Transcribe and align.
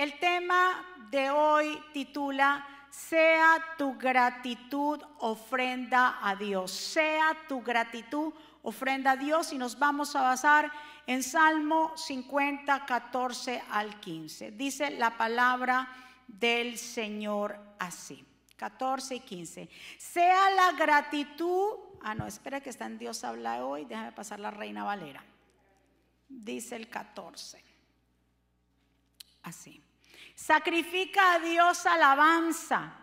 El 0.00 0.18
tema 0.18 0.82
de 1.10 1.30
hoy 1.30 1.78
titula 1.92 2.66
Sea 2.88 3.62
tu 3.76 3.98
gratitud 3.98 4.98
ofrenda 5.18 6.26
a 6.26 6.36
Dios. 6.36 6.70
Sea 6.70 7.36
tu 7.46 7.60
gratitud 7.60 8.32
ofrenda 8.62 9.10
a 9.10 9.16
Dios 9.16 9.52
y 9.52 9.58
nos 9.58 9.78
vamos 9.78 10.16
a 10.16 10.22
basar 10.22 10.72
en 11.06 11.22
Salmo 11.22 11.94
50, 11.98 12.86
14 12.86 13.62
al 13.72 14.00
15. 14.00 14.52
Dice 14.52 14.90
la 14.92 15.18
palabra 15.18 15.86
del 16.26 16.78
Señor 16.78 17.60
así. 17.78 18.24
14 18.56 19.16
y 19.16 19.20
15. 19.20 19.68
Sea 19.98 20.50
la 20.52 20.72
gratitud. 20.78 21.74
Ah, 22.02 22.14
no, 22.14 22.26
espera 22.26 22.62
que 22.62 22.70
está 22.70 22.86
en 22.86 22.96
Dios 22.96 23.22
habla 23.22 23.66
hoy. 23.66 23.84
Déjame 23.84 24.12
pasar 24.12 24.40
la 24.40 24.50
Reina 24.50 24.82
Valera. 24.82 25.22
Dice 26.26 26.76
el 26.76 26.88
14. 26.88 27.62
Así. 29.42 29.82
Sacrifica 30.40 31.34
a 31.34 31.38
Dios 31.38 31.84
alabanza 31.84 32.94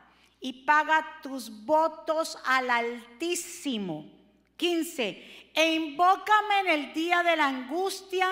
y 0.41 0.65
paga 0.65 1.19
tus 1.21 1.65
votos 1.65 2.35
al 2.43 2.67
Altísimo. 2.71 4.11
15. 4.57 5.51
E 5.53 5.73
invócame 5.75 6.61
en 6.61 6.67
el 6.67 6.93
día 6.95 7.21
de 7.21 7.35
la 7.35 7.45
angustia, 7.45 8.27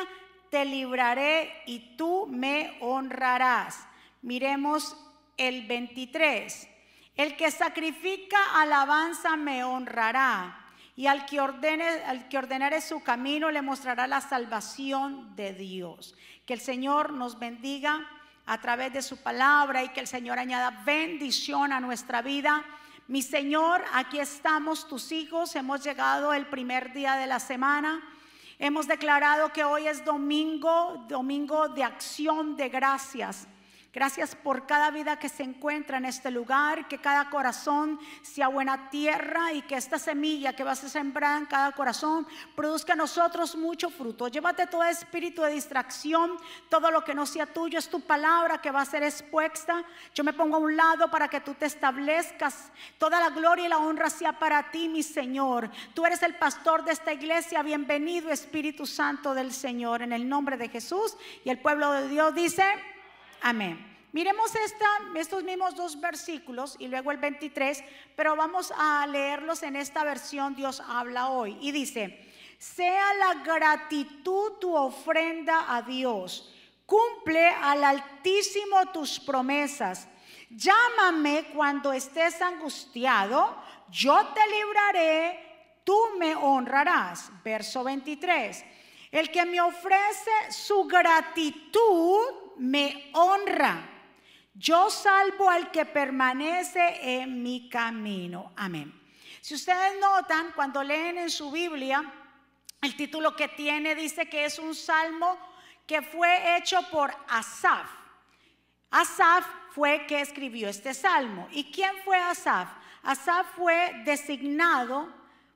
te 0.49 0.65
libraré 0.65 1.53
y 1.67 1.95
tú 1.95 2.25
me 2.25 2.79
honrarás. 2.81 3.87
Miremos 4.23 4.97
el 5.37 5.67
23. 5.67 6.67
El 7.15 7.37
que 7.37 7.51
sacrifica 7.51 8.59
alabanza 8.59 9.35
me 9.35 9.63
honrará. 9.63 10.65
Y 10.95 11.05
al 11.05 11.27
que, 11.27 11.39
ordene, 11.39 11.87
al 12.07 12.27
que 12.27 12.39
ordenare 12.39 12.81
su 12.81 13.03
camino 13.03 13.51
le 13.51 13.61
mostrará 13.61 14.07
la 14.07 14.21
salvación 14.21 15.35
de 15.35 15.53
Dios. 15.53 16.15
Que 16.47 16.53
el 16.53 16.59
Señor 16.59 17.13
nos 17.13 17.37
bendiga 17.37 18.09
a 18.45 18.59
través 18.59 18.93
de 18.93 19.01
su 19.01 19.17
palabra 19.17 19.83
y 19.83 19.89
que 19.89 19.99
el 19.99 20.07
Señor 20.07 20.39
añada 20.39 20.83
bendición 20.85 21.71
a 21.73 21.79
nuestra 21.79 22.21
vida. 22.21 22.63
Mi 23.07 23.21
Señor, 23.21 23.83
aquí 23.93 24.19
estamos 24.19 24.87
tus 24.87 25.11
hijos, 25.11 25.55
hemos 25.55 25.83
llegado 25.83 26.33
el 26.33 26.45
primer 26.47 26.93
día 26.93 27.15
de 27.15 27.27
la 27.27 27.39
semana. 27.39 28.01
Hemos 28.57 28.87
declarado 28.87 29.51
que 29.51 29.63
hoy 29.63 29.87
es 29.87 30.05
domingo, 30.05 31.05
domingo 31.07 31.67
de 31.69 31.83
acción 31.83 32.55
de 32.55 32.69
gracias. 32.69 33.47
Gracias 33.95 34.35
por 34.35 34.67
cada 34.67 34.91
vida 34.91 35.17
que 35.17 35.29
se 35.29 35.43
encuentra 35.43 35.99
en 35.99 36.03
este 36.03 36.29
lugar, 36.29 36.85
que 36.89 36.97
cada 36.97 37.29
corazón 37.29 37.97
sea 38.23 38.49
buena 38.49 38.89
tierra 38.89 39.53
y 39.53 39.61
que 39.61 39.75
esta 39.75 39.97
semilla 39.97 40.53
que 40.53 40.65
vas 40.65 40.83
a 40.83 40.89
sembrar 40.89 41.37
en 41.37 41.45
cada 41.45 41.71
corazón 41.71 42.27
produzca 42.57 42.91
a 42.91 42.97
nosotros 42.97 43.55
mucho 43.55 43.89
fruto. 43.89 44.27
Llévate 44.27 44.67
todo 44.67 44.83
espíritu 44.83 45.43
de 45.43 45.51
distracción, 45.51 46.35
todo 46.67 46.91
lo 46.91 47.05
que 47.05 47.15
no 47.15 47.25
sea 47.25 47.45
tuyo 47.45 47.79
es 47.79 47.87
tu 47.87 48.01
palabra 48.01 48.59
que 48.59 48.69
va 48.69 48.81
a 48.81 48.85
ser 48.85 49.01
expuesta. 49.01 49.85
Yo 50.13 50.25
me 50.25 50.33
pongo 50.33 50.57
a 50.57 50.59
un 50.59 50.75
lado 50.75 51.09
para 51.09 51.29
que 51.29 51.39
tú 51.39 51.53
te 51.53 51.65
establezcas. 51.65 52.73
Toda 52.97 53.21
la 53.21 53.29
gloria 53.29 53.67
y 53.67 53.69
la 53.69 53.77
honra 53.77 54.09
sea 54.09 54.37
para 54.37 54.71
ti, 54.71 54.89
mi 54.89 55.03
Señor. 55.03 55.71
Tú 55.93 56.05
eres 56.05 56.21
el 56.21 56.35
pastor 56.35 56.83
de 56.83 56.91
esta 56.91 57.13
iglesia. 57.13 57.63
Bienvenido, 57.63 58.29
Espíritu 58.29 58.85
Santo 58.85 59.33
del 59.33 59.53
Señor, 59.53 60.01
en 60.01 60.11
el 60.11 60.27
nombre 60.27 60.57
de 60.57 60.67
Jesús. 60.67 61.15
Y 61.45 61.49
el 61.49 61.59
pueblo 61.59 61.93
de 61.93 62.09
Dios 62.09 62.35
dice... 62.35 62.65
Amén. 63.47 63.77
Miremos 64.11 64.53
estos 65.13 65.43
mismos 65.43 65.75
dos 65.75 66.01
versículos 66.01 66.75
y 66.79 66.87
luego 66.87 67.11
el 67.11 67.19
23, 67.19 67.83
pero 68.15 68.35
vamos 68.35 68.73
a 68.75 69.05
leerlos 69.05 69.61
en 69.61 69.75
esta 69.75 70.03
versión 70.03 70.55
Dios 70.55 70.81
habla 70.83 71.29
hoy. 71.29 71.55
Y 71.61 71.71
dice, 71.71 72.27
sea 72.57 73.13
la 73.13 73.43
gratitud 73.43 74.53
tu 74.53 74.75
ofrenda 74.75 75.75
a 75.75 75.83
Dios, 75.83 76.51
cumple 76.87 77.47
al 77.49 77.83
Altísimo 77.83 78.87
tus 78.91 79.19
promesas. 79.19 80.07
Llámame 80.49 81.51
cuando 81.53 81.93
estés 81.93 82.41
angustiado, 82.41 83.55
yo 83.91 84.25
te 84.33 84.41
libraré, 84.47 85.79
tú 85.83 85.95
me 86.17 86.35
honrarás. 86.35 87.29
Verso 87.43 87.83
23. 87.83 88.65
El 89.11 89.29
que 89.29 89.45
me 89.45 89.61
ofrece 89.61 90.31
su 90.49 90.85
gratitud 90.85 92.44
me 92.57 93.09
honra. 93.13 93.89
Yo 94.53 94.89
salvo 94.89 95.49
al 95.49 95.71
que 95.71 95.85
permanece 95.85 97.21
en 97.21 97.43
mi 97.43 97.69
camino. 97.69 98.53
Amén. 98.55 98.93
Si 99.41 99.53
ustedes 99.53 99.99
notan, 99.99 100.53
cuando 100.55 100.81
leen 100.81 101.17
en 101.17 101.29
su 101.29 101.51
Biblia, 101.51 102.03
el 102.81 102.95
título 102.95 103.35
que 103.35 103.49
tiene 103.49 103.95
dice 103.95 104.27
que 104.27 104.45
es 104.45 104.59
un 104.59 104.73
salmo 104.73 105.37
que 105.85 106.01
fue 106.01 106.57
hecho 106.57 106.79
por 106.89 107.13
Asaf. 107.27 107.89
Asaf 108.91 109.45
fue 109.71 110.05
que 110.07 110.21
escribió 110.21 110.69
este 110.69 110.93
salmo. 110.93 111.47
¿Y 111.51 111.71
quién 111.71 111.91
fue 112.03 112.17
Asaf? 112.17 112.69
Asaf 113.03 113.45
fue 113.55 114.03
designado 114.05 115.13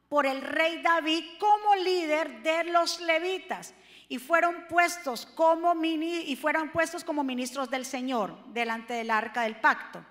por 0.09 0.25
el 0.25 0.41
rey 0.41 0.81
David 0.81 1.23
como 1.39 1.75
líder 1.75 2.43
de 2.43 2.66
los 2.66 2.99
levitas 2.99 3.73
y 4.12 4.18
fueron 4.18 4.66
puestos 4.68 5.28
como 5.28 5.75
mini, 5.75 6.24
y 6.31 6.36
fueron 6.36 6.72
puestos 6.72 7.03
como 7.03 7.24
ministros 7.24 7.70
del 7.70 7.86
Señor 7.86 8.36
delante 8.47 8.96
del 8.96 9.12
arca 9.12 9.44
del 9.44 9.58
pacto. 9.58 10.03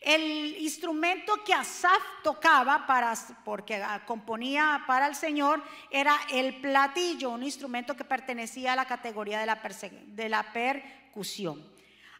El 0.00 0.56
instrumento 0.58 1.44
que 1.44 1.52
Asaf 1.52 2.00
tocaba 2.22 2.86
para 2.86 3.12
porque 3.44 3.82
ah, 3.82 4.02
componía 4.06 4.84
para 4.86 5.08
el 5.08 5.14
Señor 5.14 5.62
era 5.90 6.16
el 6.30 6.60
platillo, 6.60 7.30
un 7.30 7.42
instrumento 7.42 7.94
que 7.94 8.04
pertenecía 8.04 8.72
a 8.72 8.76
la 8.76 8.86
categoría 8.86 9.40
de 9.40 10.28
la, 10.28 10.52
percusión. 10.52 11.68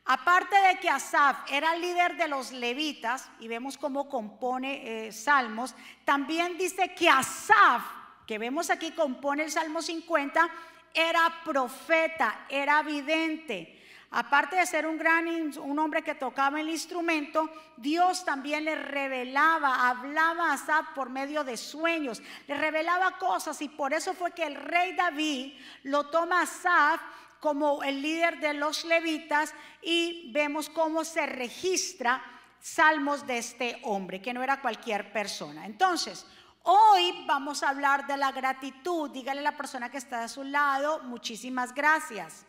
Aparte 0.05 0.57
de 0.57 0.81
que 0.81 0.91
Asaf 0.91 1.51
era 1.51 1.77
líder 1.77 2.17
de 2.17 2.27
los 2.29 2.51
levitas, 2.51 3.31
y 3.39 3.47
vemos 3.47 3.79
cómo 3.79 4.09
compone 4.09 5.07
eh, 5.07 5.12
salmos, 5.12 5.75
también 6.05 6.59
dice 6.59 6.93
que 6.93 7.09
Asaf, 7.09 7.83
que 8.27 8.37
vemos 8.37 8.69
aquí 8.69 8.91
compone 8.91 9.45
el 9.45 9.51
Salmo 9.51 9.81
50, 9.81 10.51
era 10.95 11.43
profeta, 11.45 12.47
era 12.49 12.83
vidente. 12.83 13.77
Aparte 14.12 14.56
de 14.56 14.67
ser 14.67 14.87
un 14.87 14.99
gran 14.99 15.28
un 15.59 15.78
hombre 15.78 16.03
que 16.03 16.17
tocaba 16.17 16.61
el 16.61 16.69
instrumento, 16.69 17.49
Dios 17.77 18.25
también 18.25 18.65
le 18.65 18.75
revelaba, 18.75 19.89
hablaba 19.89 20.50
a 20.50 20.55
Asaf 20.55 20.89
por 20.97 21.11
medio 21.11 21.45
de 21.45 21.56
sueños, 21.56 22.21
le 22.49 22.56
revelaba 22.56 23.19
cosas 23.19 23.62
y 23.62 23.69
por 23.69 23.95
eso 23.95 24.12
fue 24.15 24.33
que 24.33 24.43
el 24.43 24.56
rey 24.56 24.95
David 24.97 25.55
lo 25.84 26.11
toma 26.11 26.41
a 26.41 26.43
Asaf 26.43 27.00
como 27.39 27.84
el 27.84 28.03
líder 28.03 28.41
de 28.41 28.55
los 28.55 28.84
levitas 28.84 29.55
y 29.81 30.33
vemos 30.33 30.69
cómo 30.69 31.05
se 31.05 31.27
registra 31.27 32.21
salmos 32.61 33.27
de 33.27 33.39
este 33.39 33.81
hombre, 33.84 34.21
que 34.21 34.34
no 34.34 34.43
era 34.43 34.61
cualquier 34.61 35.12
persona. 35.12 35.67
Entonces, 35.67 36.27
Hoy 36.62 37.25
vamos 37.26 37.62
a 37.62 37.71
hablar 37.71 38.06
de 38.06 38.16
la 38.16 38.32
gratitud. 38.32 39.10
Dígale 39.10 39.41
a 39.41 39.44
la 39.44 39.56
persona 39.56 39.91
que 39.91 39.97
está 39.97 40.25
a 40.25 40.28
su 40.28 40.44
lado, 40.44 41.00
muchísimas 41.04 41.75
gracias. 41.75 42.44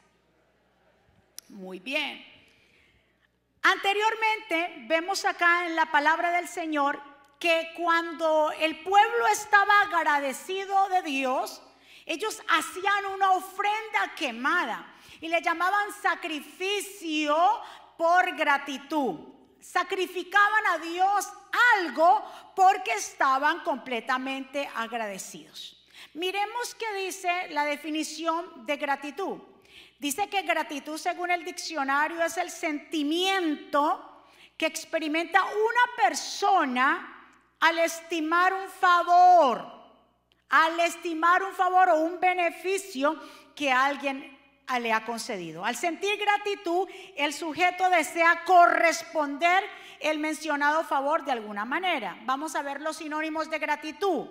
Muy 1.50 1.80
bien. 1.80 2.26
Anteriormente 3.64 4.86
vemos 4.88 5.24
acá 5.24 5.68
en 5.68 5.76
la 5.76 5.92
palabra 5.92 6.32
del 6.32 6.48
Señor 6.48 7.02
que 7.40 7.72
cuando 7.78 8.52
el 8.60 8.84
pueblo 8.84 9.28
estaba 9.28 9.82
agradecido 9.82 10.90
de 10.90 11.02
Dios, 11.04 11.62
ellos 12.06 12.42
hacían 12.48 13.06
una 13.14 13.32
ofrenda 13.32 14.14
quemada 14.16 14.94
y 15.22 15.28
le 15.28 15.42
llamaban 15.42 15.92
sacrificio 16.02 17.38
por 17.98 18.36
gratitud. 18.36 19.20
Sacrificaban 19.62 20.68
a 20.74 20.78
Dios 20.80 21.32
algo 21.78 22.24
porque 22.56 22.94
estaban 22.94 23.62
completamente 23.62 24.70
agradecidos. 24.76 25.78
Miremos 26.14 26.76
qué 26.76 26.94
dice 27.06 27.50
la 27.50 27.64
definición 27.66 28.66
de 28.66 28.76
gratitud. 28.78 29.40
Dice 30.00 30.28
que 30.30 30.42
gratitud, 30.42 30.98
según 30.98 31.30
el 31.30 31.46
diccionario, 31.46 32.24
es 32.24 32.36
el 32.38 32.50
sentimiento 32.50 34.26
que 34.58 34.66
experimenta 34.66 35.44
una 35.44 36.08
persona 36.08 37.12
al 37.60 37.78
estimar 37.80 38.54
un 38.54 38.68
favor, 38.68 39.64
al 40.50 40.80
estimar 40.80 41.44
un 41.44 41.54
favor 41.54 41.90
o 41.90 42.00
un 42.00 42.20
beneficio 42.20 43.20
que 43.56 43.72
alguien 43.72 44.41
le 44.80 44.94
ha 44.94 45.06
concedido. 45.06 45.66
Al 45.66 45.76
sentir 45.76 46.18
gratitud, 46.18 46.88
el 47.16 47.34
sujeto 47.34 47.90
desea 47.90 48.44
corresponder 48.46 49.64
el 50.00 50.20
mencionado 50.20 50.84
favor 50.84 51.24
de 51.26 51.32
alguna 51.32 51.66
manera. 51.66 52.18
Vamos 52.26 52.56
a 52.56 52.62
ver 52.62 52.82
los 52.82 52.98
sinónimos 52.98 53.50
de 53.50 53.60
gratitud. 53.60 54.28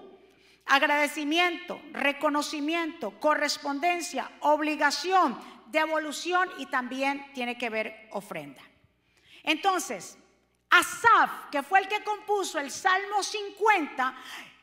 Agradecimiento, 0.67 1.81
reconocimiento, 1.93 3.13
correspondencia, 3.19 4.31
obligación, 4.41 5.39
devolución 5.67 6.49
y 6.59 6.67
también 6.67 7.33
tiene 7.33 7.57
que 7.57 7.71
ver 7.71 8.09
ofrenda. 8.13 8.63
Entonces, 9.43 10.19
Asaf, 10.71 11.51
que 11.51 11.63
fue 11.63 11.81
el 11.81 11.89
que 11.89 12.05
compuso 12.05 12.59
el 12.59 12.71
Salmo 12.71 13.23
50, 13.23 14.15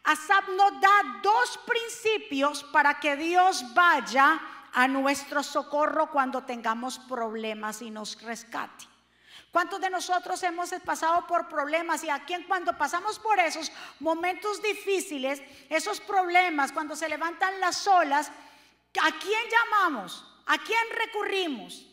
Asaf 0.03 0.47
nos 0.50 0.80
da 0.80 1.19
dos 1.21 1.59
principios 1.65 2.63
para 2.63 3.00
que 3.00 3.18
Dios 3.18 3.73
vaya 3.73 4.39
a 4.77 4.88
nuestro 4.88 5.41
socorro 5.41 6.12
cuando 6.12 6.44
tengamos 6.44 7.00
problemas 7.00 7.81
y 7.81 7.89
nos 7.89 8.21
rescate. 8.21 8.85
¿Cuántos 9.51 9.81
de 9.81 9.89
nosotros 9.89 10.44
hemos 10.44 10.69
pasado 10.85 11.25
por 11.25 11.50
problemas 11.50 12.03
y 12.03 12.12
aquí 12.12 12.35
cuando 12.47 12.77
pasamos 12.77 13.18
por 13.18 13.39
esos 13.39 13.71
momentos 14.00 14.62
difíciles, 14.62 15.41
esos 15.69 16.00
problemas, 16.00 16.71
cuando 16.71 16.95
se 16.95 17.09
levantan 17.09 17.59
las 17.59 17.88
olas, 17.88 18.27
¿a 18.27 19.12
quién 19.18 19.41
llamamos? 19.50 20.24
¿A 20.45 20.59
quién 20.59 20.85
recurrimos? 20.95 21.83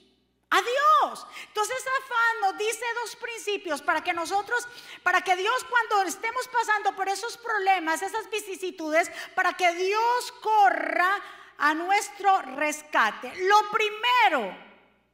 A 0.51 0.61
Dios. 0.61 1.27
Entonces 1.47 1.83
Afán 2.03 2.41
nos 2.43 2.59
dice 2.59 2.85
dos 3.03 3.17
principios 3.17 3.81
para 3.81 4.05
que 4.05 4.13
nosotros, 4.13 4.69
para 5.03 5.23
que 5.23 5.37
Dios 5.37 5.65
cuando 5.71 6.03
estemos 6.03 6.47
pasando 6.49 6.95
por 6.95 7.09
esos 7.09 7.39
problemas, 7.39 8.03
esas 8.03 8.29
vicisitudes, 8.29 9.11
para 9.35 9.55
que 9.55 9.73
Dios 9.75 10.33
corra 10.43 11.23
a 11.59 11.75
nuestro 11.75 12.43
rescate. 12.43 13.33
Lo 13.47 13.71
primero, 13.71 14.57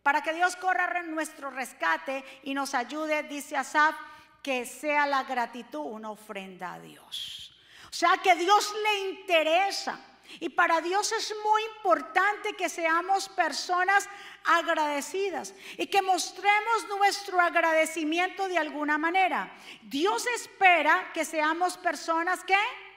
para 0.02 0.22
que 0.22 0.32
Dios 0.32 0.56
corra 0.56 1.02
nuestro 1.02 1.50
rescate 1.50 2.24
y 2.44 2.54
nos 2.54 2.74
ayude, 2.74 3.22
dice 3.24 3.56
Asaf, 3.56 3.94
que 4.42 4.64
sea 4.64 5.06
la 5.06 5.24
gratitud 5.24 5.80
una 5.80 6.10
ofrenda 6.10 6.74
a 6.74 6.80
Dios. 6.80 7.54
O 7.90 7.92
sea, 7.92 8.18
que 8.22 8.34
Dios 8.34 8.72
le 8.82 9.10
interesa. 9.10 10.00
Y 10.38 10.48
para 10.48 10.80
Dios 10.80 11.10
es 11.10 11.34
muy 11.42 11.62
importante 11.76 12.52
que 12.52 12.68
seamos 12.68 13.28
personas 13.28 14.08
agradecidas 14.44 15.54
y 15.76 15.88
que 15.88 16.02
mostremos 16.02 16.86
nuestro 16.88 17.40
agradecimiento 17.40 18.46
de 18.46 18.58
alguna 18.58 18.96
manera. 18.96 19.52
Dios 19.82 20.24
espera 20.28 21.10
que 21.12 21.24
seamos 21.24 21.76
personas 21.76 22.44
que 22.44 22.54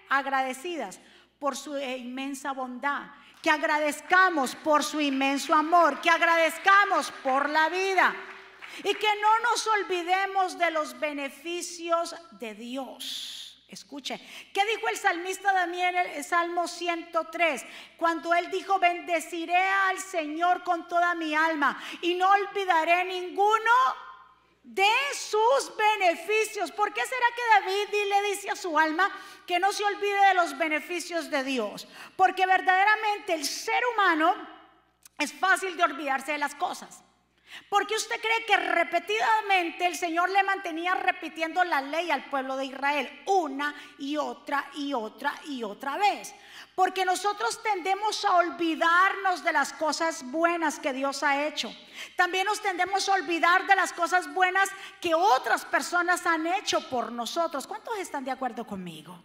agradecidas 0.09 0.99
por 1.39 1.57
su 1.57 1.75
inmensa 1.77 2.51
bondad, 2.51 3.07
que 3.43 3.51
agradezcamos 3.51 4.55
por 4.55 4.85
su 4.85 5.01
inmenso 5.01 5.53
amor, 5.53 5.99
que 5.99 6.09
agradezcamos 6.09 7.11
por 7.21 7.49
la 7.49 7.67
vida 7.67 8.15
y 8.77 8.93
que 8.95 9.15
no 9.21 9.39
nos 9.51 9.67
olvidemos 9.67 10.57
de 10.57 10.71
los 10.71 10.97
beneficios 10.97 12.15
de 12.31 12.55
Dios. 12.55 13.61
Escuche, 13.67 14.17
¿qué 14.53 14.65
dijo 14.65 14.87
el 14.87 14.97
salmista 14.97 15.51
también 15.51 15.93
en 15.95 16.11
el 16.11 16.23
Salmo 16.23 16.69
103? 16.69 17.65
Cuando 17.97 18.33
él 18.33 18.49
dijo, 18.49 18.79
bendeciré 18.79 19.57
al 19.57 19.99
Señor 19.99 20.63
con 20.63 20.87
toda 20.87 21.13
mi 21.13 21.35
alma 21.35 21.83
y 22.01 22.13
no 22.13 22.29
olvidaré 22.29 23.03
ninguno 23.03 23.71
de 24.63 24.89
sus 25.13 25.75
beneficios. 25.75 26.71
¿Por 26.71 26.93
qué 26.93 27.01
será 27.05 27.25
que 27.35 27.65
David 27.65 28.09
le 28.09 28.29
dice 28.29 28.49
a 28.49 28.55
su 28.55 28.79
alma 28.79 29.11
que 29.45 29.59
no 29.59 29.71
se 29.71 29.83
olvide 29.83 30.27
de 30.27 30.33
los 30.33 30.57
beneficios 30.57 31.29
de 31.29 31.43
Dios? 31.43 31.87
Porque 32.15 32.45
verdaderamente 32.45 33.33
el 33.33 33.45
ser 33.45 33.81
humano 33.93 34.35
es 35.19 35.33
fácil 35.33 35.75
de 35.77 35.83
olvidarse 35.83 36.31
de 36.31 36.37
las 36.37 36.55
cosas. 36.55 37.03
Porque 37.73 37.95
usted 37.95 38.21
cree 38.21 38.45
que 38.45 38.55
repetidamente 38.55 39.87
el 39.87 39.95
Señor 39.95 40.29
le 40.29 40.43
mantenía 40.43 40.93
repitiendo 40.93 41.63
la 41.63 41.81
ley 41.81 42.11
al 42.11 42.23
pueblo 42.25 42.55
de 42.55 42.65
Israel 42.65 43.23
una 43.25 43.73
y 43.97 44.15
otra 44.15 44.69
y 44.75 44.93
otra 44.93 45.33
y 45.47 45.63
otra 45.63 45.97
vez. 45.97 46.35
Porque 46.75 47.03
nosotros 47.03 47.63
tendemos 47.63 48.25
a 48.25 48.35
olvidarnos 48.35 49.43
de 49.43 49.53
las 49.53 49.73
cosas 49.73 50.23
buenas 50.29 50.77
que 50.77 50.93
Dios 50.93 51.23
ha 51.23 51.47
hecho. 51.47 51.75
También 52.15 52.45
nos 52.45 52.61
tendemos 52.61 53.09
a 53.09 53.13
olvidar 53.13 53.65
de 53.65 53.75
las 53.75 53.91
cosas 53.91 54.31
buenas 54.31 54.69
que 55.01 55.15
otras 55.15 55.65
personas 55.65 56.27
han 56.27 56.45
hecho 56.45 56.87
por 56.91 57.11
nosotros. 57.11 57.65
¿Cuántos 57.65 57.97
están 57.97 58.23
de 58.23 58.29
acuerdo 58.29 58.67
conmigo? 58.67 59.19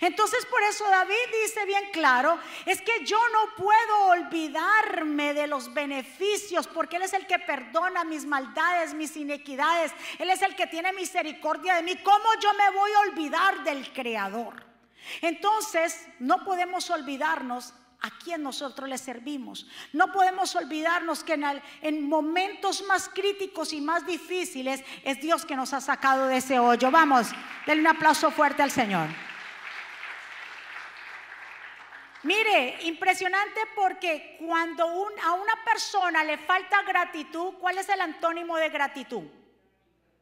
Entonces 0.00 0.44
por 0.46 0.62
eso 0.62 0.84
David 0.88 1.14
dice 1.44 1.64
bien 1.64 1.90
claro, 1.92 2.38
es 2.66 2.82
que 2.82 3.04
yo 3.04 3.18
no 3.32 3.54
puedo 3.56 4.06
olvidarme 4.08 5.34
de 5.34 5.46
los 5.46 5.72
beneficios, 5.72 6.66
porque 6.66 6.96
Él 6.96 7.02
es 7.02 7.12
el 7.12 7.26
que 7.26 7.38
perdona 7.38 8.04
mis 8.04 8.26
maldades, 8.26 8.94
mis 8.94 9.16
inequidades, 9.16 9.92
Él 10.18 10.30
es 10.30 10.42
el 10.42 10.56
que 10.56 10.66
tiene 10.66 10.92
misericordia 10.92 11.74
de 11.76 11.82
mí. 11.82 11.96
¿Cómo 12.02 12.26
yo 12.40 12.52
me 12.54 12.70
voy 12.70 12.90
a 12.92 13.10
olvidar 13.10 13.64
del 13.64 13.92
Creador? 13.92 14.66
Entonces 15.22 16.06
no 16.18 16.44
podemos 16.44 16.90
olvidarnos 16.90 17.72
a 18.00 18.10
quien 18.10 18.42
nosotros 18.42 18.88
le 18.88 18.98
servimos. 18.98 19.66
No 19.92 20.12
podemos 20.12 20.54
olvidarnos 20.54 21.24
que 21.24 21.34
en, 21.34 21.44
en, 21.82 22.08
momentos 22.08 22.82
más 22.82 23.08
críticos 23.08 23.72
y 23.72 23.80
más 23.80 24.06
difíciles 24.06 24.84
es 25.02 25.20
Dios 25.20 25.44
que 25.44 25.56
nos 25.56 25.72
ha 25.72 25.80
sacado 25.80 26.26
de 26.26 26.36
ese 26.36 26.60
hoyo. 26.60 26.90
Vamos, 26.90 27.28
denle 27.66 27.82
un 27.82 27.96
aplauso 27.96 28.30
fuerte 28.30 28.62
al 28.62 28.70
Señor. 28.70 29.08
Mire, 32.28 32.76
impresionante 32.82 33.58
porque 33.74 34.36
cuando 34.38 34.84
a 34.84 35.32
una 35.32 35.64
persona 35.64 36.22
le 36.22 36.36
falta 36.36 36.82
gratitud, 36.82 37.54
¿cuál 37.58 37.78
es 37.78 37.88
el 37.88 38.02
antónimo 38.02 38.58
de 38.58 38.68
gratitud? 38.68 39.22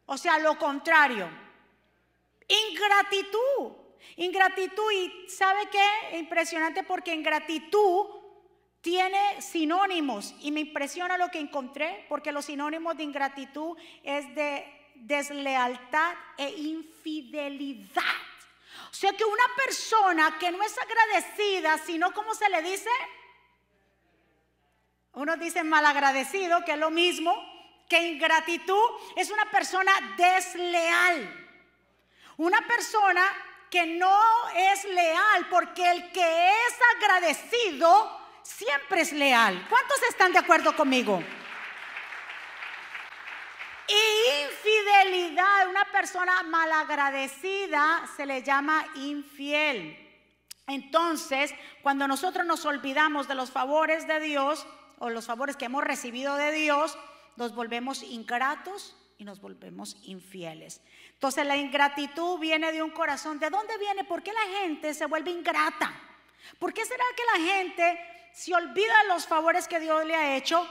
O 0.06 0.16
sea, 0.16 0.38
lo 0.38 0.56
contrario. 0.56 1.28
Ingratitud. 2.46 3.72
Ingratitud. 4.18 4.92
Y 4.92 5.28
¿sabe 5.28 5.68
qué? 5.68 6.16
Impresionante 6.18 6.84
porque 6.84 7.12
ingratitud 7.12 8.06
tiene 8.80 9.42
sinónimos. 9.42 10.32
Y 10.42 10.52
me 10.52 10.60
impresiona 10.60 11.18
lo 11.18 11.28
que 11.32 11.40
encontré 11.40 12.06
porque 12.08 12.30
los 12.30 12.44
sinónimos 12.44 12.96
de 12.96 13.02
ingratitud 13.02 13.76
es 14.04 14.32
de 14.36 14.64
deslealtad 14.94 16.14
e 16.38 16.50
infidelidad. 16.50 18.02
O 18.90 18.94
sea 18.94 19.12
que 19.12 19.24
una 19.24 19.44
persona 19.56 20.38
que 20.38 20.50
no 20.50 20.62
es 20.62 20.74
agradecida, 20.78 21.78
sino 21.78 22.12
como 22.12 22.34
se 22.34 22.48
le 22.48 22.62
dice, 22.62 22.90
unos 25.12 25.38
dicen 25.38 25.68
malagradecido, 25.68 26.64
que 26.64 26.72
es 26.72 26.78
lo 26.78 26.90
mismo 26.90 27.34
que 27.88 28.00
ingratitud, 28.00 28.90
es 29.16 29.30
una 29.30 29.50
persona 29.50 29.92
desleal. 30.16 31.44
Una 32.36 32.60
persona 32.66 33.22
que 33.70 33.86
no 33.86 34.18
es 34.54 34.84
leal, 34.84 35.48
porque 35.48 35.90
el 35.90 36.12
que 36.12 36.48
es 36.48 36.78
agradecido 36.96 38.20
siempre 38.42 39.00
es 39.02 39.12
leal. 39.12 39.66
¿Cuántos 39.68 40.02
están 40.04 40.32
de 40.32 40.38
acuerdo 40.38 40.76
conmigo? 40.76 41.22
Infidelidad, 44.26 45.68
una 45.68 45.84
persona 45.92 46.42
malagradecida 46.42 48.08
se 48.16 48.26
le 48.26 48.42
llama 48.42 48.84
infiel. 48.96 49.96
Entonces, 50.66 51.54
cuando 51.82 52.08
nosotros 52.08 52.44
nos 52.44 52.64
olvidamos 52.64 53.28
de 53.28 53.36
los 53.36 53.52
favores 53.52 54.06
de 54.08 54.18
Dios 54.18 54.66
o 54.98 55.10
los 55.10 55.26
favores 55.26 55.56
que 55.56 55.66
hemos 55.66 55.84
recibido 55.84 56.34
de 56.36 56.50
Dios, 56.50 56.98
nos 57.36 57.54
volvemos 57.54 58.02
ingratos 58.02 58.96
y 59.18 59.24
nos 59.24 59.40
volvemos 59.40 59.96
infieles. 60.02 60.80
Entonces 61.12 61.46
la 61.46 61.56
ingratitud 61.56 62.38
viene 62.38 62.72
de 62.72 62.82
un 62.82 62.90
corazón. 62.90 63.38
¿De 63.38 63.48
dónde 63.48 63.78
viene? 63.78 64.04
¿Por 64.04 64.22
qué 64.22 64.32
la 64.32 64.60
gente 64.60 64.92
se 64.92 65.06
vuelve 65.06 65.30
ingrata? 65.30 65.92
¿Por 66.58 66.72
qué 66.72 66.84
será 66.84 67.04
que 67.16 67.40
la 67.40 67.52
gente 67.52 68.30
se 68.32 68.54
olvida 68.54 69.02
de 69.02 69.08
los 69.08 69.26
favores 69.26 69.68
que 69.68 69.80
Dios 69.80 70.04
le 70.04 70.14
ha 70.14 70.36
hecho 70.36 70.66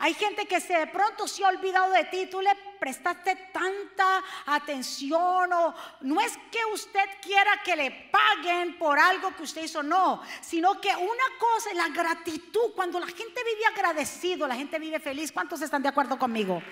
hay 0.00 0.14
gente 0.14 0.46
que 0.46 0.60
se 0.60 0.78
de 0.78 0.86
pronto 0.86 1.26
se 1.26 1.44
ha 1.44 1.48
olvidado 1.48 1.92
de 1.92 2.04
ti, 2.04 2.26
tú 2.26 2.40
le 2.40 2.54
prestaste 2.78 3.34
tanta 3.52 4.22
atención 4.46 5.52
o 5.52 5.74
no 6.02 6.20
es 6.20 6.38
que 6.52 6.64
usted 6.72 7.04
quiera 7.20 7.60
que 7.64 7.74
le 7.74 7.90
paguen 8.12 8.78
por 8.78 8.96
algo 8.96 9.34
que 9.34 9.42
usted 9.42 9.62
hizo, 9.64 9.82
no, 9.82 10.22
sino 10.40 10.80
que 10.80 10.90
una 10.94 11.24
cosa 11.40 11.70
es 11.70 11.76
la 11.76 11.88
gratitud. 11.88 12.72
Cuando 12.76 13.00
la 13.00 13.06
gente 13.06 13.42
vive 13.42 13.66
agradecido, 13.66 14.46
la 14.46 14.54
gente 14.54 14.78
vive 14.78 15.00
feliz. 15.00 15.32
¿Cuántos 15.32 15.60
están 15.62 15.82
de 15.82 15.88
acuerdo 15.88 16.16
conmigo? 16.16 16.62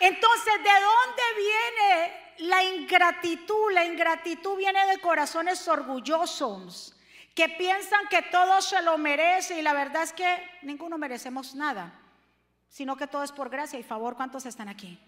Entonces, 0.00 0.54
¿de 0.54 0.70
dónde 0.70 1.22
viene 1.36 2.48
la 2.50 2.64
ingratitud? 2.64 3.70
La 3.70 3.84
ingratitud 3.84 4.56
viene 4.56 4.86
de 4.88 4.98
corazones 4.98 5.68
orgullosos 5.68 6.93
que 7.34 7.48
piensan 7.48 8.06
que 8.08 8.22
todo 8.22 8.62
se 8.62 8.80
lo 8.82 8.96
merece 8.96 9.58
y 9.58 9.62
la 9.62 9.72
verdad 9.72 10.04
es 10.04 10.12
que 10.12 10.48
ninguno 10.62 10.96
merecemos 10.98 11.54
nada, 11.54 11.92
sino 12.68 12.96
que 12.96 13.06
todo 13.06 13.24
es 13.24 13.32
por 13.32 13.50
gracia 13.50 13.78
y 13.78 13.82
favor. 13.82 14.16
¿Cuántos 14.16 14.46
están 14.46 14.68
aquí? 14.68 14.98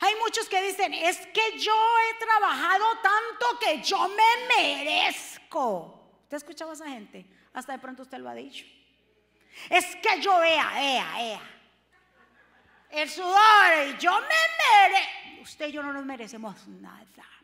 Hay 0.00 0.14
muchos 0.16 0.48
que 0.48 0.62
dicen, 0.62 0.92
es 0.94 1.18
que 1.28 1.58
yo 1.58 1.74
he 1.74 2.24
trabajado 2.24 2.84
tanto 3.02 3.58
que 3.58 3.82
yo 3.82 4.08
me 4.08 4.56
merezco. 4.56 6.18
¿Usted 6.22 6.34
ha 6.34 6.38
escuchado 6.38 6.70
a 6.70 6.74
esa 6.74 6.88
gente? 6.88 7.26
Hasta 7.52 7.72
de 7.72 7.78
pronto 7.78 8.02
usted 8.02 8.18
lo 8.18 8.28
ha 8.28 8.34
dicho. 8.34 8.64
Es 9.68 9.96
que 9.96 10.20
yo 10.20 10.38
vea, 10.38 10.72
ea, 10.82 11.22
ea. 11.22 11.42
El 12.90 13.08
sudor, 13.08 13.98
yo 13.98 14.12
me 14.12 14.18
merezco. 14.26 15.42
Usted 15.42 15.68
y 15.68 15.72
yo 15.72 15.82
no 15.82 15.92
nos 15.92 16.04
merecemos 16.04 16.66
nada 16.68 17.39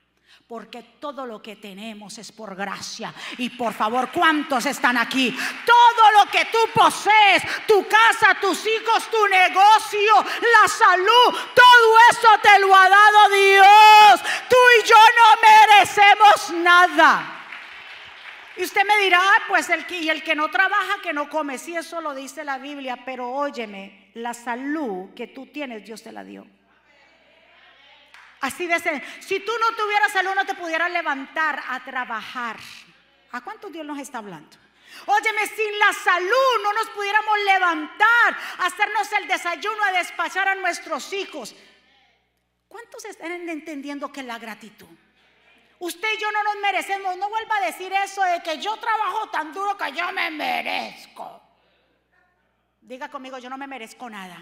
porque 0.49 0.83
todo 1.01 1.27
lo 1.27 1.43
que 1.43 1.57
tenemos 1.57 2.19
es 2.19 2.31
por 2.31 2.55
gracia. 2.55 3.13
Y 3.39 3.51
por 3.51 3.73
favor, 3.73 4.11
¿cuántos 4.13 4.65
están 4.67 4.97
aquí? 4.97 5.37
Todo 5.65 6.13
lo 6.13 6.31
que 6.31 6.45
tú 6.47 6.59
posees, 6.73 7.43
tu 7.67 7.87
casa, 7.89 8.39
tus 8.41 8.65
hijos, 8.65 9.11
tu 9.11 9.27
negocio, 9.27 10.15
la 10.41 10.69
salud, 10.69 11.39
todo 11.53 11.99
eso 12.11 12.29
te 12.43 12.59
lo 12.61 12.75
ha 12.75 12.89
dado 12.89 13.29
Dios. 13.31 14.21
Tú 14.49 14.57
y 14.79 14.89
yo 14.89 14.97
no 14.97 15.41
merecemos 15.43 16.63
nada. 16.63 17.33
Y 18.57 18.63
usted 18.63 18.87
me 18.87 19.05
dirá, 19.05 19.19
ah, 19.21 19.43
pues 19.49 19.69
el 19.69 19.85
que, 19.85 19.99
y 19.99 20.09
el 20.09 20.23
que 20.23 20.37
no 20.37 20.49
trabaja, 20.49 21.03
que 21.03 21.13
no 21.13 21.29
come. 21.29 21.59
Sí, 21.59 21.77
eso 21.77 22.01
lo 22.01 22.15
dice 22.15 22.45
la 22.45 22.59
Biblia, 22.59 23.01
pero 23.05 23.31
óyeme, 23.31 24.11
la 24.15 24.33
salud 24.33 25.13
que 25.15 25.27
tú 25.27 25.47
tienes, 25.47 25.85
Dios 25.85 26.03
te 26.03 26.13
la 26.13 26.23
dio. 26.23 26.47
Así 28.47 28.65
de. 28.69 29.03
Si 29.21 29.41
tú 29.41 29.53
no 29.59 29.77
tuvieras 29.77 30.13
salud, 30.13 30.33
no 30.37 30.47
te 30.47 30.55
pudieras 30.55 30.89
levantar 30.93 31.61
a 31.69 31.83
trabajar. 31.83 32.57
¿A 33.33 33.41
cuánto 33.41 33.69
Dios 33.71 33.85
nos 33.85 33.99
está 33.99 34.19
hablando? 34.19 34.57
Óyeme, 35.07 35.47
sin 35.49 35.79
la 35.81 35.93
salud 35.93 36.63
no 36.63 36.73
nos 36.73 36.89
pudiéramos 36.91 37.39
levantar, 37.45 38.39
hacernos 38.59 39.13
el 39.13 39.27
desayuno, 39.27 39.83
a 39.83 39.93
despachar 39.93 40.49
a 40.49 40.55
nuestros 40.55 41.13
hijos. 41.13 41.57
¿Cuántos 42.69 43.05
están 43.05 43.33
entendiendo 43.49 44.13
que 44.13 44.23
la 44.23 44.39
gratitud? 44.39 44.97
Usted 45.81 46.09
y 46.17 46.21
yo 46.21 46.31
no 46.31 46.43
nos 46.45 46.57
merecemos. 46.63 47.17
No 47.17 47.29
vuelva 47.29 47.57
a 47.57 47.67
decir 47.67 47.93
eso 47.93 48.23
de 48.23 48.43
que 48.45 48.59
yo 48.59 48.77
trabajo 48.77 49.29
tan 49.31 49.53
duro 49.53 49.77
que 49.77 49.91
yo 49.91 50.13
me 50.13 50.31
merezco. 50.31 51.43
Diga 52.81 53.09
conmigo, 53.09 53.39
yo 53.39 53.51
no 53.51 53.59
me 53.59 53.67
merezco 53.67 54.09
nada. 54.09 54.41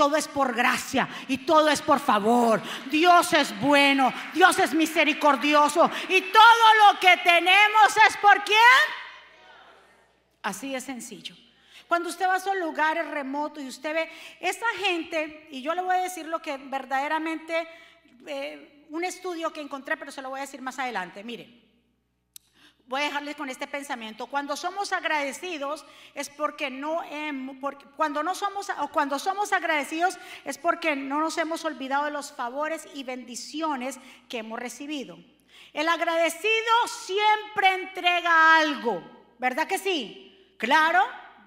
Todo 0.00 0.16
es 0.16 0.28
por 0.28 0.54
gracia 0.54 1.06
y 1.28 1.36
todo 1.44 1.68
es 1.68 1.82
por 1.82 2.00
favor. 2.00 2.62
Dios 2.90 3.34
es 3.34 3.60
bueno, 3.60 4.10
Dios 4.32 4.58
es 4.58 4.72
misericordioso 4.72 5.90
y 6.08 6.22
todo 6.22 6.92
lo 6.92 6.98
que 6.98 7.18
tenemos 7.18 7.94
es 8.08 8.16
por 8.16 8.42
quién. 8.42 8.58
Así 10.42 10.72
de 10.72 10.80
sencillo. 10.80 11.36
Cuando 11.86 12.08
usted 12.08 12.26
va 12.26 12.36
a 12.36 12.38
esos 12.38 12.56
lugares 12.56 13.08
remotos 13.08 13.62
y 13.62 13.68
usted 13.68 13.92
ve 13.92 14.10
esa 14.40 14.64
gente, 14.78 15.48
y 15.50 15.60
yo 15.60 15.74
le 15.74 15.82
voy 15.82 15.94
a 15.94 15.98
decir 16.00 16.24
lo 16.24 16.40
que 16.40 16.56
verdaderamente, 16.56 17.68
eh, 18.26 18.86
un 18.88 19.04
estudio 19.04 19.52
que 19.52 19.60
encontré, 19.60 19.98
pero 19.98 20.10
se 20.10 20.22
lo 20.22 20.30
voy 20.30 20.38
a 20.38 20.44
decir 20.44 20.62
más 20.62 20.78
adelante. 20.78 21.22
Mire, 21.22 21.59
voy 22.90 23.02
a 23.02 23.04
dejarles 23.04 23.36
con 23.36 23.48
este 23.48 23.68
pensamiento. 23.68 24.26
Cuando 24.26 24.56
somos 24.56 24.92
agradecidos 24.92 25.86
es 26.12 26.28
porque 26.28 26.70
no 26.70 27.00
cuando 27.96 28.24
no 28.24 28.34
somos 28.34 28.68
o 28.80 28.88
cuando 28.88 29.20
somos 29.20 29.52
agradecidos 29.52 30.18
es 30.44 30.58
porque 30.58 30.96
no 30.96 31.20
nos 31.20 31.38
hemos 31.38 31.64
olvidado 31.64 32.06
de 32.06 32.10
los 32.10 32.32
favores 32.32 32.88
y 32.92 33.04
bendiciones 33.04 34.00
que 34.28 34.38
hemos 34.38 34.58
recibido. 34.58 35.16
El 35.72 35.88
agradecido 35.88 36.74
siempre 36.88 37.74
entrega 37.74 38.56
algo, 38.56 39.00
¿verdad 39.38 39.68
que 39.68 39.78
sí? 39.78 40.52
Claro, 40.58 41.00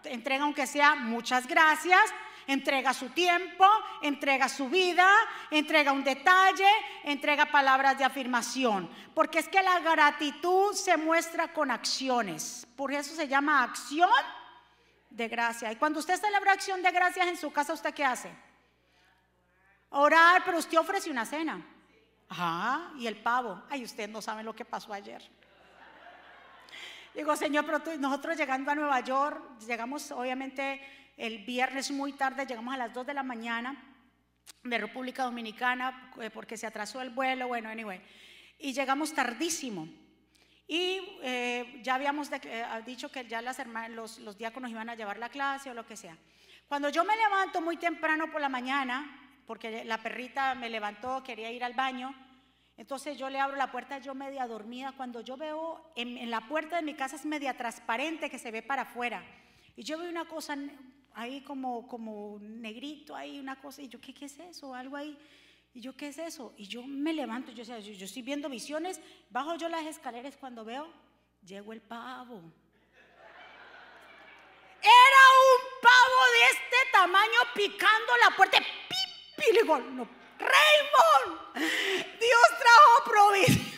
entrega 0.06 0.46
aunque 0.46 0.66
sea 0.66 0.96
muchas 0.96 1.46
gracias, 1.46 2.14
entrega 2.48 2.94
su 2.94 3.10
tiempo, 3.10 3.66
entrega 4.02 4.50
su 4.50 4.70
vida, 4.70 5.10
entrega 5.50 5.92
un 5.92 6.04
detalle, 6.04 6.68
entrega 7.04 7.46
palabras 7.46 7.98
de 7.98 8.04
afirmación. 8.04 8.90
Porque 9.14 9.40
es 9.40 9.48
que 9.48 9.62
la 9.62 9.80
gratitud 9.80 10.74
se 10.74 10.98
muestra 10.98 11.54
con 11.54 11.72
acciones. 11.72 12.68
Por 12.76 12.92
eso 12.92 13.16
se 13.16 13.28
llama 13.28 13.64
acción 13.64 14.10
de 15.10 15.28
gracia. 15.28 15.72
Y 15.72 15.76
cuando 15.76 16.00
usted 16.00 16.20
celebra 16.20 16.54
acción 16.54 16.82
de 16.82 16.92
gracias 16.92 17.28
en 17.28 17.38
su 17.38 17.52
casa, 17.52 17.74
¿usted 17.74 17.94
qué 17.94 18.04
hace? 18.04 18.32
Orar, 19.90 20.44
pero 20.44 20.58
usted 20.58 20.78
ofrece 20.78 21.12
una 21.12 21.26
cena. 21.26 21.64
Ajá, 22.30 22.92
y 22.98 23.06
el 23.06 23.18
pavo. 23.18 23.62
Ay, 23.70 23.84
usted 23.84 24.10
no 24.10 24.22
sabe 24.22 24.44
lo 24.44 24.56
que 24.56 24.66
pasó 24.66 24.92
ayer. 24.92 25.22
Digo, 27.14 27.36
Señor, 27.36 27.64
pero 27.66 27.98
nosotros 28.00 28.36
llegando 28.36 28.72
a 28.72 28.76
Nueva 28.76 29.00
York, 29.02 29.60
llegamos 29.68 30.10
obviamente 30.12 30.82
el 31.18 31.46
viernes 31.46 31.92
muy 31.92 32.14
tarde, 32.14 32.46
llegamos 32.46 32.74
a 32.74 32.78
las 32.78 32.94
2 32.94 33.08
de 33.08 33.14
la 33.14 33.24
mañana 33.24 33.94
de 34.64 34.78
República 34.78 35.24
Dominicana 35.24 36.12
eh, 36.22 36.30
porque 36.30 36.58
se 36.58 36.68
atrasó 36.68 37.02
el 37.02 37.10
vuelo, 37.10 37.48
bueno, 37.48 37.70
anyway. 37.70 38.02
Y 38.60 38.74
llegamos 38.74 39.14
tardísimo. 39.14 39.88
Y 40.68 41.02
eh, 41.22 41.82
ya 41.84 41.96
habíamos 41.96 42.30
eh, 42.32 42.66
dicho 42.86 43.12
que 43.12 43.28
ya 43.28 43.42
las 43.42 43.62
los, 43.90 44.20
los 44.20 44.38
diáconos 44.38 44.72
iban 44.72 44.90
a 44.90 44.96
llevar 44.96 45.18
la 45.18 45.30
clase 45.30 45.70
o 45.70 45.74
lo 45.74 45.86
que 45.86 45.98
sea. 45.98 46.18
Cuando 46.68 46.90
yo 46.90 47.04
me 47.04 47.16
levanto 47.16 47.62
muy 47.62 47.78
temprano 47.78 48.32
por 48.32 48.42
la 48.42 48.50
mañana, 48.50 49.42
porque 49.46 49.84
la 49.84 50.02
perrita 50.02 50.56
me 50.56 50.70
levantó, 50.70 51.22
quería 51.24 51.52
ir 51.52 51.64
al 51.64 51.74
baño, 51.74 52.16
entonces 52.78 53.18
yo 53.18 53.30
le 53.30 53.40
abro 53.40 53.58
la 53.58 53.72
puerta, 53.72 54.00
yo 54.00 54.16
media 54.16 54.48
dormida, 54.48 54.94
cuando 54.94 55.22
yo 55.22 55.38
veo 55.38 55.92
en, 55.96 56.18
en, 56.18 56.32
la 56.32 56.48
puerta 56.48 56.78
de 56.78 56.82
mi 56.82 56.96
casa 56.96 57.18
es 57.18 57.26
media 57.26 57.56
transparente 57.56 58.30
que 58.30 58.40
se 58.40 58.50
ve 58.50 58.64
para 58.64 58.84
afuera. 58.84 59.24
Y 59.76 59.84
yo 59.84 60.00
veo 60.00 60.10
una 60.10 60.26
cosa 60.26 60.56
ahí 61.14 61.42
como, 61.42 61.88
como 61.88 62.38
negrito, 62.40 63.16
ahí 63.16 63.40
una 63.40 63.60
cosa, 63.60 63.82
y 63.82 63.88
yo, 63.88 64.00
¿qué, 64.00 64.14
qué 64.14 64.26
es 64.26 64.40
eso? 64.40 64.74
Algo 64.74 64.96
ahí. 64.96 65.18
Y 65.74 65.82
yo, 65.82 65.96
¿qué 65.96 66.08
es 66.08 66.18
eso? 66.18 66.54
Y 66.58 66.68
yo 66.68 66.84
me 66.84 67.14
levanto, 67.14 67.52
yo, 67.52 67.64
yo, 67.64 67.80
yo 67.80 68.06
estoy 68.06 68.22
viendo 68.22 68.48
visiones, 68.50 69.02
bajo 69.30 69.56
yo 69.56 69.70
las 69.70 69.86
escaleras 69.86 70.38
cuando 70.38 70.64
veo, 70.64 70.88
llego 71.44 71.74
el 71.74 71.82
pavo. 71.82 72.42
Era 74.82 75.24
un 75.44 75.82
pavo 75.82 76.20
de 76.34 76.44
este 76.52 76.92
tamaño 76.92 77.40
picando 77.56 78.18
la 78.22 78.36
puerta. 78.36 78.60
¡Pip! 78.60 79.48
Y 79.50 79.54
le 79.54 79.62
digo, 79.62 79.80
no, 79.80 80.08
Raymond, 80.38 81.56
Dios 82.20 82.48
trajo 82.60 83.04
provisión. 83.06 83.73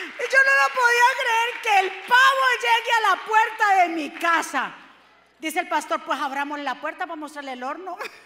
Y 0.00 0.22
yo 0.22 0.38
no 0.46 0.52
lo 0.62 0.68
podía 0.74 1.08
creer 1.20 1.48
que 1.62 1.74
el 1.80 1.90
pavo 2.06 2.44
llegue 2.60 2.92
a 2.92 3.00
la 3.10 3.16
puerta 3.24 3.64
de 3.82 3.88
mi 3.88 4.10
casa. 4.10 4.74
Dice 5.38 5.60
el 5.60 5.68
pastor, 5.68 6.02
pues 6.04 6.20
abramos 6.20 6.58
la 6.60 6.74
puerta 6.74 7.06
para 7.06 7.16
mostrarle 7.16 7.52
el 7.52 7.62
horno. 7.62 7.96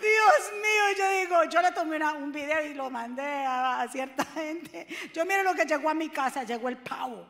Dios 0.00 0.52
mío, 0.52 0.84
yo 0.98 1.08
digo, 1.20 1.44
yo 1.44 1.60
le 1.62 1.72
tomé 1.72 1.98
un 2.14 2.32
video 2.32 2.64
y 2.64 2.74
lo 2.74 2.90
mandé 2.90 3.44
a, 3.46 3.86
cierta 3.90 4.24
gente. 4.24 4.86
Yo 5.12 5.24
mire 5.24 5.42
lo 5.42 5.54
que 5.54 5.64
llegó 5.64 5.90
a 5.90 5.94
mi 5.94 6.08
casa, 6.08 6.42
llegó 6.44 6.68
el 6.68 6.78
pavo. 6.78 7.26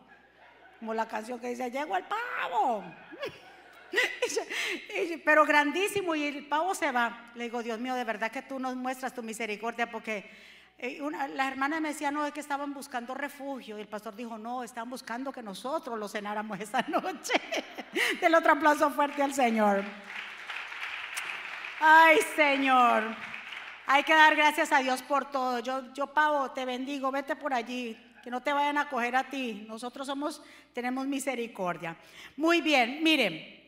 Como 0.79 0.95
la 0.95 1.07
canción 1.09 1.41
que 1.41 1.49
dice, 1.49 1.71
llegó 1.71 1.97
el 1.97 2.05
pavo. 2.05 2.85
Pero 5.25 5.45
grandísimo 5.45 6.15
y 6.15 6.25
el 6.25 6.47
pavo 6.47 6.75
se 6.75 6.91
va. 6.93 7.31
Le 7.35 7.45
digo, 7.45 7.63
Dios 7.63 7.79
mío, 7.79 7.95
de 7.95 8.05
verdad 8.05 8.31
que 8.31 8.43
tú 8.43 8.59
nos 8.59 8.77
muestras 8.77 9.15
tu 9.15 9.23
misericordia 9.23 9.91
porque 9.91 10.31
eh, 10.79 11.01
las 11.35 11.49
hermanas 11.49 11.81
me 11.81 11.89
decían, 11.89 12.15
no, 12.15 12.27
es 12.27 12.33
que 12.33 12.41
estaban 12.41 12.75
buscando 12.75 13.15
refugio. 13.15 13.79
Y 13.79 13.81
el 13.81 13.89
pastor 13.89 14.15
dijo, 14.15 14.37
no, 14.39 14.65
estaban 14.65 14.91
buscando 14.91 15.33
que 15.33 15.43
nosotros 15.43 15.99
lo 15.99 16.09
cenáramos 16.09 16.59
esa 16.61 16.83
noche. 16.89 17.35
Del 18.21 18.35
otro 18.35 18.53
aplauso 18.53 18.91
fuerte 18.91 19.23
al 19.23 19.33
Señor. 19.33 19.85
Ay, 21.81 22.19
Señor. 22.35 23.05
Hay 23.87 24.03
que 24.03 24.15
dar 24.15 24.35
gracias 24.35 24.73
a 24.73 24.79
Dios 24.79 25.03
por 25.03 25.31
todo. 25.31 25.59
Yo, 25.61 25.93
yo, 25.93 26.09
Pavo, 26.09 26.51
te 26.51 26.65
bendigo. 26.65 27.11
Vete 27.11 27.37
por 27.37 27.53
allí. 27.53 27.97
Que 28.23 28.31
no 28.31 28.43
te 28.43 28.53
vayan 28.53 28.79
a 28.79 28.89
coger 28.89 29.15
a 29.17 29.25
ti. 29.25 29.67
Nosotros 29.69 30.07
somos, 30.07 30.43
tenemos 30.73 31.07
misericordia. 31.07 31.97
Muy 32.37 32.63
bien, 32.63 33.03
miren. 33.03 33.64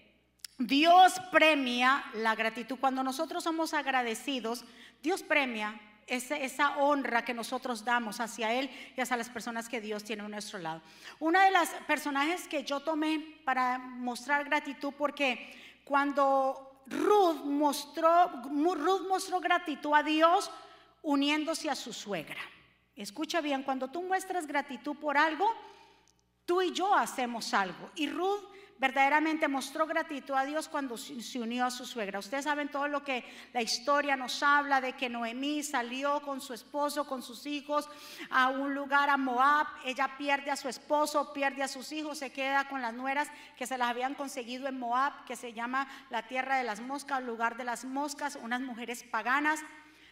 Dios 0.59 1.15
premia 1.31 2.05
la 2.15 2.35
gratitud. 2.35 2.79
Cuando 2.79 3.03
nosotros 3.03 3.45
somos 3.45 3.75
agradecidos, 3.75 4.65
Dios 5.03 5.23
premia 5.23 5.79
esa, 6.07 6.79
honra 6.79 7.25
que 7.25 7.35
nosotros 7.35 7.85
damos 7.85 8.21
hacia 8.21 8.53
Él 8.53 8.71
y 8.97 9.01
hacia 9.01 9.17
las 9.17 9.29
personas 9.29 9.69
que 9.69 9.81
Dios 9.81 10.05
tiene 10.05 10.23
a 10.23 10.29
nuestro 10.29 10.59
lado. 10.59 10.81
Una 11.19 11.45
de 11.45 11.51
las 11.51 11.71
personajes 11.87 12.47
que 12.49 12.65
yo 12.65 12.81
tomé 12.81 13.41
para 13.45 13.79
mostrar 13.79 14.45
gratitud, 14.45 14.95
porque 14.97 15.83
cuando 15.85 16.83
Ruth 16.87 17.45
mostró, 17.45 18.43
Ruth 18.45 19.09
mostró 19.09 19.41
gratitud 19.41 19.93
a 19.95 20.03
Dios 20.03 20.51
uniéndose 21.03 21.69
a 21.69 21.75
su 21.75 21.93
suegra. 21.93 22.41
Escucha 22.95 23.41
bien, 23.41 23.63
cuando 23.63 23.89
tú 23.89 24.03
muestras 24.03 24.47
gratitud 24.47 24.97
por 24.97 25.19
algo, 25.19 25.53
tú 26.47 26.63
y 26.63 26.73
yo 26.73 26.95
hacemos 26.95 27.53
algo. 27.53 27.91
Y 27.97 28.09
Ruth 28.09 28.56
verdaderamente 28.79 29.49
mostró 29.49 29.87
gratitud 29.87 30.35
a 30.35 30.45
Dios 30.45 30.69
cuando 30.69 30.97
se 30.97 31.41
unió 31.41 31.67
a 31.67 31.71
su 31.71 31.87
suegra. 31.87 32.19
Ustedes 32.19 32.45
saben 32.45 32.69
todo 32.69 32.89
lo 32.89 33.03
que 33.03 33.25
la 33.53 33.63
historia 33.63 34.17
nos 34.17 34.43
habla 34.43 34.81
de 34.81 34.93
que 34.93 35.09
Noemí 35.09 35.63
salió 35.63 36.21
con 36.23 36.41
su 36.41 36.53
esposo, 36.53 37.07
con 37.07 37.23
sus 37.23 37.47
hijos 37.47 37.89
a 38.31 38.49
un 38.49 38.75
lugar 38.75 39.09
a 39.11 39.17
Moab. 39.17 39.67
Ella 39.85 40.17
pierde 40.19 40.51
a 40.51 40.57
su 40.57 40.69
esposo, 40.69 41.33
pierde 41.33 41.63
a 41.63 41.69
sus 41.69 41.93
hijos, 41.93 42.19
se 42.19 42.33
queda 42.33 42.69
con 42.69 42.83
las 42.83 42.95
nueras 42.95 43.29
que 43.57 43.67
se 43.67 43.79
las 43.79 43.89
habían 43.89 44.15
conseguido 44.15 44.69
en 44.69 44.79
Moab, 44.79 45.25
que 45.25 45.37
se 45.37 45.53
llama 45.53 45.89
la 46.11 46.27
tierra 46.27 46.57
de 46.59 46.65
las 46.65 46.81
moscas, 46.81 47.23
lugar 47.23 47.57
de 47.57 47.65
las 47.65 47.85
moscas, 47.85 48.39
unas 48.43 48.61
mujeres 48.61 49.05
paganas. 49.05 49.61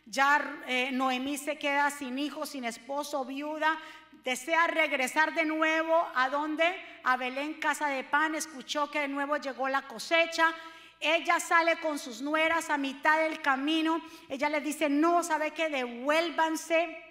Ya 0.07 0.61
eh, 0.67 0.91
Noemí 0.93 1.39
se 1.39 1.59
queda 1.59 1.91
sin 1.91 2.19
hijos, 2.19 2.51
sin 2.51 2.65
esposo, 2.65 3.25
viuda, 3.25 3.79
desea 4.25 4.67
regresar 4.67 5.35
de 5.35 5.45
nuevo 5.45 6.07
a 6.15 6.29
donde? 6.29 6.65
A 7.05 7.17
Belén, 7.17 7.55
casa 7.55 7.89
de 7.89 8.05
pan, 8.05 8.35
escuchó 8.35 8.91
que 8.91 9.01
de 9.01 9.09
nuevo 9.09 9.37
llegó 9.37 9.69
la 9.69 9.83
cosecha. 9.83 10.53
Ella 11.01 11.41
sale 11.41 11.79
con 11.81 11.99
sus 11.99 12.23
nueras 12.23 12.71
a 12.71 12.79
mitad 12.79 13.19
del 13.19 13.41
camino. 13.43 14.03
Ella 14.29 14.49
le 14.49 14.61
dice, 14.61 14.89
no, 14.89 15.23
¿sabe 15.23 15.51
qué? 15.53 15.69
Devuélvanse. 15.69 17.03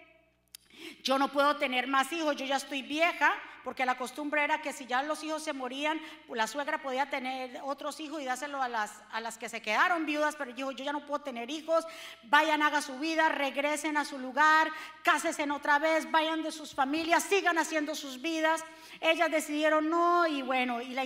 Yo 1.04 1.18
no 1.18 1.32
puedo 1.32 1.58
tener 1.58 1.88
más 1.88 2.12
hijos, 2.12 2.36
yo 2.36 2.46
ya 2.46 2.58
estoy 2.58 2.82
vieja, 2.82 3.34
porque 3.64 3.86
la 3.86 3.96
costumbre 3.96 4.44
era 4.44 4.62
que 4.62 4.74
si 4.74 4.86
ya 4.86 5.04
los 5.04 5.24
hijos 5.24 5.44
se 5.44 5.54
morían, 5.54 6.02
la 6.30 6.48
suegra 6.48 6.82
podía 6.82 7.10
tener 7.10 7.62
otros 7.64 8.00
hijos 8.00 8.22
y 8.22 8.26
dárselo 8.26 8.62
a 8.62 8.68
las, 8.68 8.92
a 9.12 9.22
las 9.22 9.38
que 9.38 9.50
se 9.50 9.62
quedaron 9.62 10.06
viudas, 10.06 10.36
pero 10.36 10.52
dijo, 10.52 10.72
yo 10.72 10.84
ya 10.84 10.92
no 10.92 11.06
puedo 11.06 11.24
tener 11.24 11.50
hijos, 11.52 11.86
vayan, 12.24 12.62
hagan 12.62 12.82
su 12.82 12.98
vida, 13.00 13.30
regresen 13.30 13.98
a 13.98 14.06
su 14.06 14.18
lugar, 14.18 14.70
cásense 15.04 15.44
otra 15.52 15.80
vez, 15.80 16.10
vayan 16.10 16.44
de 16.44 16.52
sus 16.52 16.74
familias, 16.74 17.24
sigan 17.24 17.58
haciendo 17.58 17.96
sus 17.96 18.22
vidas. 18.22 18.64
Ellas 19.02 19.30
decidieron 19.30 19.90
no 19.90 20.26
y 20.28 20.42
bueno, 20.42 20.82
y 20.82 20.90
la, 20.90 21.04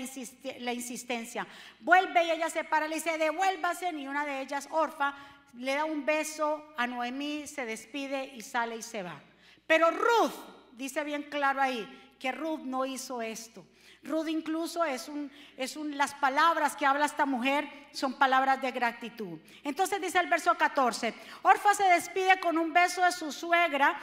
la 0.60 0.74
insistencia. 0.74 1.48
Vuelve 1.80 2.26
y 2.26 2.32
ella 2.32 2.50
se 2.50 2.64
para, 2.64 2.88
le 2.88 2.96
dice, 2.96 3.18
devuélvase, 3.18 3.92
y 3.92 4.08
una 4.08 4.26
de 4.26 4.42
ellas, 4.42 4.68
Orfa, 4.72 5.16
le 5.56 5.74
da 5.74 5.86
un 5.86 6.06
beso 6.06 6.74
a 6.78 6.86
Noemí, 6.86 7.48
se 7.48 7.66
despide 7.66 8.32
y 8.36 8.42
sale 8.42 8.78
y 8.78 8.82
se 8.82 9.04
va. 9.04 9.20
Pero 9.66 9.90
Ruth, 9.92 10.34
dice 10.74 11.04
bien 11.04 11.24
claro 11.24 11.62
ahí, 11.62 12.07
que 12.18 12.32
Ruth 12.32 12.62
no 12.62 12.86
hizo 12.86 13.22
esto. 13.22 13.66
Ruth 14.04 14.28
incluso 14.28 14.84
es 14.84 15.08
un, 15.10 15.32
es 15.58 15.76
un, 15.76 15.98
las 15.98 16.14
palabras 16.16 16.76
que 16.76 16.86
habla 16.86 17.06
esta 17.06 17.26
mujer 17.26 17.68
son 17.92 18.14
palabras 18.14 18.62
de 18.62 18.72
gratitud. 18.72 19.40
Entonces 19.64 20.02
dice 20.02 20.20
el 20.20 20.30
verso 20.30 20.56
14, 20.56 21.14
Orfa 21.42 21.74
se 21.74 21.84
despide 21.84 22.40
con 22.40 22.58
un 22.58 22.72
beso 22.72 23.04
de 23.04 23.12
su 23.12 23.32
suegra 23.32 24.00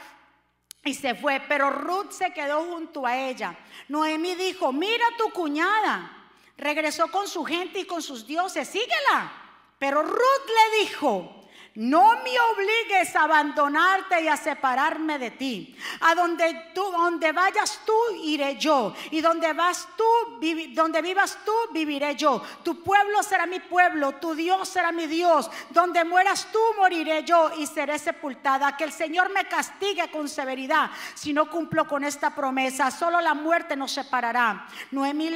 y 0.83 0.93
se 0.93 1.15
fue, 1.15 1.41
pero 1.47 1.71
Ruth 1.71 2.11
se 2.11 2.31
quedó 2.31 2.63
junto 2.65 3.05
a 3.05 3.17
ella. 3.17 3.57
Noemí 3.87 4.35
dijo, 4.35 4.71
mira 4.71 5.05
tu 5.17 5.31
cuñada, 5.31 6.29
regresó 6.57 7.09
con 7.09 7.27
su 7.27 7.43
gente 7.43 7.79
y 7.79 7.85
con 7.85 8.01
sus 8.01 8.27
dioses, 8.27 8.67
síguela. 8.67 9.31
Pero 9.79 10.03
Ruth 10.03 10.47
le 10.47 10.79
dijo, 10.81 11.44
no 11.75 12.13
me 12.23 12.31
obligues 12.39 13.13
a 13.17 13.23
abandonarte 13.23 14.21
y 14.21 14.27
a 14.29 14.37
separarme 14.37 15.19
de 15.19 15.31
ti. 15.31 15.75
A 15.99 16.15
donde 16.15 16.71
tú, 16.73 16.83
donde 16.89 17.33
vayas 17.33 17.81
tú, 17.85 17.93
iré 18.23 18.55
yo. 18.57 18.93
Y 19.11 19.19
donde 19.19 19.51
vas 19.51 19.85
tú, 19.97 20.39
donde 20.73 21.01
vivas 21.01 21.37
tú, 21.43 21.51
viviré 21.73 22.15
yo. 22.15 22.41
Tu 22.63 22.81
pueblo 22.81 23.21
será 23.23 23.45
mi 23.45 23.59
pueblo, 23.59 24.13
tu 24.13 24.33
Dios 24.33 24.69
será 24.69 24.93
mi 24.93 25.05
Dios. 25.05 25.51
Donde 25.69 26.05
mueras 26.05 26.47
tú, 26.49 26.59
moriré 26.77 27.25
yo 27.25 27.51
y 27.57 27.67
seré 27.67 27.99
sepultada. 27.99 28.77
Que 28.77 28.85
el 28.85 28.93
Señor 28.93 29.29
me 29.33 29.45
castigue 29.45 30.09
con 30.09 30.29
severidad 30.29 30.89
si 31.13 31.33
no 31.33 31.49
cumplo 31.49 31.85
con 31.87 32.05
esta 32.05 32.33
promesa. 32.33 32.89
Solo 32.89 33.19
la 33.19 33.33
muerte 33.33 33.75
nos 33.75 33.91
separará. 33.91 34.65
Noemí, 34.91 35.29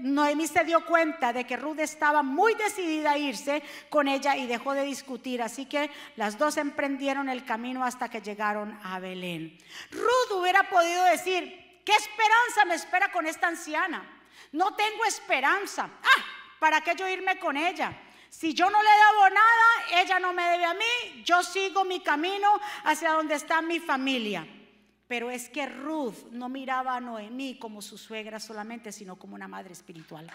Noemí 0.00 0.46
se 0.46 0.62
dio 0.64 0.84
cuenta 0.84 1.32
de 1.32 1.46
que 1.46 1.56
Ruth 1.56 1.78
estaba 1.78 2.22
muy 2.22 2.54
decidida 2.54 3.12
a 3.12 3.18
irse 3.18 3.62
con 3.88 4.08
ella 4.08 4.36
y 4.36 4.46
dejó 4.46 4.74
de 4.74 4.82
discutir. 4.82 5.40
Así 5.40 5.64
que 5.64 5.85
las 6.16 6.38
dos 6.38 6.56
emprendieron 6.56 7.28
el 7.28 7.44
camino 7.44 7.84
hasta 7.84 8.08
que 8.08 8.20
llegaron 8.20 8.78
a 8.82 8.98
Belén. 8.98 9.58
Ruth 9.90 10.40
hubiera 10.40 10.68
podido 10.68 11.04
decir, 11.04 11.80
¿qué 11.84 11.92
esperanza 11.92 12.64
me 12.66 12.74
espera 12.74 13.10
con 13.12 13.26
esta 13.26 13.48
anciana? 13.48 14.04
No 14.52 14.74
tengo 14.74 15.04
esperanza. 15.04 15.90
Ah, 16.02 16.24
¿para 16.58 16.80
qué 16.80 16.94
yo 16.94 17.08
irme 17.08 17.38
con 17.38 17.56
ella? 17.56 17.96
Si 18.28 18.52
yo 18.52 18.68
no 18.68 18.82
le 18.82 18.88
debo 18.88 19.30
nada, 19.30 20.02
ella 20.02 20.18
no 20.18 20.32
me 20.32 20.42
debe 20.42 20.64
a 20.64 20.74
mí, 20.74 21.22
yo 21.24 21.42
sigo 21.42 21.84
mi 21.84 22.00
camino 22.00 22.60
hacia 22.84 23.12
donde 23.12 23.34
está 23.34 23.62
mi 23.62 23.80
familia. 23.80 24.46
Pero 25.08 25.30
es 25.30 25.48
que 25.48 25.66
Ruth 25.66 26.30
no 26.32 26.48
miraba 26.48 26.96
a 26.96 27.00
Noemí 27.00 27.58
como 27.58 27.80
su 27.80 27.96
suegra 27.96 28.40
solamente, 28.40 28.90
sino 28.90 29.16
como 29.16 29.36
una 29.36 29.46
madre 29.46 29.72
espiritual. 29.72 30.30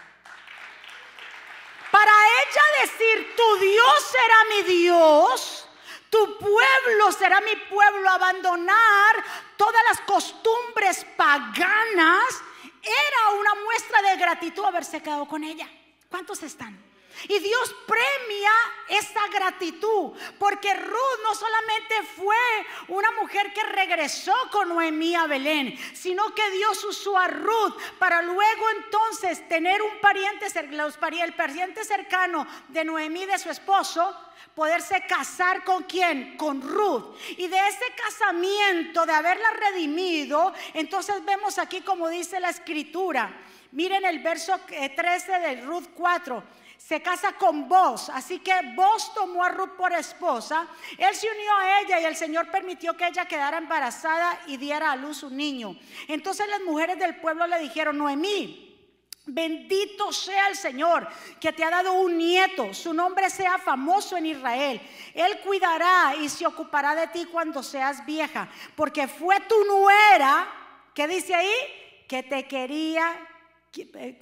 Para 1.92 2.12
ella 2.12 2.62
decir, 2.82 3.36
tu 3.36 3.58
Dios 3.58 4.04
será 4.12 4.36
mi 4.50 4.62
Dios, 4.64 5.68
tu 6.10 6.38
pueblo 6.38 7.12
será 7.12 7.42
mi 7.42 7.56
pueblo, 7.70 8.10
abandonar 8.10 9.24
todas 9.58 9.82
las 9.90 10.02
costumbres 10.02 11.06
paganas, 11.18 12.42
era 12.82 13.40
una 13.40 13.56
muestra 13.64 14.02
de 14.02 14.18
gratitud 14.18 14.64
haberse 14.64 15.02
quedado 15.02 15.28
con 15.28 15.44
ella. 15.44 15.70
¿Cuántos 16.10 16.42
están? 16.44 16.91
Y 17.28 17.40
Dios 17.40 17.76
premia 17.86 18.52
esa 18.88 19.28
gratitud, 19.28 20.12
porque 20.38 20.74
Ruth 20.74 21.20
no 21.24 21.36
solamente 21.36 21.96
fue 22.16 22.36
una 22.90 23.12
mujer 23.12 23.54
que 23.54 23.64
regresó 23.64 24.34
con 24.52 24.70
Noemí 24.70 25.16
a 25.16 25.28
Belén, 25.28 25.78
sino 25.94 26.34
que 26.34 26.50
Dios 26.52 26.84
usó 26.84 27.18
a 27.18 27.28
Ruth 27.28 27.78
para 28.00 28.22
luego 28.22 28.70
entonces 28.78 29.48
tener 29.48 29.82
un 29.82 30.00
pariente, 30.00 30.48
el 31.24 31.34
pariente 31.34 31.84
cercano 31.86 32.48
de 32.68 32.84
Noemí, 32.84 33.26
de 33.26 33.40
su 33.40 33.50
esposo, 33.50 34.16
poderse 34.56 35.06
casar 35.08 35.64
con 35.64 35.84
quién? 35.84 36.36
Con 36.38 36.62
Ruth. 36.62 37.16
Y 37.38 37.48
de 37.48 37.68
ese 37.68 37.86
casamiento, 37.96 39.06
de 39.06 39.14
haberla 39.14 39.52
redimido, 39.52 40.54
entonces 40.74 41.24
vemos 41.24 41.58
aquí 41.58 41.82
como 41.82 42.10
dice 42.10 42.40
la 42.40 42.50
escritura. 42.50 43.32
Miren 43.72 44.04
el 44.04 44.20
verso 44.20 44.60
13 44.68 45.32
de 45.40 45.62
Ruth 45.62 45.92
4 45.96 46.44
se 46.88 47.02
casa 47.02 47.34
con 47.34 47.70
vos. 47.70 48.10
Así 48.10 48.40
que 48.40 48.54
vos 48.76 49.14
tomó 49.14 49.44
a 49.44 49.50
Ruth 49.50 49.78
por 49.78 49.94
esposa. 49.94 50.68
Él 50.98 51.16
se 51.16 51.28
unió 51.30 51.56
a 51.58 51.82
ella 51.82 52.00
y 52.02 52.06
el 52.06 52.16
Señor 52.16 52.50
permitió 52.52 52.98
que 52.98 53.08
ella 53.08 53.26
quedara 53.26 53.58
embarazada 53.58 54.40
y 54.48 54.58
diera 54.58 54.92
a 54.92 54.96
luz 54.96 55.24
un 55.24 55.38
niño. 55.38 55.78
Entonces 56.08 56.48
las 56.48 56.62
mujeres 56.62 57.00
del 57.00 57.16
pueblo 57.18 57.48
le 57.48 57.60
dijeron, 57.60 57.98
Noemí, 57.98 58.68
Bendito 59.24 60.12
sea 60.12 60.48
el 60.48 60.56
Señor 60.56 61.08
que 61.40 61.54
te 61.54 61.64
ha 61.64 61.70
dado 61.70 61.94
un 61.94 62.18
nieto, 62.18 62.74
su 62.74 62.92
nombre 62.92 63.30
sea 63.30 63.60
famoso 63.60 64.18
en 64.18 64.26
Israel. 64.26 64.82
Él 65.14 65.40
cuidará 65.42 66.16
y 66.20 66.28
se 66.28 66.48
ocupará 66.48 66.96
de 66.96 67.08
ti 67.08 67.26
cuando 67.26 67.62
seas 67.62 68.04
vieja, 68.04 68.50
porque 68.76 69.08
fue 69.08 69.40
tu 69.42 69.64
nuera, 69.66 70.52
¿qué 70.96 71.08
dice 71.08 71.36
ahí? 71.36 71.54
Que 72.10 72.24
te 72.24 72.48
quería 72.48 73.16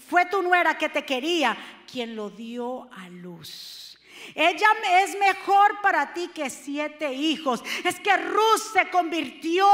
fue 0.08 0.26
tu 0.26 0.42
nuera 0.42 0.78
que 0.78 0.90
te 0.90 1.06
quería 1.06 1.58
quien 1.92 2.16
lo 2.16 2.30
dio 2.30 2.90
a 2.94 3.10
luz. 3.10 3.98
Ella 4.36 4.68
es 5.02 5.18
mejor 5.18 5.82
para 5.82 6.14
ti 6.14 6.30
que 6.34 6.50
siete 6.50 7.12
hijos. 7.14 7.64
Es 7.84 8.00
que 8.00 8.16
Ruth 8.18 8.74
se 8.74 8.90
convirtió 8.90 9.66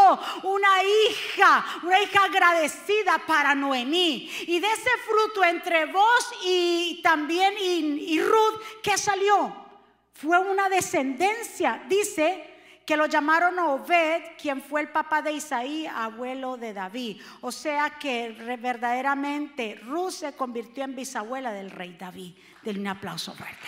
una 0.44 0.84
hija, 0.84 1.66
una 1.84 2.02
hija 2.02 2.24
agradecida 2.24 3.18
para 3.26 3.56
Noemí. 3.56 4.30
Y 4.48 4.60
de 4.60 4.68
ese 4.68 4.90
fruto 5.06 5.44
entre 5.44 5.86
vos 5.88 6.30
y 6.46 7.02
también 7.04 7.56
y 7.58 8.22
Ruth, 8.22 8.62
¿qué 8.82 8.98
salió? 8.98 9.66
Fue 10.14 10.40
una 10.40 10.70
descendencia, 10.70 11.84
dice 11.90 12.55
que 12.86 12.98
lo 12.98 13.08
llamaron 13.08 13.58
Obed, 13.58 14.38
quien 14.40 14.62
fue 14.62 14.82
el 14.82 14.90
papá 14.90 15.22
de 15.22 15.32
Isaí, 15.32 15.88
abuelo 15.88 16.56
de 16.56 16.74
David. 16.74 17.22
O 17.42 17.52
sea 17.52 17.92
que 18.00 18.30
verdaderamente 18.60 19.80
Ruth 19.84 20.12
se 20.12 20.36
convirtió 20.36 20.84
en 20.84 20.96
bisabuela 20.96 21.52
del 21.52 21.72
rey 21.72 21.96
David. 22.00 22.36
Denle 22.62 22.82
un 22.82 22.88
aplauso 22.88 23.34
fuerte. 23.34 23.68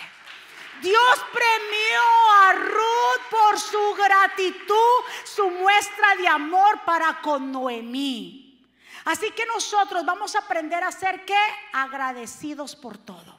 Dios 0.80 1.24
premió 1.32 2.00
a 2.42 2.52
Ruth 2.52 3.30
por 3.30 3.58
su 3.58 3.94
gratitud, 3.94 5.04
su 5.24 5.50
muestra 5.50 6.14
de 6.16 6.28
amor 6.28 6.80
para 6.84 7.20
con 7.20 7.50
Noemí. 7.50 8.64
Así 9.04 9.30
que 9.32 9.46
nosotros 9.46 10.04
vamos 10.04 10.36
a 10.36 10.40
aprender 10.40 10.84
a 10.84 10.92
ser 10.92 11.24
que 11.24 11.34
agradecidos 11.72 12.76
por 12.76 12.98
todo. 12.98 13.37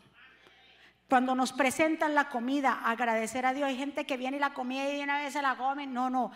Cuando 1.09 1.33
nos 1.33 1.53
presentan 1.53 2.13
la 2.13 2.29
comida, 2.29 2.81
agradecer 2.85 3.43
a 3.47 3.53
Dios. 3.53 3.67
Hay 3.67 3.75
gente 3.75 4.05
que 4.05 4.15
viene 4.15 4.37
y 4.37 4.39
la 4.39 4.53
comida 4.53 4.93
y 4.93 5.01
una 5.01 5.17
vez 5.17 5.33
se 5.33 5.41
la 5.41 5.57
come. 5.57 5.87
No, 5.87 6.07
no. 6.07 6.31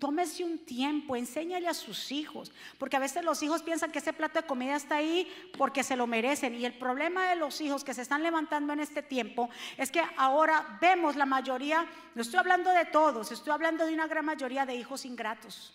Tómese 0.00 0.42
un 0.42 0.58
tiempo, 0.64 1.14
enséñale 1.14 1.68
a 1.68 1.74
sus 1.74 2.10
hijos, 2.10 2.50
porque 2.76 2.96
a 2.96 2.98
veces 2.98 3.22
los 3.22 3.40
hijos 3.40 3.62
piensan 3.62 3.92
que 3.92 4.00
ese 4.00 4.12
plato 4.12 4.40
de 4.40 4.46
comida 4.48 4.74
está 4.74 4.96
ahí 4.96 5.32
porque 5.56 5.84
se 5.84 5.94
lo 5.94 6.08
merecen. 6.08 6.56
Y 6.56 6.64
el 6.64 6.76
problema 6.76 7.28
de 7.28 7.36
los 7.36 7.60
hijos 7.60 7.84
que 7.84 7.94
se 7.94 8.02
están 8.02 8.24
levantando 8.24 8.72
en 8.72 8.80
este 8.80 9.00
tiempo 9.00 9.48
es 9.76 9.92
que 9.92 10.02
ahora 10.16 10.76
vemos 10.80 11.14
la 11.14 11.24
mayoría, 11.24 11.86
no 12.16 12.22
estoy 12.22 12.40
hablando 12.40 12.70
de 12.72 12.86
todos, 12.86 13.30
estoy 13.30 13.52
hablando 13.52 13.86
de 13.86 13.94
una 13.94 14.08
gran 14.08 14.24
mayoría 14.24 14.66
de 14.66 14.74
hijos 14.74 15.04
ingratos. 15.04 15.72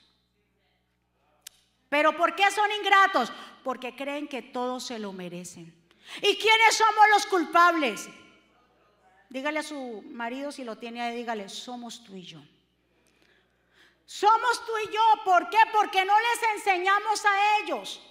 Pero 1.87 2.17
¿por 2.17 2.35
qué 2.35 2.51
son 2.51 2.69
ingratos? 2.81 3.31
Porque 3.63 3.95
creen 3.95 4.27
que 4.27 4.41
todos 4.41 4.85
se 4.85 4.99
lo 4.99 5.13
merecen. 5.13 5.73
¿Y 6.17 6.35
quiénes 6.35 6.75
somos 6.75 7.05
los 7.13 7.25
culpables? 7.27 8.09
Dígale 9.29 9.59
a 9.59 9.63
su 9.63 10.03
marido 10.11 10.51
si 10.51 10.63
lo 10.63 10.77
tiene 10.77 11.01
ahí, 11.01 11.15
dígale, 11.15 11.49
somos 11.49 12.03
tú 12.03 12.15
y 12.15 12.23
yo. 12.23 12.39
Somos 14.05 14.65
tú 14.65 14.71
y 14.87 14.93
yo, 14.93 15.01
¿por 15.23 15.49
qué? 15.49 15.57
Porque 15.73 16.05
no 16.05 16.13
les 16.19 16.49
enseñamos 16.57 17.25
a 17.25 17.63
ellos 17.63 18.01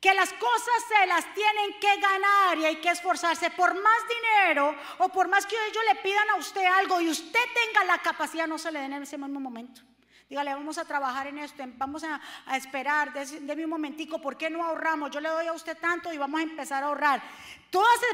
que 0.00 0.14
las 0.14 0.32
cosas 0.32 0.84
se 0.86 1.06
las 1.06 1.34
tienen 1.34 1.78
que 1.80 2.00
ganar 2.00 2.58
y 2.58 2.64
hay 2.66 2.76
que 2.76 2.90
esforzarse 2.90 3.50
por 3.50 3.74
más 3.74 4.02
dinero 4.08 4.74
o 4.98 5.08
por 5.08 5.28
más 5.28 5.44
que 5.44 5.56
ellos 5.66 5.82
le 5.92 6.00
pidan 6.00 6.30
a 6.30 6.36
usted 6.36 6.64
algo 6.64 7.00
y 7.00 7.08
usted 7.08 7.40
tenga 7.66 7.84
la 7.84 7.98
capacidad, 7.98 8.46
no 8.46 8.58
se 8.58 8.70
le 8.70 8.80
den 8.80 8.92
en 8.92 9.02
ese 9.02 9.18
mismo 9.18 9.40
momento. 9.40 9.82
Dígale, 10.28 10.52
vamos 10.52 10.76
a 10.76 10.84
trabajar 10.84 11.26
en 11.28 11.38
esto, 11.38 11.64
vamos 11.78 12.04
a, 12.04 12.20
esperar, 12.54 13.14
déme 13.14 13.64
un 13.64 13.70
momentico, 13.70 14.20
¿por 14.20 14.36
qué 14.36 14.50
no 14.50 14.62
ahorramos? 14.62 15.10
Yo 15.10 15.20
le 15.20 15.28
doy 15.30 15.46
a 15.46 15.54
usted 15.54 15.78
tanto 15.78 16.12
y 16.12 16.18
vamos 16.18 16.40
a 16.40 16.42
empezar 16.42 16.82
a 16.82 16.88
ahorrar. 16.88 17.22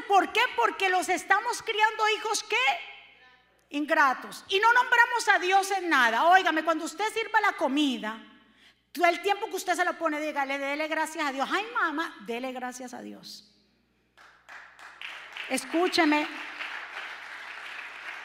¿Por 0.07 0.31
qué? 0.31 0.39
Porque 0.55 0.87
los 0.87 1.09
estamos 1.09 1.61
criando 1.61 2.07
hijos 2.15 2.43
que 2.43 3.75
ingratos. 3.77 4.45
Y 4.47 4.59
no 4.59 4.71
nombramos 4.71 5.27
a 5.27 5.39
Dios 5.39 5.69
en 5.71 5.89
nada. 5.89 6.25
Óigame, 6.27 6.63
cuando 6.63 6.85
usted 6.85 7.05
sirva 7.13 7.41
la 7.41 7.53
comida, 7.53 8.17
Todo 8.93 9.07
el 9.07 9.21
tiempo 9.21 9.47
que 9.47 9.57
usted 9.57 9.73
se 9.75 9.83
lo 9.83 9.97
pone, 9.97 10.21
dígale, 10.21 10.57
dele 10.57 10.87
gracias 10.87 11.27
a 11.27 11.33
Dios. 11.33 11.49
Ay, 11.51 11.65
mamá, 11.73 12.15
dele 12.21 12.53
gracias 12.53 12.93
a 12.93 13.01
Dios. 13.01 13.51
Escúcheme. 15.49 16.25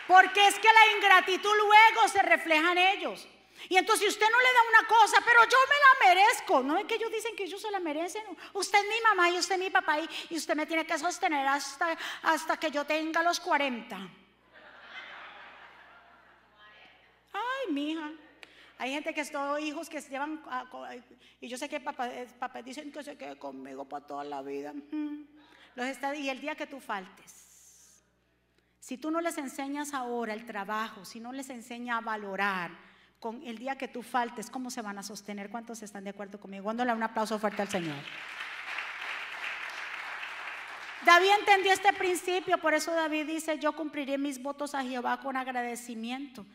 Porque 0.06 0.46
es 0.46 0.56
que 0.60 0.68
la 0.72 0.96
ingratitud 0.96 1.50
luego 1.56 2.06
se 2.06 2.22
refleja 2.22 2.70
en 2.70 2.78
ellos. 2.78 3.26
Y 3.68 3.76
entonces 3.76 4.08
usted 4.08 4.26
no 4.30 4.38
le 4.38 4.52
da 4.52 4.60
una 4.68 4.88
cosa, 4.88 5.18
pero 5.24 5.44
yo 5.44 5.58
me 5.68 6.08
la 6.08 6.14
merezco. 6.14 6.62
No 6.62 6.78
es 6.78 6.84
que 6.86 6.94
ellos 6.94 7.10
dicen 7.12 7.36
que 7.36 7.44
ellos 7.44 7.60
se 7.60 7.70
la 7.70 7.80
merecen. 7.80 8.22
Usted 8.54 8.78
es 8.78 8.84
mi 8.84 9.00
mamá 9.02 9.30
y 9.30 9.38
usted 9.38 9.56
es 9.56 9.60
mi 9.60 9.70
papá 9.70 9.98
y, 10.00 10.36
usted 10.36 10.56
me 10.56 10.66
tiene 10.66 10.86
que 10.86 10.98
sostener 10.98 11.46
hasta, 11.46 11.96
hasta 12.22 12.56
que 12.56 12.70
yo 12.70 12.84
tenga 12.84 13.22
los 13.22 13.38
40. 13.40 13.96
Ay, 17.32 17.72
mija. 17.72 18.10
Hay 18.78 18.92
gente 18.92 19.12
que 19.12 19.24
son 19.26 19.60
hijos 19.62 19.90
que 19.90 20.00
se 20.00 20.08
llevan, 20.08 20.42
y 21.38 21.48
yo 21.48 21.58
sé 21.58 21.68
que 21.68 21.80
papá, 21.80 22.08
eh, 22.08 22.26
papá 22.38 22.62
dicen 22.62 22.90
que 22.90 23.04
se 23.04 23.14
quede 23.14 23.38
conmigo 23.38 23.84
para 23.86 24.06
toda 24.06 24.24
la 24.24 24.40
vida. 24.40 24.72
Los 25.74 25.86
está, 25.86 26.16
y 26.16 26.30
el 26.30 26.40
día 26.40 26.54
que 26.54 26.66
tú 26.66 26.80
faltes, 26.80 28.02
si 28.78 28.96
tú 28.96 29.10
no 29.10 29.20
les 29.20 29.36
enseñas 29.36 29.92
ahora 29.92 30.32
el 30.32 30.46
trabajo, 30.46 31.04
si 31.04 31.20
no 31.20 31.30
les 31.30 31.50
enseñas 31.50 31.98
a 31.98 32.00
valorar, 32.00 32.89
con 33.20 33.42
el 33.46 33.58
día 33.58 33.76
que 33.76 33.86
tú 33.86 34.02
faltes, 34.02 34.50
¿cómo 34.50 34.70
se 34.70 34.80
van 34.80 34.98
a 34.98 35.02
sostener? 35.02 35.50
¿Cuántos 35.50 35.82
están 35.82 36.04
de 36.04 36.10
acuerdo 36.10 36.40
conmigo? 36.40 36.66
Dándole 36.66 36.94
un 36.94 37.02
aplauso 37.02 37.38
fuerte 37.38 37.60
al 37.60 37.68
Señor. 37.68 37.96
David 41.04 41.28
entendió 41.38 41.72
este 41.72 41.92
principio, 41.92 42.58
por 42.58 42.74
eso 42.74 42.92
David 42.92 43.26
dice, 43.26 43.58
yo 43.58 43.72
cumpliré 43.72 44.18
mis 44.18 44.42
votos 44.42 44.74
a 44.74 44.82
Jehová 44.82 45.20
con 45.20 45.36
agradecimiento. 45.36 46.46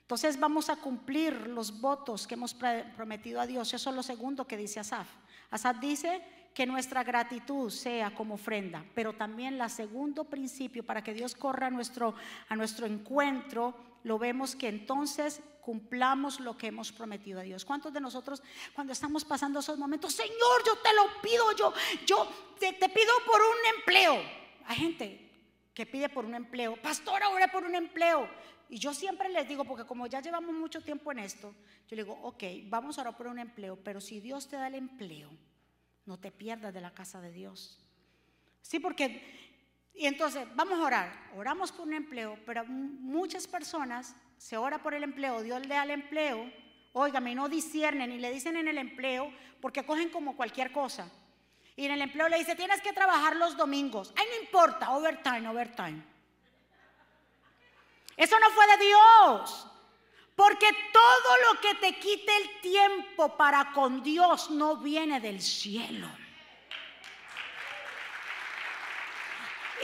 Entonces 0.00 0.38
vamos 0.38 0.68
a 0.68 0.76
cumplir 0.76 1.46
los 1.46 1.80
votos 1.80 2.26
que 2.26 2.34
hemos 2.34 2.54
prometido 2.54 3.40
a 3.40 3.46
Dios. 3.46 3.72
Eso 3.72 3.90
es 3.90 3.96
lo 3.96 4.02
segundo 4.02 4.46
que 4.46 4.56
dice 4.56 4.80
Asaf. 4.80 5.08
Asaf 5.50 5.78
dice 5.78 6.22
que 6.54 6.66
nuestra 6.66 7.02
gratitud 7.02 7.70
sea 7.70 8.14
como 8.14 8.34
ofrenda, 8.34 8.84
pero 8.94 9.14
también 9.14 9.56
la 9.56 9.68
segundo 9.68 10.24
principio 10.24 10.84
para 10.84 11.02
que 11.02 11.14
Dios 11.14 11.34
corra 11.34 11.66
a 11.66 11.70
nuestro, 11.70 12.14
a 12.48 12.56
nuestro 12.56 12.86
encuentro, 12.86 13.74
lo 14.04 14.18
vemos 14.18 14.54
que 14.54 14.68
entonces 14.68 15.42
cumplamos 15.60 16.40
lo 16.40 16.56
que 16.56 16.68
hemos 16.68 16.92
prometido 16.92 17.40
a 17.40 17.42
Dios. 17.42 17.64
¿Cuántos 17.64 17.92
de 17.92 18.00
nosotros 18.00 18.42
cuando 18.74 18.92
estamos 18.92 19.24
pasando 19.24 19.60
esos 19.60 19.78
momentos, 19.78 20.12
Señor, 20.12 20.62
yo 20.64 20.76
te 20.76 20.94
lo 20.94 21.22
pido, 21.22 21.56
yo, 21.56 21.72
yo 22.06 22.28
te, 22.60 22.74
te 22.74 22.88
pido 22.88 23.12
por 23.26 23.40
un 23.40 23.76
empleo? 23.78 24.22
Hay 24.66 24.76
gente 24.76 25.30
que 25.74 25.86
pide 25.86 26.08
por 26.08 26.24
un 26.24 26.34
empleo, 26.34 26.80
pastora, 26.80 27.30
ore 27.30 27.48
por 27.48 27.64
un 27.64 27.74
empleo. 27.74 28.28
Y 28.68 28.78
yo 28.78 28.94
siempre 28.94 29.28
les 29.28 29.48
digo, 29.48 29.64
porque 29.64 29.84
como 29.84 30.06
ya 30.06 30.20
llevamos 30.20 30.54
mucho 30.54 30.82
tiempo 30.82 31.12
en 31.12 31.18
esto, 31.20 31.54
yo 31.88 31.96
le 31.96 32.04
digo, 32.04 32.18
ok, 32.22 32.42
vamos 32.64 32.98
a 32.98 33.02
orar 33.02 33.16
por 33.16 33.26
un 33.26 33.38
empleo, 33.38 33.78
pero 33.82 34.00
si 34.00 34.20
Dios 34.20 34.48
te 34.48 34.56
da 34.56 34.68
el 34.68 34.74
empleo, 34.74 35.30
no 36.06 36.18
te 36.18 36.30
pierdas 36.30 36.72
de 36.72 36.80
la 36.80 36.92
casa 36.92 37.20
de 37.20 37.32
Dios. 37.32 37.80
Sí, 38.62 38.80
porque, 38.80 39.53
y 39.94 40.06
entonces, 40.06 40.46
vamos 40.56 40.78
a 40.78 40.82
orar, 40.82 41.30
oramos 41.36 41.70
por 41.70 41.86
un 41.86 41.94
empleo, 41.94 42.36
pero 42.44 42.64
muchas 42.66 43.46
personas 43.46 44.16
se 44.36 44.56
ora 44.56 44.82
por 44.82 44.92
el 44.92 45.04
empleo, 45.04 45.42
Dios 45.42 45.60
le 45.62 45.68
da 45.68 45.84
el 45.84 45.92
empleo, 45.92 46.50
óigame, 46.92 47.34
no 47.34 47.48
disciernen 47.48 48.10
y 48.10 48.18
le 48.18 48.32
dicen 48.32 48.56
en 48.56 48.66
el 48.66 48.78
empleo, 48.78 49.32
porque 49.60 49.86
cogen 49.86 50.08
como 50.10 50.36
cualquier 50.36 50.72
cosa. 50.72 51.08
Y 51.76 51.86
en 51.86 51.92
el 51.92 52.02
empleo 52.02 52.28
le 52.28 52.38
dice, 52.38 52.54
tienes 52.56 52.80
que 52.80 52.92
trabajar 52.92 53.36
los 53.36 53.56
domingos. 53.56 54.12
Ay, 54.16 54.26
no 54.30 54.44
importa, 54.44 54.90
overtime, 54.90 55.48
overtime. 55.48 56.02
Eso 58.16 58.38
no 58.38 58.50
fue 58.50 58.66
de 58.66 58.84
Dios. 58.84 59.66
Porque 60.36 60.66
todo 60.92 61.52
lo 61.52 61.60
que 61.60 61.74
te 61.76 61.98
quite 61.98 62.36
el 62.36 62.60
tiempo 62.60 63.36
para 63.36 63.72
con 63.72 64.02
Dios 64.02 64.50
no 64.50 64.76
viene 64.76 65.20
del 65.20 65.40
cielo. 65.40 66.08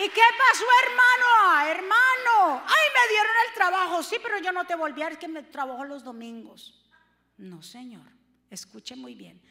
¿Y 0.02 0.08
qué 0.08 0.22
pasó, 0.38 0.64
hermano? 0.86 1.26
Ah, 1.42 1.70
hermano, 1.70 2.62
ay, 2.66 2.88
me 2.94 3.12
dieron 3.12 3.32
el 3.46 3.54
trabajo. 3.54 4.02
Sí, 4.02 4.16
pero 4.22 4.38
yo 4.38 4.50
no 4.50 4.64
te 4.64 4.74
volví 4.74 5.02
a 5.02 5.10
ver 5.10 5.18
que 5.18 5.28
me 5.28 5.42
trabajo 5.42 5.84
los 5.84 6.02
domingos. 6.02 6.88
No, 7.36 7.62
Señor, 7.62 8.06
escuche 8.48 8.96
muy 8.96 9.14
bien. 9.14 9.42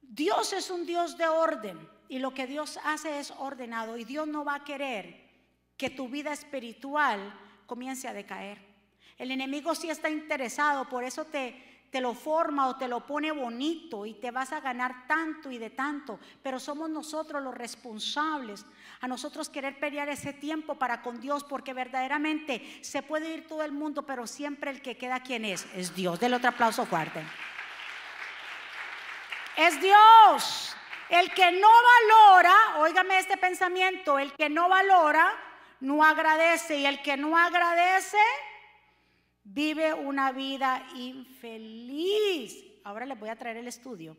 Dios 0.00 0.52
es 0.52 0.70
un 0.70 0.86
Dios 0.86 1.18
de 1.18 1.26
orden 1.26 1.88
y 2.08 2.20
lo 2.20 2.32
que 2.32 2.46
Dios 2.46 2.78
hace 2.84 3.18
es 3.18 3.32
ordenado 3.32 3.96
y 3.96 4.04
Dios 4.04 4.28
no 4.28 4.44
va 4.44 4.56
a 4.56 4.64
querer 4.64 5.28
que 5.76 5.90
tu 5.90 6.08
vida 6.08 6.32
espiritual 6.32 7.36
comience 7.66 8.06
a 8.06 8.12
decaer. 8.12 8.58
El 9.16 9.32
enemigo 9.32 9.74
sí 9.74 9.90
está 9.90 10.08
interesado, 10.08 10.88
por 10.88 11.02
eso 11.02 11.24
te, 11.24 11.67
te 11.90 12.00
lo 12.00 12.14
forma 12.14 12.68
o 12.68 12.76
te 12.76 12.88
lo 12.88 13.06
pone 13.06 13.32
bonito 13.32 14.04
y 14.04 14.14
te 14.14 14.30
vas 14.30 14.52
a 14.52 14.60
ganar 14.60 15.06
tanto 15.06 15.50
y 15.50 15.58
de 15.58 15.70
tanto, 15.70 16.18
pero 16.42 16.60
somos 16.60 16.90
nosotros 16.90 17.42
los 17.42 17.54
responsables 17.54 18.66
a 19.00 19.08
nosotros 19.08 19.48
querer 19.48 19.78
pelear 19.78 20.08
ese 20.08 20.32
tiempo 20.32 20.74
para 20.74 21.02
con 21.02 21.20
Dios, 21.20 21.44
porque 21.44 21.72
verdaderamente 21.72 22.78
se 22.82 23.02
puede 23.02 23.34
ir 23.34 23.46
todo 23.46 23.62
el 23.62 23.72
mundo, 23.72 24.04
pero 24.04 24.26
siempre 24.26 24.70
el 24.70 24.82
que 24.82 24.96
queda, 24.96 25.20
¿quién 25.20 25.44
es? 25.44 25.66
Es 25.74 25.94
Dios. 25.94 26.18
Del 26.20 26.34
otro 26.34 26.50
aplauso 26.50 26.84
fuerte. 26.84 27.22
Es 29.56 29.80
Dios. 29.80 30.74
El 31.08 31.32
que 31.32 31.52
no 31.52 31.68
valora, 31.68 32.54
óigame 32.78 33.18
este 33.18 33.36
pensamiento, 33.36 34.18
el 34.18 34.32
que 34.34 34.48
no 34.48 34.68
valora 34.68 35.32
no 35.80 36.04
agradece 36.04 36.78
y 36.78 36.86
el 36.86 37.02
que 37.02 37.16
no 37.16 37.36
agradece 37.36 38.18
vive 39.52 39.94
una 39.94 40.32
vida 40.32 40.86
infeliz. 40.94 42.64
Ahora 42.84 43.06
les 43.06 43.18
voy 43.18 43.28
a 43.28 43.36
traer 43.36 43.56
el 43.56 43.68
estudio. 43.68 44.16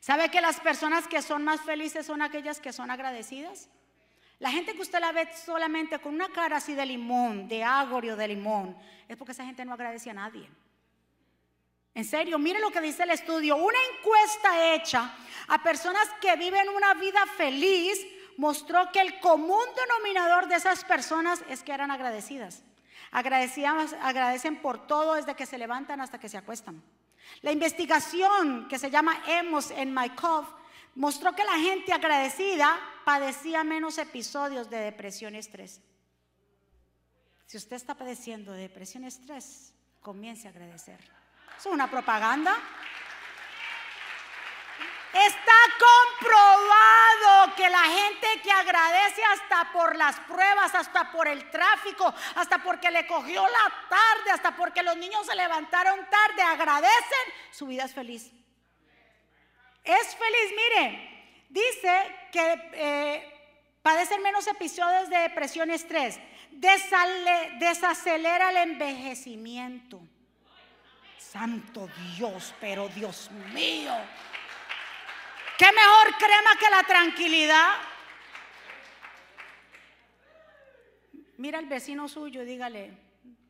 ¿Sabe 0.00 0.30
que 0.30 0.40
las 0.40 0.60
personas 0.60 1.06
que 1.06 1.20
son 1.20 1.44
más 1.44 1.60
felices 1.60 2.06
son 2.06 2.22
aquellas 2.22 2.60
que 2.60 2.72
son 2.72 2.90
agradecidas? 2.90 3.68
La 4.38 4.50
gente 4.50 4.74
que 4.74 4.80
usted 4.80 5.00
la 5.00 5.12
ve 5.12 5.28
solamente 5.34 5.98
con 5.98 6.14
una 6.14 6.28
cara 6.30 6.56
así 6.56 6.74
de 6.74 6.86
limón, 6.86 7.46
de 7.46 7.62
agorio 7.62 8.16
de 8.16 8.28
limón, 8.28 8.76
es 9.06 9.16
porque 9.16 9.32
esa 9.32 9.44
gente 9.44 9.64
no 9.64 9.74
agradece 9.74 10.08
a 10.08 10.14
nadie. 10.14 10.48
En 11.92 12.04
serio, 12.04 12.38
mire 12.38 12.60
lo 12.60 12.70
que 12.70 12.80
dice 12.80 13.02
el 13.02 13.10
estudio. 13.10 13.56
Una 13.56 13.78
encuesta 13.98 14.74
hecha 14.74 15.12
a 15.48 15.62
personas 15.62 16.08
que 16.20 16.36
viven 16.36 16.68
una 16.70 16.94
vida 16.94 17.26
feliz 17.36 17.98
mostró 18.38 18.90
que 18.92 19.00
el 19.00 19.20
común 19.20 19.66
denominador 19.76 20.48
de 20.48 20.54
esas 20.54 20.84
personas 20.84 21.44
es 21.50 21.62
que 21.62 21.72
eran 21.72 21.90
agradecidas. 21.90 22.62
Agradecen 23.10 24.60
por 24.62 24.86
todo 24.86 25.14
desde 25.14 25.34
que 25.34 25.46
se 25.46 25.58
levantan 25.58 26.00
hasta 26.00 26.18
que 26.18 26.28
se 26.28 26.38
acuestan. 26.38 26.82
La 27.42 27.52
investigación 27.52 28.68
que 28.68 28.78
se 28.78 28.90
llama 28.90 29.22
Emos 29.26 29.70
en 29.70 29.94
MyCov 29.94 30.46
mostró 30.94 31.34
que 31.34 31.44
la 31.44 31.58
gente 31.58 31.92
agradecida 31.92 32.78
padecía 33.04 33.64
menos 33.64 33.98
episodios 33.98 34.68
de 34.70 34.78
depresión 34.78 35.34
y 35.34 35.38
estrés. 35.38 35.80
Si 37.46 37.56
usted 37.56 37.76
está 37.76 37.94
padeciendo 37.94 38.52
de 38.52 38.62
depresión 38.62 39.04
y 39.04 39.08
estrés, 39.08 39.74
comience 40.00 40.46
a 40.46 40.50
agradecer. 40.50 41.00
¿Es 41.58 41.66
una 41.66 41.90
propaganda? 41.90 42.56
Está 45.12 45.52
comprobado 46.20 47.56
que 47.56 47.68
la 47.68 47.82
gente 47.82 48.40
que 48.42 48.52
agradece 48.52 49.22
hasta 49.24 49.72
por 49.72 49.96
las 49.96 50.20
pruebas, 50.20 50.72
hasta 50.74 51.10
por 51.10 51.26
el 51.26 51.50
tráfico, 51.50 52.14
hasta 52.36 52.62
porque 52.62 52.90
le 52.92 53.06
cogió 53.08 53.42
la 53.42 53.88
tarde, 53.88 54.30
hasta 54.30 54.54
porque 54.54 54.84
los 54.84 54.96
niños 54.96 55.26
se 55.26 55.34
levantaron 55.34 55.98
tarde, 56.08 56.42
agradecen, 56.42 57.34
su 57.50 57.66
vida 57.66 57.84
es 57.84 57.94
feliz. 57.94 58.30
Es 59.82 60.16
feliz, 60.16 60.52
mire, 60.56 61.44
dice 61.48 62.16
que 62.30 62.70
eh, 62.74 63.78
padecen 63.82 64.22
menos 64.22 64.46
episodios 64.46 65.08
de 65.08 65.18
depresión 65.18 65.70
y 65.70 65.74
estrés, 65.74 66.20
desacelera 67.58 68.50
el 68.50 68.56
envejecimiento. 68.58 70.00
Santo 71.18 71.88
Dios, 72.16 72.54
pero 72.60 72.88
Dios 72.88 73.30
mío. 73.52 73.94
¿Qué 75.60 75.70
mejor 75.72 76.16
crema 76.16 76.56
que 76.58 76.70
la 76.70 76.82
tranquilidad? 76.84 77.74
Mira 81.36 81.58
al 81.58 81.66
vecino 81.66 82.08
suyo 82.08 82.40
y 82.40 82.46
dígale, 82.46 82.96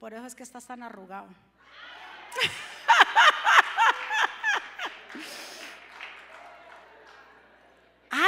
por 0.00 0.12
eso 0.12 0.26
es 0.26 0.34
que 0.34 0.42
estás 0.42 0.66
tan 0.66 0.82
arrugado. 0.82 1.28
¡Ay! 8.10 8.18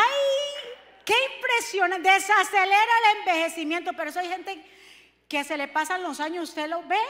¡Qué 1.04 1.16
impresionante! 1.34 2.08
Desacelera 2.08 2.76
el 2.76 3.18
envejecimiento, 3.18 3.94
pero 3.94 4.10
eso 4.10 4.20
hay 4.20 4.28
gente 4.28 4.64
que 5.28 5.42
se 5.42 5.56
le 5.56 5.66
pasan 5.66 6.04
los 6.04 6.20
años, 6.20 6.50
usted 6.50 6.68
lo 6.68 6.86
ve 6.86 7.02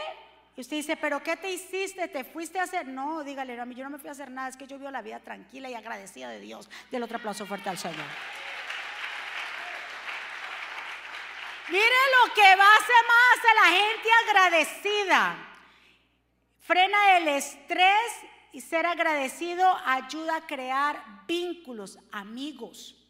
y 0.57 0.61
usted 0.61 0.77
dice, 0.77 0.97
pero 0.97 1.23
¿qué 1.23 1.37
te 1.37 1.51
hiciste? 1.51 2.09
¿Te 2.09 2.25
fuiste 2.25 2.59
a 2.59 2.65
hacer? 2.65 2.87
No, 2.87 3.25
dígale, 3.25 3.59
a 3.59 3.65
mí 3.65 3.75
yo 3.75 3.85
no 3.85 3.91
me 3.91 3.99
fui 3.99 4.09
a 4.09 4.13
hacer 4.13 4.31
nada, 4.31 4.49
es 4.49 4.57
que 4.57 4.67
yo 4.67 4.79
vivo 4.79 4.91
la 4.91 5.01
vida 5.01 5.19
tranquila 5.21 5.71
y 5.71 5.75
agradecida 5.75 6.29
de 6.29 6.41
Dios. 6.41 6.69
Del 6.91 7.03
otro 7.03 7.17
aplauso 7.17 7.47
fuerte 7.47 7.71
al 7.71 7.79
Señor. 7.79 8.05
Mire 11.69 11.85
lo 11.85 12.35
que 12.35 12.57
va 12.57 12.67
a 12.67 12.77
hacer 12.77 13.05
más 13.09 13.45
a 13.51 13.55
la 13.55 13.77
gente 13.79 14.09
agradecida. 14.29 15.37
Frena 16.61 17.17
el 17.17 17.29
estrés 17.29 18.13
y 18.53 18.61
ser 18.61 18.85
agradecido 18.85 19.67
ayuda 19.87 20.37
a 20.37 20.47
crear 20.47 21.03
vínculos, 21.27 21.99
amigos. 22.11 23.02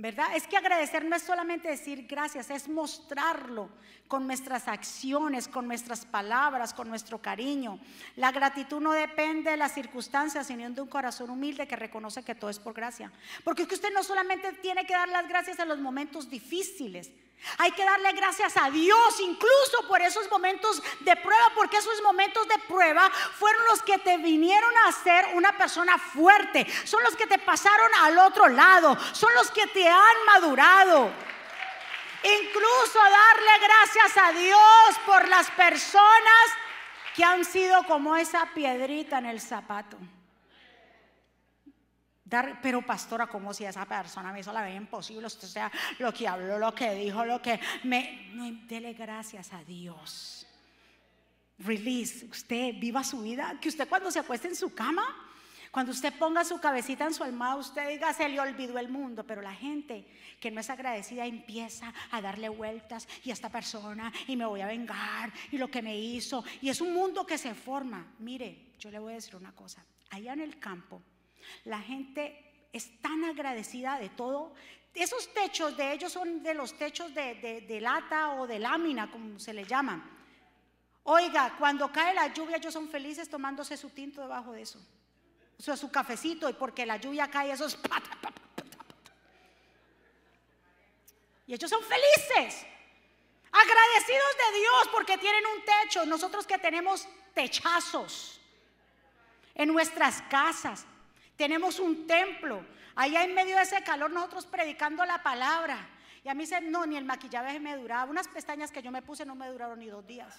¿Verdad? 0.00 0.28
Es 0.36 0.46
que 0.46 0.56
agradecer 0.56 1.04
no 1.04 1.16
es 1.16 1.22
solamente 1.22 1.68
decir 1.68 2.06
gracias, 2.06 2.50
es 2.50 2.68
mostrarlo 2.68 3.68
con 4.06 4.28
nuestras 4.28 4.68
acciones, 4.68 5.48
con 5.48 5.66
nuestras 5.66 6.06
palabras, 6.06 6.72
con 6.72 6.88
nuestro 6.88 7.20
cariño. 7.20 7.80
La 8.14 8.30
gratitud 8.30 8.80
no 8.80 8.92
depende 8.92 9.50
de 9.50 9.56
las 9.56 9.74
circunstancias, 9.74 10.46
sino 10.46 10.70
de 10.70 10.80
un 10.80 10.86
corazón 10.86 11.30
humilde 11.30 11.66
que 11.66 11.74
reconoce 11.74 12.22
que 12.22 12.36
todo 12.36 12.48
es 12.48 12.60
por 12.60 12.74
gracia. 12.74 13.10
Porque 13.42 13.62
es 13.62 13.68
que 13.68 13.74
usted 13.74 13.92
no 13.92 14.04
solamente 14.04 14.52
tiene 14.62 14.86
que 14.86 14.92
dar 14.92 15.08
las 15.08 15.28
gracias 15.28 15.58
en 15.58 15.66
los 15.66 15.80
momentos 15.80 16.30
difíciles, 16.30 17.10
hay 17.58 17.72
que 17.72 17.84
darle 17.84 18.12
gracias 18.12 18.56
a 18.56 18.70
Dios 18.70 19.20
incluso 19.20 19.86
por 19.86 20.02
esos 20.02 20.30
momentos 20.30 20.82
de 21.00 21.16
prueba, 21.16 21.52
porque 21.54 21.78
esos 21.78 22.02
momentos 22.02 22.46
de 22.48 22.58
prueba 22.66 23.10
fueron 23.10 23.64
los 23.66 23.82
que 23.82 23.98
te 23.98 24.16
vinieron 24.18 24.70
a 24.78 24.88
hacer 24.88 25.26
una 25.34 25.56
persona 25.56 25.98
fuerte, 25.98 26.66
son 26.84 27.02
los 27.04 27.16
que 27.16 27.26
te 27.26 27.38
pasaron 27.38 27.90
al 28.02 28.18
otro 28.18 28.48
lado, 28.48 28.96
son 29.12 29.32
los 29.34 29.50
que 29.50 29.66
te 29.68 29.88
han 29.88 30.24
madurado. 30.26 31.10
Incluso 32.22 32.98
darle 32.98 33.66
gracias 33.66 34.24
a 34.24 34.32
Dios 34.32 34.98
por 35.06 35.28
las 35.28 35.50
personas 35.52 36.44
que 37.14 37.24
han 37.24 37.44
sido 37.44 37.84
como 37.84 38.16
esa 38.16 38.46
piedrita 38.54 39.18
en 39.18 39.26
el 39.26 39.40
zapato 39.40 39.96
pero 42.62 42.82
pastora, 42.82 43.26
como 43.26 43.54
si 43.54 43.64
esa 43.64 43.84
persona 43.84 44.32
me 44.32 44.40
hizo 44.40 44.52
la 44.52 44.64
vida 44.64 44.76
imposible, 44.76 45.26
o 45.26 45.30
sea, 45.30 45.70
lo 45.98 46.12
que 46.12 46.28
habló, 46.28 46.58
lo 46.58 46.74
que 46.74 46.94
dijo, 46.94 47.24
lo 47.24 47.40
que 47.40 47.58
me... 47.84 48.30
Dele 48.68 48.92
gracias 48.94 49.52
a 49.52 49.64
Dios. 49.64 50.46
Release, 51.58 52.26
usted 52.26 52.74
viva 52.78 53.02
su 53.02 53.22
vida, 53.22 53.58
que 53.60 53.68
usted 53.68 53.88
cuando 53.88 54.10
se 54.10 54.20
acueste 54.20 54.48
en 54.48 54.54
su 54.54 54.74
cama, 54.74 55.04
cuando 55.70 55.92
usted 55.92 56.12
ponga 56.14 56.44
su 56.44 56.58
cabecita 56.60 57.04
en 57.04 57.14
su 57.14 57.24
almohada, 57.24 57.56
usted 57.56 57.88
diga, 57.88 58.12
se 58.12 58.28
le 58.28 58.40
olvidó 58.40 58.78
el 58.78 58.88
mundo, 58.88 59.24
pero 59.26 59.42
la 59.42 59.54
gente 59.54 60.06
que 60.40 60.50
no 60.50 60.60
es 60.60 60.70
agradecida 60.70 61.26
empieza 61.26 61.92
a 62.10 62.20
darle 62.20 62.48
vueltas 62.48 63.08
y 63.24 63.30
a 63.30 63.32
esta 63.32 63.50
persona 63.50 64.12
y 64.26 64.36
me 64.36 64.46
voy 64.46 64.60
a 64.60 64.66
vengar 64.66 65.32
y 65.50 65.58
lo 65.58 65.68
que 65.68 65.82
me 65.82 65.98
hizo, 65.98 66.44
y 66.62 66.68
es 66.68 66.80
un 66.80 66.94
mundo 66.94 67.26
que 67.26 67.38
se 67.38 67.54
forma. 67.54 68.14
Mire, 68.18 68.72
yo 68.78 68.90
le 68.90 68.98
voy 68.98 69.12
a 69.12 69.16
decir 69.16 69.36
una 69.36 69.52
cosa, 69.52 69.84
allá 70.10 70.32
en 70.32 70.40
el 70.40 70.58
campo, 70.58 71.02
la 71.64 71.80
gente 71.80 72.48
es 72.72 73.00
tan 73.00 73.24
agradecida 73.24 73.98
de 73.98 74.08
todo. 74.08 74.54
Esos 74.94 75.32
techos 75.32 75.76
de 75.76 75.92
ellos 75.92 76.12
son 76.12 76.42
de 76.42 76.54
los 76.54 76.76
techos 76.76 77.14
de, 77.14 77.78
lata 77.80 78.34
o 78.34 78.46
de 78.46 78.58
lámina, 78.58 79.10
como 79.10 79.38
se 79.38 79.52
le 79.52 79.64
llaman. 79.64 80.02
Oiga, 81.04 81.56
cuando 81.58 81.90
cae 81.90 82.14
la 82.14 82.32
lluvia, 82.32 82.56
ellos 82.56 82.74
son 82.74 82.88
felices 82.88 83.28
tomándose 83.28 83.76
su 83.76 83.90
tinto 83.90 84.20
debajo 84.20 84.52
de 84.52 84.62
eso. 84.62 84.78
O 85.58 85.62
sea, 85.62 85.76
su 85.76 85.90
cafecito, 85.90 86.48
y 86.48 86.52
porque 86.52 86.84
la 86.84 86.96
lluvia 86.96 87.28
cae, 87.28 87.52
esos. 87.52 87.78
Y 91.46 91.54
ellos 91.54 91.70
son 91.70 91.82
felices. 91.82 92.66
Agradecidos 93.50 94.36
de 94.36 94.58
Dios 94.58 94.88
porque 94.92 95.16
tienen 95.16 95.44
un 95.46 95.64
techo. 95.64 96.04
Nosotros 96.04 96.46
que 96.46 96.58
tenemos 96.58 97.08
techazos 97.34 98.40
en 99.54 99.68
nuestras 99.68 100.22
casas. 100.22 100.86
Tenemos 101.38 101.78
un 101.78 102.04
templo. 102.04 102.66
Allá 102.96 103.22
en 103.22 103.32
medio 103.32 103.56
de 103.56 103.62
ese 103.62 103.80
calor 103.84 104.10
nosotros 104.10 104.44
predicando 104.44 105.04
la 105.04 105.22
palabra. 105.22 105.88
Y 106.24 106.28
a 106.28 106.34
mí 106.34 106.44
se, 106.44 106.60
no, 106.60 106.84
ni 106.84 106.96
el 106.96 107.04
maquillaje 107.04 107.60
me 107.60 107.76
duraba. 107.76 108.10
Unas 108.10 108.26
pestañas 108.26 108.72
que 108.72 108.82
yo 108.82 108.90
me 108.90 109.02
puse 109.02 109.24
no 109.24 109.36
me 109.36 109.48
duraron 109.48 109.78
ni 109.78 109.86
dos 109.86 110.04
días. 110.04 110.36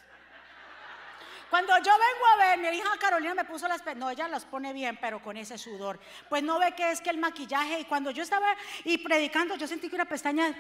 Cuando 1.50 1.76
yo 1.78 1.94
vengo 1.94 2.26
a 2.34 2.36
ver, 2.36 2.60
mi 2.60 2.68
hija 2.78 2.90
Carolina 3.00 3.34
me 3.34 3.46
puso 3.46 3.68
las 3.68 3.78
pestañas, 3.78 4.00
no, 4.00 4.12
ella 4.12 4.28
las 4.28 4.44
pone 4.46 4.74
bien, 4.74 5.00
pero 5.02 5.24
con 5.24 5.38
ese 5.38 5.58
sudor. 5.58 6.00
Pues 6.28 6.44
no 6.44 6.60
ve 6.60 6.76
que 6.76 6.92
es 6.92 7.00
que 7.00 7.10
el 7.10 7.18
maquillaje, 7.18 7.80
y 7.80 7.86
cuando 7.86 8.12
yo 8.12 8.22
estaba 8.22 8.56
y 8.84 8.98
predicando, 8.98 9.56
yo 9.56 9.68
sentí 9.68 9.90
que 9.90 9.96
una 9.96 10.06
pestaña... 10.06 10.54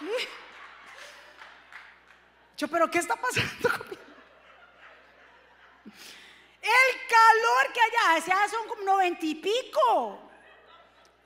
Yo, 2.56 2.68
pero 2.68 2.88
¿qué 2.88 2.98
está 2.98 3.16
pasando 3.16 3.68
conmigo? 3.68 4.00
El 6.64 7.06
calor 7.06 7.72
que 7.72 7.80
allá, 7.80 8.20
sea, 8.24 8.48
son 8.48 8.66
como 8.66 8.82
noventa 8.82 9.26
y 9.26 9.34
pico. 9.34 10.18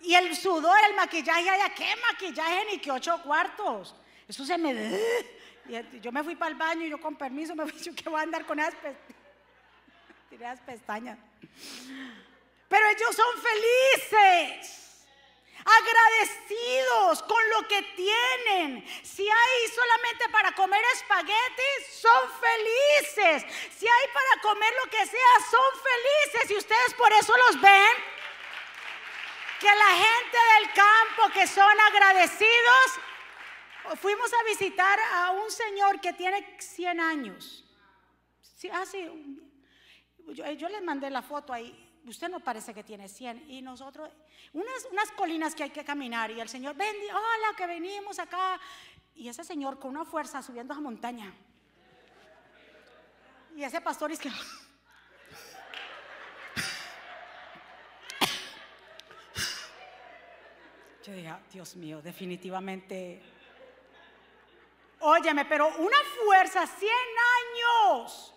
Y 0.01 0.15
el 0.15 0.37
sudor, 0.37 0.77
el 0.89 0.97
maquillaje 0.97 1.49
allá, 1.49 1.73
¿qué 1.75 1.95
maquillaje 2.11 2.65
ni 2.67 2.79
que 2.79 2.91
ocho 2.91 3.21
cuartos? 3.23 3.95
Eso 4.27 4.45
se 4.45 4.59
me... 4.59 4.99
Yo 6.01 6.11
me 6.11 6.25
fui 6.25 6.35
para 6.35 6.51
el 6.51 6.57
baño 6.57 6.87
y 6.87 6.91
yo 6.91 7.01
con 7.01 7.15
permiso 7.15 7.55
me 7.55 7.67
fui, 7.67 7.81
yo 7.83 7.95
que 7.95 8.09
voy 8.09 8.21
a 8.21 8.23
andar 8.23 8.47
con 8.47 8.59
esas 8.59 8.75
pestañas. 10.67 11.19
Pero 12.69 12.87
ellos 12.89 13.15
son 13.15 13.43
felices 13.43 14.88
agradecidos 15.69 17.23
con 17.25 17.51
lo 17.51 17.69
que 17.69 17.83
tienen. 17.95 18.85
Si 19.03 19.29
hay 19.29 19.69
solamente 19.75 20.29
para 20.31 20.53
comer 20.53 20.83
espaguetis, 20.95 22.01
son 22.01 22.31
felices. 22.41 23.45
Si 23.77 23.87
hay 23.87 24.07
para 24.13 24.43
comer 24.43 24.73
lo 24.83 24.91
que 24.91 25.07
sea, 25.07 25.35
son 25.51 25.71
felices. 25.83 26.51
Y 26.51 26.57
ustedes 26.57 26.95
por 26.95 27.13
eso 27.13 27.35
los 27.47 27.61
ven. 27.61 27.97
Que 29.61 29.75
la 29.75 29.91
gente 29.91 30.39
del 30.55 30.73
campo 30.73 31.33
que 31.35 31.47
son 31.47 31.81
agradecidos, 31.81 33.01
fuimos 34.01 34.33
a 34.33 34.45
visitar 34.45 34.99
a 35.15 35.31
un 35.33 35.51
señor 35.51 36.01
que 36.01 36.13
tiene 36.13 36.57
100 36.61 37.01
años. 37.01 37.65
Sí, 38.41 38.71
ah, 38.73 38.85
yo, 38.93 40.51
yo 40.53 40.69
les 40.69 40.83
mandé 40.83 41.11
la 41.11 41.23
foto 41.23 41.53
ahí 41.53 41.88
usted 42.09 42.29
no 42.29 42.41
parece 42.41 42.75
que 42.75 42.83
tiene 42.83 43.09
100. 43.09 43.51
Y 43.51 43.63
nosotros, 43.63 44.11
unas, 44.53 44.89
unas 44.91 45.11
colinas 45.13 45.55
que 45.55 45.63
hay 45.65 45.71
que 45.71 45.85
caminar. 45.85 46.31
Y 46.31 46.41
el 46.41 46.49
Señor, 46.49 46.75
ven, 46.77 46.97
hola, 47.11 47.57
que 47.57 47.67
venimos 47.67 48.19
acá. 48.19 48.61
Y 49.15 49.29
ese 49.29 49.43
señor 49.45 49.79
con 49.81 49.91
una 49.91 50.05
fuerza 50.05 50.43
subiendo 50.43 50.73
a 50.75 50.81
montaña. 50.81 51.35
Y 53.57 53.65
ese 53.65 53.81
pastor 53.81 54.13
es 54.13 54.21
que... 54.21 54.31
Yo 61.05 61.13
dije, 61.13 61.29
ah, 61.29 61.41
Dios 61.53 61.75
mío, 61.75 62.01
definitivamente... 62.01 63.21
Óyeme, 65.01 65.45
pero 65.45 65.67
una 65.79 65.97
fuerza, 66.25 66.67
100 66.67 66.91
años. 66.91 68.35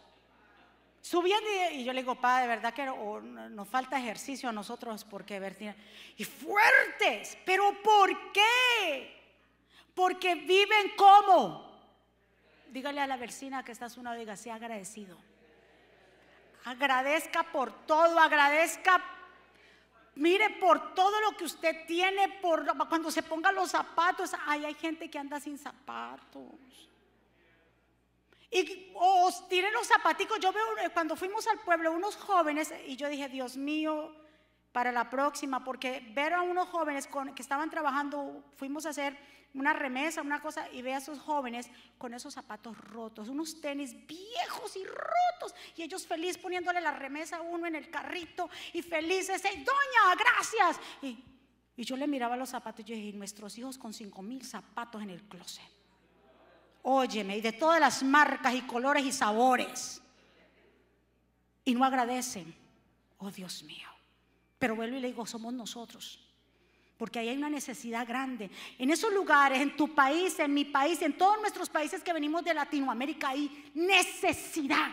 Subiendo 1.12 1.50
y, 1.74 1.84
yo 1.84 1.92
le 1.92 2.04
digo, 2.04 2.16
padre, 2.16 2.44
de 2.44 2.48
verdad 2.48 2.74
que 2.74 2.86
nos 2.86 3.68
falta 3.68 4.00
ejercicio 4.00 4.48
a 4.48 4.54
nosotros 4.54 5.04
porque 5.04 5.42
ver, 5.42 5.76
y 6.16 6.24
fuertes, 6.24 7.38
pero 7.46 7.76
¿por 7.84 8.32
qué? 8.32 9.22
Porque 9.94 10.36
viven 10.36 10.94
como. 10.96 11.70
Dígale 12.70 13.02
a 13.02 13.08
la 13.08 13.18
vecina 13.18 13.62
que 13.62 13.74
está 13.74 13.88
a 13.88 14.02
lado, 14.02 14.16
diga, 14.16 14.38
sea 14.38 14.56
agradecido. 14.56 15.18
Agradezca 16.64 17.44
por 17.44 17.74
todo, 17.86 18.18
agradezca 18.18 19.04
Mire 20.16 20.50
por 20.62 20.94
todo 20.94 21.20
lo 21.20 21.36
que 21.36 21.44
usted 21.44 21.86
tiene, 21.88 22.40
por 22.42 22.66
cuando 22.88 23.12
se 23.12 23.22
ponga 23.22 23.52
los 23.52 23.72
zapatos. 23.72 24.32
Ay, 24.46 24.64
hay 24.64 24.76
gente 24.76 25.10
que 25.10 25.20
anda 25.20 25.42
sin 25.42 25.58
zapatos. 25.58 26.90
Y 28.52 28.92
os 28.96 29.48
tiren 29.48 29.72
los 29.74 29.88
zapaticos. 29.88 30.40
Yo 30.40 30.52
veo 30.52 30.78
eh, 30.80 30.90
cuando 30.94 31.16
fuimos 31.16 31.48
al 31.48 31.60
pueblo 31.60 31.92
unos 31.94 32.18
jóvenes 32.18 32.74
y 32.86 32.98
yo 32.98 33.08
dije, 33.08 33.30
Dios 33.30 33.56
mío, 33.56 34.14
para 34.72 34.92
la 34.92 35.10
próxima, 35.10 35.64
porque 35.64 36.12
ver 36.14 36.34
a 36.34 36.42
unos 36.42 36.68
jóvenes 36.70 37.08
que 37.36 37.42
estaban 37.42 37.70
trabajando, 37.70 38.44
fuimos 38.56 38.86
a 38.86 38.90
hacer 38.90 39.18
una 39.54 39.74
remesa, 39.74 40.22
una 40.22 40.42
cosa, 40.42 40.70
y 40.72 40.82
ve 40.82 40.94
a 40.94 40.98
esos 40.98 41.20
jóvenes 41.20 41.70
con 41.98 42.14
esos 42.14 42.34
zapatos 42.34 42.78
rotos, 42.78 43.28
unos 43.28 43.60
tenis 43.60 43.96
viejos 44.08 44.76
y 44.78 44.86
rotos, 44.86 45.54
y 45.76 45.84
ellos 45.84 46.08
feliz 46.08 46.38
poniéndole 46.38 46.80
la 46.80 46.92
remesa 46.92 47.38
a 47.38 47.42
uno 47.42 47.68
en 47.68 47.76
el 47.76 47.90
carrito 47.90 48.50
y 48.74 48.82
felices, 48.82 49.42
doña, 49.44 50.16
gracias. 50.18 50.80
Y, 51.02 51.24
y 51.76 51.84
yo 51.84 51.98
le 51.98 52.08
miraba 52.08 52.38
los 52.38 52.50
zapatos 52.50 52.86
y 52.86 52.90
yo 52.90 52.96
dije, 52.96 53.18
nuestros 53.18 53.58
hijos 53.58 53.78
con 53.78 53.94
cinco 53.94 54.22
mil 54.22 54.46
zapatos 54.46 55.02
en 55.02 55.10
el 55.10 55.24
closet. 55.24 55.81
Óyeme, 56.94 57.38
y 57.38 57.42
de 57.42 57.54
todas 57.54 57.80
las 57.80 58.04
marcas 58.04 58.54
y 58.54 58.64
colores 58.64 59.06
y 59.06 59.14
sabores. 59.14 60.02
Y 61.64 61.74
no 61.74 61.86
agradecen. 61.86 62.54
Oh 63.20 63.32
Dios 63.32 63.64
mío. 63.64 63.88
Pero 64.60 64.76
vuelvo 64.76 64.98
y 64.98 65.00
le 65.00 65.08
digo, 65.08 65.26
somos 65.26 65.54
nosotros. 65.54 66.20
Porque 66.98 67.20
ahí 67.20 67.30
hay 67.30 67.38
una 67.38 67.50
necesidad 67.50 68.06
grande. 68.06 68.52
En 68.78 68.90
esos 68.90 69.14
lugares, 69.14 69.62
en 69.62 69.78
tu 69.78 69.96
país, 69.96 70.38
en 70.40 70.54
mi 70.54 70.66
país, 70.66 71.02
en 71.02 71.18
todos 71.18 71.40
nuestros 71.40 71.70
países 71.70 72.04
que 72.04 72.12
venimos 72.12 72.44
de 72.44 72.54
Latinoamérica, 72.54 73.30
hay 73.30 73.72
necesidad. 73.74 74.92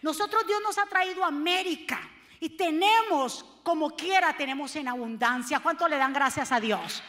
Nosotros 0.00 0.46
Dios 0.46 0.60
nos 0.62 0.78
ha 0.78 0.86
traído 0.86 1.24
a 1.24 1.26
América 1.26 2.08
y 2.38 2.50
tenemos, 2.50 3.44
como 3.64 3.90
quiera, 3.96 4.36
tenemos 4.36 4.76
en 4.76 4.86
abundancia. 4.86 5.58
¿Cuánto 5.58 5.88
le 5.88 5.96
dan 5.96 6.12
gracias 6.12 6.52
a 6.52 6.60
Dios? 6.60 7.02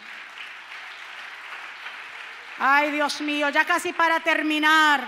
Ay, 2.65 2.91
Dios 2.91 3.19
mío, 3.19 3.49
ya 3.49 3.65
casi 3.65 3.91
para 3.91 4.21
terminar. 4.21 5.05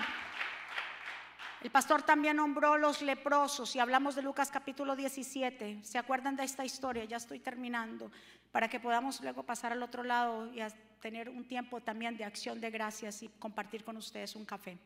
El 1.62 1.72
pastor 1.72 2.04
también 2.04 2.36
nombró 2.36 2.78
los 2.78 3.02
leprosos 3.02 3.74
y 3.78 3.80
hablamos 3.80 4.14
de 4.14 4.22
Lucas 4.22 4.52
capítulo 4.52 4.94
17. 4.94 5.80
¿Se 5.82 5.98
acuerdan 5.98 6.36
de 6.36 6.44
esta 6.44 6.66
historia? 6.66 7.06
Ya 7.06 7.16
estoy 7.16 7.40
terminando 7.40 8.12
para 8.52 8.68
que 8.68 8.82
podamos 8.82 9.22
luego 9.22 9.44
pasar 9.44 9.72
al 9.72 9.82
otro 9.82 10.04
lado 10.04 10.54
y 10.54 10.60
tener 11.00 11.30
un 11.30 11.48
tiempo 11.48 11.80
también 11.80 12.18
de 12.18 12.26
acción 12.26 12.60
de 12.60 12.70
gracias 12.72 13.24
y 13.24 13.30
compartir 13.40 13.86
con 13.86 13.96
ustedes 13.96 14.36
un 14.36 14.44
café. 14.44 14.78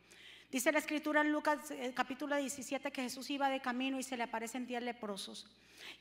Dice 0.52 0.72
la 0.72 0.80
escritura 0.80 1.22
en 1.22 1.32
Lucas 1.32 1.70
eh, 1.70 1.94
capítulo 1.96 2.36
17 2.36 2.92
que 2.92 3.04
Jesús 3.04 3.30
iba 3.30 3.50
de 3.50 3.60
camino 3.60 4.00
y 4.00 4.04
se 4.04 4.18
le 4.18 4.24
aparecen 4.24 4.66
diez 4.66 4.82
leprosos. 4.82 5.46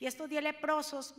Y 0.00 0.06
estos 0.06 0.28
diez 0.28 0.42
leprosos 0.42 1.14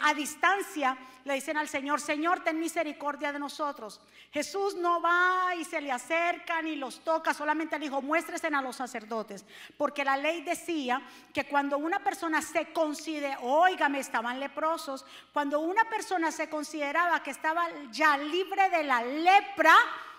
a 0.00 0.14
distancia 0.14 0.96
le 1.24 1.34
dicen 1.34 1.56
al 1.56 1.68
Señor, 1.68 2.00
Señor, 2.00 2.44
ten 2.44 2.60
misericordia 2.60 3.32
de 3.32 3.40
nosotros. 3.40 4.00
Jesús 4.30 4.76
no 4.76 5.02
va 5.02 5.54
y 5.58 5.64
se 5.64 5.80
le 5.80 5.90
acerca 5.90 6.62
ni 6.62 6.76
los 6.76 7.00
toca, 7.00 7.34
solamente 7.34 7.76
le 7.78 7.86
dijo, 7.86 8.00
muéstresen 8.00 8.54
a 8.54 8.62
los 8.62 8.76
sacerdotes. 8.76 9.44
Porque 9.76 10.04
la 10.04 10.16
ley 10.16 10.42
decía 10.42 11.02
que 11.32 11.46
cuando 11.46 11.76
una 11.76 12.04
persona 12.04 12.40
se 12.40 12.72
considera, 12.72 13.40
oígame, 13.40 13.98
estaban 13.98 14.38
leprosos, 14.38 15.04
cuando 15.32 15.58
una 15.60 15.84
persona 15.90 16.30
se 16.30 16.48
consideraba 16.48 17.22
que 17.22 17.30
estaba 17.30 17.68
ya 17.90 18.16
libre 18.16 18.70
de 18.70 18.84
la 18.84 19.02
lepra, 19.02 19.74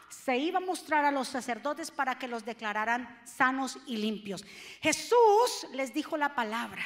se 0.09 0.37
iba 0.37 0.57
a 0.57 0.61
mostrar 0.61 1.05
a 1.05 1.11
los 1.11 1.27
sacerdotes 1.27 1.91
para 1.91 2.17
que 2.17 2.27
los 2.27 2.45
declararan 2.45 3.21
sanos 3.25 3.77
y 3.85 3.97
limpios. 3.97 4.45
Jesús 4.81 5.67
les 5.73 5.93
dijo 5.93 6.17
la 6.17 6.35
palabra. 6.35 6.83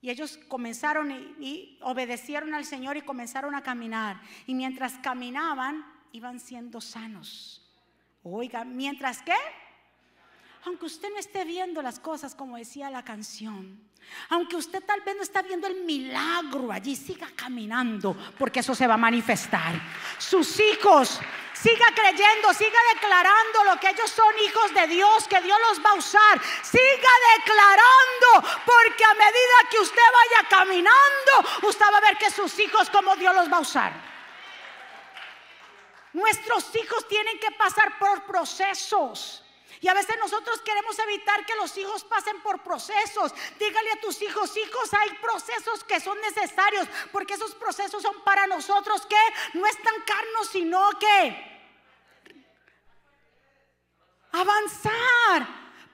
Y 0.00 0.10
ellos 0.10 0.38
comenzaron 0.48 1.12
y, 1.40 1.78
obedecieron 1.82 2.54
al 2.54 2.64
Señor 2.64 2.96
y 2.96 3.02
comenzaron 3.02 3.54
a 3.54 3.62
caminar. 3.62 4.20
Y 4.46 4.54
mientras 4.54 4.94
caminaban, 4.98 5.86
iban 6.10 6.40
siendo 6.40 6.80
sanos. 6.80 7.70
Oiga, 8.24 8.64
mientras 8.64 9.22
que, 9.22 9.34
aunque 10.64 10.86
usted 10.86 11.08
no 11.10 11.18
esté 11.18 11.44
viendo 11.44 11.82
las 11.82 12.00
cosas 12.00 12.34
como 12.34 12.56
decía 12.56 12.90
la 12.90 13.04
canción, 13.04 13.80
aunque 14.28 14.56
usted 14.56 14.82
tal 14.84 15.00
vez 15.02 15.16
no 15.16 15.22
está 15.22 15.42
viendo 15.42 15.66
el 15.66 15.84
milagro 15.84 16.70
allí, 16.72 16.96
siga 16.96 17.28
caminando, 17.34 18.16
porque 18.38 18.60
eso 18.60 18.74
se 18.74 18.86
va 18.86 18.94
a 18.94 18.98
manifestar. 18.98 19.80
Sus 20.18 20.58
hijos 20.60 21.20
Siga 21.62 21.86
creyendo, 21.94 22.52
siga 22.54 22.78
declarando 22.94 23.64
lo 23.64 23.78
que 23.78 23.90
ellos 23.90 24.10
son 24.10 24.36
hijos 24.40 24.74
de 24.74 24.88
Dios, 24.88 25.28
que 25.28 25.40
Dios 25.42 25.58
los 25.68 25.78
va 25.84 25.90
a 25.90 25.94
usar. 25.94 26.42
Siga 26.62 27.10
declarando, 27.36 28.62
porque 28.66 29.04
a 29.04 29.14
medida 29.14 29.68
que 29.70 29.78
usted 29.78 30.02
vaya 30.12 30.48
caminando, 30.48 31.68
usted 31.68 31.86
va 31.92 31.98
a 31.98 32.00
ver 32.00 32.18
que 32.18 32.30
sus 32.30 32.58
hijos, 32.58 32.90
como 32.90 33.14
Dios 33.14 33.32
los 33.34 33.52
va 33.52 33.58
a 33.58 33.60
usar. 33.60 33.92
Nuestros 36.14 36.74
hijos 36.74 37.06
tienen 37.06 37.38
que 37.38 37.52
pasar 37.52 37.96
por 37.98 38.24
procesos. 38.24 39.44
Y 39.80 39.88
a 39.88 39.94
veces 39.94 40.16
nosotros 40.18 40.60
queremos 40.62 40.98
evitar 40.98 41.46
que 41.46 41.56
los 41.56 41.76
hijos 41.76 42.04
pasen 42.04 42.40
por 42.40 42.62
procesos. 42.62 43.32
Dígale 43.58 43.92
a 43.92 44.00
tus 44.00 44.20
hijos, 44.22 44.56
hijos, 44.56 44.94
hay 44.94 45.10
procesos 45.14 45.84
que 45.84 46.00
son 46.00 46.20
necesarios, 46.20 46.88
porque 47.12 47.34
esos 47.34 47.54
procesos 47.54 48.02
son 48.02 48.20
para 48.22 48.46
nosotros 48.48 49.06
que 49.06 49.16
no 49.54 49.66
estancarnos, 49.66 50.48
sino 50.50 50.90
que 50.98 51.51
avanzar 54.32 55.46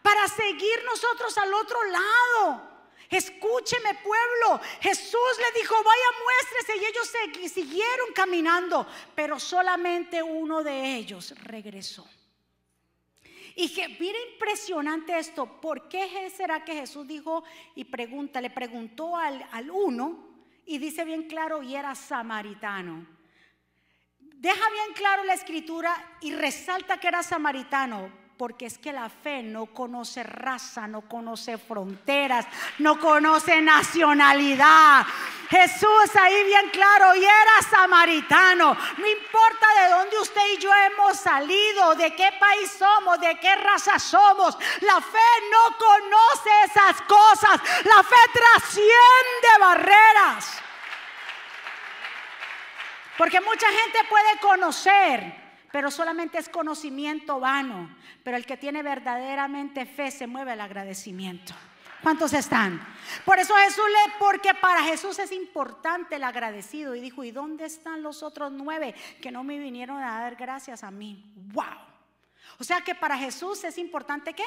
para 0.02 0.26
seguir 0.28 0.84
nosotros 0.84 1.36
al 1.38 1.52
otro 1.54 1.78
lado. 1.84 2.68
Escúcheme 3.10 3.94
pueblo, 3.94 4.60
Jesús 4.80 5.38
le 5.38 5.60
dijo, 5.60 5.74
vaya 5.76 6.04
muéstrese 6.24 6.76
y 6.76 6.84
ellos 6.84 7.52
siguieron 7.52 8.12
caminando, 8.14 8.86
pero 9.14 9.40
solamente 9.40 10.22
uno 10.22 10.62
de 10.62 10.96
ellos 10.96 11.34
regresó. 11.42 12.06
Y 13.56 13.72
que 13.74 13.88
mire 13.88 14.18
impresionante 14.32 15.18
esto, 15.18 15.60
¿por 15.60 15.88
qué 15.88 16.30
será 16.30 16.64
que 16.64 16.74
Jesús 16.74 17.06
dijo 17.08 17.42
y 17.74 17.84
pregunta, 17.84 18.40
le 18.40 18.50
preguntó 18.50 19.16
al, 19.16 19.44
al 19.50 19.70
uno 19.70 20.28
y 20.64 20.78
dice 20.78 21.04
bien 21.04 21.24
claro 21.24 21.62
y 21.62 21.74
era 21.74 21.94
samaritano? 21.94 23.06
Deja 24.20 24.70
bien 24.70 24.92
claro 24.94 25.24
la 25.24 25.32
escritura 25.32 26.18
y 26.20 26.32
resalta 26.34 27.00
que 27.00 27.08
era 27.08 27.24
samaritano, 27.24 28.12
porque 28.38 28.66
es 28.66 28.78
que 28.78 28.92
la 28.92 29.08
fe 29.08 29.42
no 29.42 29.66
conoce 29.66 30.22
raza, 30.22 30.86
no 30.86 31.00
conoce 31.02 31.58
fronteras, 31.58 32.46
no 32.78 33.00
conoce 33.00 33.60
nacionalidad. 33.60 35.04
Jesús 35.50 36.16
ahí 36.20 36.44
bien 36.44 36.70
claro, 36.70 37.16
y 37.16 37.24
era 37.24 37.68
samaritano. 37.68 38.76
No 38.96 39.06
importa 39.06 39.66
de 39.82 39.90
dónde 39.90 40.18
usted 40.20 40.40
y 40.54 40.58
yo 40.58 40.70
hemos 40.72 41.18
salido, 41.18 41.96
de 41.96 42.14
qué 42.14 42.30
país 42.38 42.70
somos, 42.78 43.20
de 43.20 43.40
qué 43.40 43.56
raza 43.56 43.98
somos. 43.98 44.56
La 44.82 45.00
fe 45.00 45.28
no 45.50 45.76
conoce 45.76 46.50
esas 46.66 47.02
cosas. 47.02 47.60
La 47.84 48.02
fe 48.04 48.16
trasciende 48.32 49.48
barreras. 49.58 50.62
Porque 53.16 53.40
mucha 53.40 53.66
gente 53.66 53.98
puede 54.08 54.38
conocer 54.38 55.47
pero 55.72 55.90
solamente 55.90 56.38
es 56.38 56.48
conocimiento 56.48 57.40
vano. 57.40 57.94
Pero 58.22 58.36
el 58.36 58.46
que 58.46 58.56
tiene 58.56 58.82
verdaderamente 58.82 59.86
fe 59.86 60.10
se 60.10 60.26
mueve 60.26 60.52
al 60.52 60.60
agradecimiento. 60.60 61.54
¿Cuántos 62.02 62.32
están? 62.32 62.80
Por 63.24 63.38
eso 63.38 63.54
Jesús 63.56 63.84
le, 63.88 64.14
porque 64.18 64.54
para 64.54 64.82
Jesús 64.82 65.18
es 65.18 65.32
importante 65.32 66.16
el 66.16 66.24
agradecido. 66.24 66.94
Y 66.94 67.00
dijo, 67.00 67.24
¿y 67.24 67.32
dónde 67.32 67.66
están 67.66 68.02
los 68.02 68.22
otros 68.22 68.52
nueve 68.52 68.94
que 69.20 69.32
no 69.32 69.42
me 69.42 69.58
vinieron 69.58 69.98
a 69.98 70.20
dar 70.20 70.36
gracias 70.36 70.84
a 70.84 70.90
mí? 70.90 71.32
¡Wow! 71.52 71.64
O 72.58 72.64
sea 72.64 72.80
que 72.82 72.94
para 72.94 73.18
Jesús 73.18 73.64
es 73.64 73.78
importante 73.78 74.32
qué? 74.32 74.44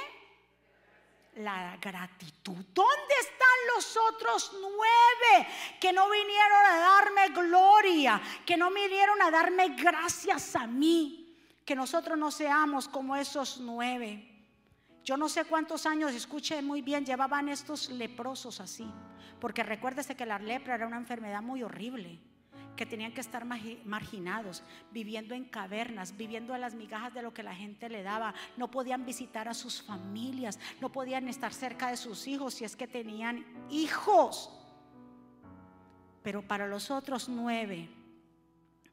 La 1.36 1.78
gratitud. 1.82 2.58
¿Dónde 2.74 3.16
están 3.22 3.76
los 3.76 3.98
otros 3.98 4.52
nueve 4.60 5.48
que 5.80 5.94
no 5.94 6.10
vinieron 6.10 6.66
a 6.70 6.78
darme 6.78 7.30
gloria? 7.30 8.22
Que 8.46 8.58
no 8.58 8.70
vinieron 8.72 9.22
a 9.22 9.32
darme 9.32 9.70
gracias 9.70 10.56
a 10.56 10.68
mí 10.68 11.22
que 11.66 11.76
nosotros 11.76 12.18
no 12.18 12.32
seamos 12.32 12.90
como 12.90 13.16
esos 13.16 13.60
nueve. 13.62 14.28
Yo 15.04 15.18
no 15.18 15.30
sé 15.30 15.46
cuántos 15.46 15.86
años, 15.86 16.12
escuche 16.12 16.62
muy 16.62 16.82
bien, 16.82 17.06
llevaban 17.06 17.50
estos 17.50 17.90
leprosos 17.90 18.60
así. 18.60 18.92
Porque 19.40 19.64
recuérdese 19.64 20.16
que 20.16 20.26
la 20.26 20.38
lepra 20.38 20.76
era 20.76 20.86
una 20.86 20.98
enfermedad 20.98 21.42
muy 21.42 21.64
horrible, 21.64 22.20
que 22.76 22.86
tenían 22.86 23.14
que 23.14 23.22
estar 23.22 23.46
marginados, 23.46 24.64
viviendo 24.92 25.36
en 25.36 25.46
cavernas, 25.46 26.16
viviendo 26.18 26.54
a 26.54 26.58
las 26.58 26.74
migajas 26.74 27.14
de 27.14 27.22
lo 27.22 27.34
que 27.34 27.44
la 27.44 27.56
gente 27.56 27.90
le 27.90 28.04
daba. 28.04 28.34
No 28.58 28.72
podían 28.72 29.06
visitar 29.06 29.48
a 29.48 29.54
sus 29.54 29.82
familias, 29.82 30.60
no 30.80 30.92
podían 30.92 31.28
estar 31.28 31.54
cerca 31.54 31.90
de 31.90 31.98
sus 31.98 32.28
hijos 32.28 32.56
si 32.56 32.66
es 32.66 32.76
que 32.76 32.88
tenían 32.88 33.46
hijos. 33.70 34.50
Pero 36.24 36.42
para 36.48 36.68
los 36.68 36.92
otros 36.92 37.30
nueve, 37.30 37.90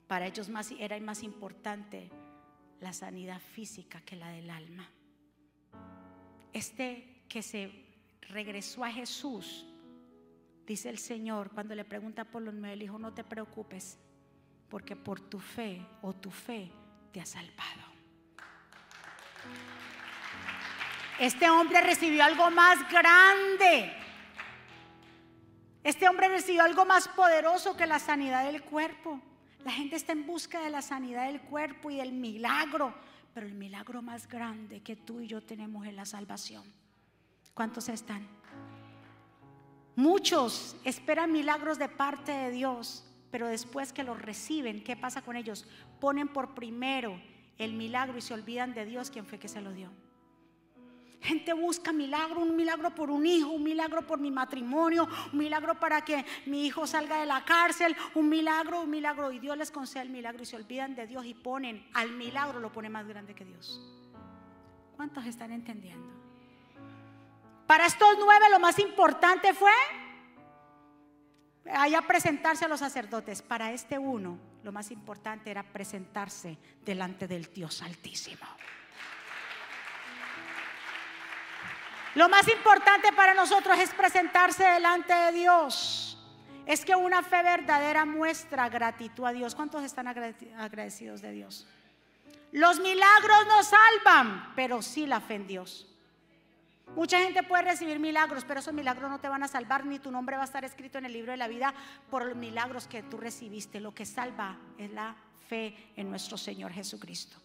para 0.06 0.26
ellos 0.26 0.48
era 0.78 0.98
más 1.00 1.22
importante 1.22 2.10
la 2.80 2.92
sanidad 2.92 3.40
física 3.40 4.00
que 4.00 4.16
la 4.16 4.28
del 4.30 4.50
alma. 4.50 4.88
Este 6.52 7.24
que 7.28 7.42
se 7.42 7.70
regresó 8.22 8.84
a 8.84 8.90
Jesús, 8.90 9.66
dice 10.68 10.90
el 10.90 10.98
Señor, 10.98 11.50
cuando 11.50 11.74
le 11.74 11.84
pregunta 11.84 12.24
por 12.24 12.42
los 12.42 12.52
nueve, 12.52 12.76
dijo, 12.76 12.98
no 12.98 13.14
te 13.14 13.24
preocupes, 13.24 13.98
porque 14.68 14.94
por 14.94 15.18
tu 15.18 15.40
fe 15.40 15.84
o 16.02 16.12
tu 16.12 16.30
fe 16.30 16.70
te 17.10 17.22
ha 17.22 17.26
salvado. 17.26 17.88
Este 21.18 21.48
hombre 21.48 21.80
recibió 21.80 22.22
algo 22.22 22.50
más 22.50 22.78
grande. 22.90 23.92
Este 25.82 26.06
hombre 26.06 26.28
recibió 26.28 26.62
algo 26.62 26.84
más 26.84 27.08
poderoso 27.08 27.74
que 27.74 27.86
la 27.86 27.98
sanidad 27.98 28.44
del 28.44 28.62
cuerpo. 28.62 29.20
La 29.64 29.72
gente 29.72 29.96
está 29.96 30.12
en 30.12 30.26
busca 30.26 30.60
de 30.60 30.68
la 30.68 30.82
sanidad 30.82 31.26
del 31.26 31.40
cuerpo 31.40 31.90
y 31.90 31.96
del 31.96 32.12
milagro, 32.12 32.94
pero 33.32 33.46
el 33.46 33.54
milagro 33.54 34.02
más 34.02 34.28
grande 34.28 34.82
que 34.82 34.96
tú 34.96 35.20
y 35.20 35.26
yo 35.26 35.42
tenemos 35.42 35.86
es 35.86 35.94
la 35.94 36.04
salvación. 36.04 36.62
¿Cuántos 37.54 37.88
están? 37.88 38.37
Muchos 39.98 40.76
esperan 40.84 41.32
milagros 41.32 41.76
de 41.76 41.88
parte 41.88 42.30
de 42.30 42.52
Dios, 42.52 43.04
pero 43.32 43.48
después 43.48 43.92
que 43.92 44.04
los 44.04 44.22
reciben, 44.22 44.84
¿qué 44.84 44.94
pasa 44.94 45.22
con 45.22 45.34
ellos? 45.34 45.66
Ponen 45.98 46.28
por 46.28 46.54
primero 46.54 47.20
el 47.58 47.72
milagro 47.72 48.16
y 48.16 48.20
se 48.20 48.32
olvidan 48.32 48.74
de 48.74 48.86
Dios 48.86 49.10
quien 49.10 49.26
fue 49.26 49.40
que 49.40 49.48
se 49.48 49.60
lo 49.60 49.72
dio. 49.72 49.90
Gente 51.20 51.52
busca 51.52 51.92
milagro, 51.92 52.42
un 52.42 52.54
milagro 52.54 52.94
por 52.94 53.10
un 53.10 53.26
hijo, 53.26 53.50
un 53.50 53.64
milagro 53.64 54.06
por 54.06 54.20
mi 54.20 54.30
matrimonio, 54.30 55.08
un 55.32 55.38
milagro 55.40 55.80
para 55.80 56.04
que 56.04 56.24
mi 56.46 56.64
hijo 56.64 56.86
salga 56.86 57.18
de 57.18 57.26
la 57.26 57.44
cárcel, 57.44 57.96
un 58.14 58.28
milagro, 58.28 58.82
un 58.82 58.90
milagro. 58.90 59.32
Y 59.32 59.40
Dios 59.40 59.58
les 59.58 59.72
concede 59.72 60.04
el 60.04 60.10
milagro 60.10 60.44
y 60.44 60.46
se 60.46 60.54
olvidan 60.54 60.94
de 60.94 61.08
Dios 61.08 61.26
y 61.26 61.34
ponen 61.34 61.84
al 61.92 62.12
milagro, 62.12 62.60
lo 62.60 62.70
pone 62.70 62.88
más 62.88 63.08
grande 63.08 63.34
que 63.34 63.44
Dios. 63.44 63.82
¿Cuántos 64.94 65.26
están 65.26 65.50
entendiendo? 65.50 66.17
Para 67.68 67.84
estos 67.84 68.16
nueve 68.18 68.46
lo 68.48 68.58
más 68.58 68.78
importante 68.78 69.52
fue 69.52 69.70
allá 71.70 72.00
presentarse 72.00 72.64
a 72.64 72.68
los 72.68 72.80
sacerdotes. 72.80 73.42
Para 73.42 73.72
este 73.72 73.98
uno 73.98 74.38
lo 74.62 74.72
más 74.72 74.90
importante 74.90 75.50
era 75.50 75.62
presentarse 75.62 76.56
delante 76.82 77.28
del 77.28 77.52
Dios 77.52 77.82
Altísimo. 77.82 78.46
Lo 82.14 82.30
más 82.30 82.48
importante 82.48 83.12
para 83.12 83.34
nosotros 83.34 83.78
es 83.78 83.90
presentarse 83.90 84.64
delante 84.64 85.12
de 85.12 85.32
Dios. 85.32 86.18
Es 86.64 86.86
que 86.86 86.96
una 86.96 87.22
fe 87.22 87.42
verdadera 87.42 88.06
muestra 88.06 88.70
gratitud 88.70 89.26
a 89.26 89.32
Dios. 89.32 89.54
¿Cuántos 89.54 89.84
están 89.84 90.08
agradecidos 90.08 91.20
de 91.20 91.32
Dios? 91.32 91.66
Los 92.50 92.80
milagros 92.80 93.46
no 93.46 93.62
salvan, 93.62 94.54
pero 94.56 94.80
sí 94.80 95.06
la 95.06 95.20
fe 95.20 95.34
en 95.34 95.46
Dios. 95.46 95.97
Mucha 96.94 97.20
gente 97.20 97.42
puede 97.42 97.62
recibir 97.62 97.98
milagros, 97.98 98.44
pero 98.44 98.60
esos 98.60 98.74
milagros 98.74 99.10
no 99.10 99.20
te 99.20 99.28
van 99.28 99.42
a 99.42 99.48
salvar, 99.48 99.86
ni 99.86 99.98
tu 99.98 100.10
nombre 100.10 100.36
va 100.36 100.42
a 100.42 100.46
estar 100.46 100.64
escrito 100.64 100.98
en 100.98 101.04
el 101.04 101.12
libro 101.12 101.32
de 101.32 101.38
la 101.38 101.48
vida 101.48 101.72
por 102.10 102.24
los 102.24 102.36
milagros 102.36 102.88
que 102.88 103.02
tú 103.02 103.18
recibiste. 103.18 103.80
Lo 103.80 103.94
que 103.94 104.04
salva 104.04 104.58
es 104.78 104.90
la 104.90 105.14
fe 105.48 105.92
en 105.96 106.10
nuestro 106.10 106.36
Señor 106.36 106.72
Jesucristo. 106.72 107.36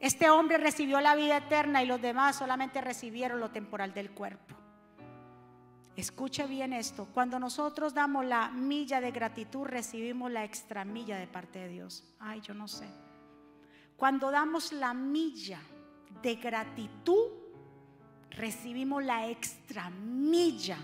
Este 0.00 0.30
hombre 0.30 0.58
recibió 0.58 1.00
la 1.00 1.14
vida 1.14 1.36
eterna 1.36 1.82
y 1.82 1.86
los 1.86 2.00
demás 2.00 2.36
solamente 2.36 2.80
recibieron 2.80 3.40
lo 3.40 3.50
temporal 3.50 3.94
del 3.94 4.10
cuerpo. 4.10 4.56
Escuche 5.94 6.46
bien 6.46 6.72
esto, 6.72 7.06
cuando 7.12 7.38
nosotros 7.38 7.92
damos 7.92 8.24
la 8.24 8.48
milla 8.48 9.00
de 9.00 9.12
gratitud, 9.12 9.66
recibimos 9.66 10.32
la 10.32 10.44
extra 10.44 10.84
milla 10.84 11.18
de 11.18 11.26
parte 11.26 11.58
de 11.58 11.68
Dios. 11.68 12.02
Ay, 12.18 12.40
yo 12.40 12.54
no 12.54 12.66
sé. 12.66 12.86
Cuando 13.96 14.30
damos 14.30 14.72
la 14.72 14.94
milla 14.94 15.60
de 16.22 16.36
gratitud, 16.36 17.41
recibimos 18.36 19.02
la 19.02 19.28
extra 19.28 19.90
milla 19.90 20.78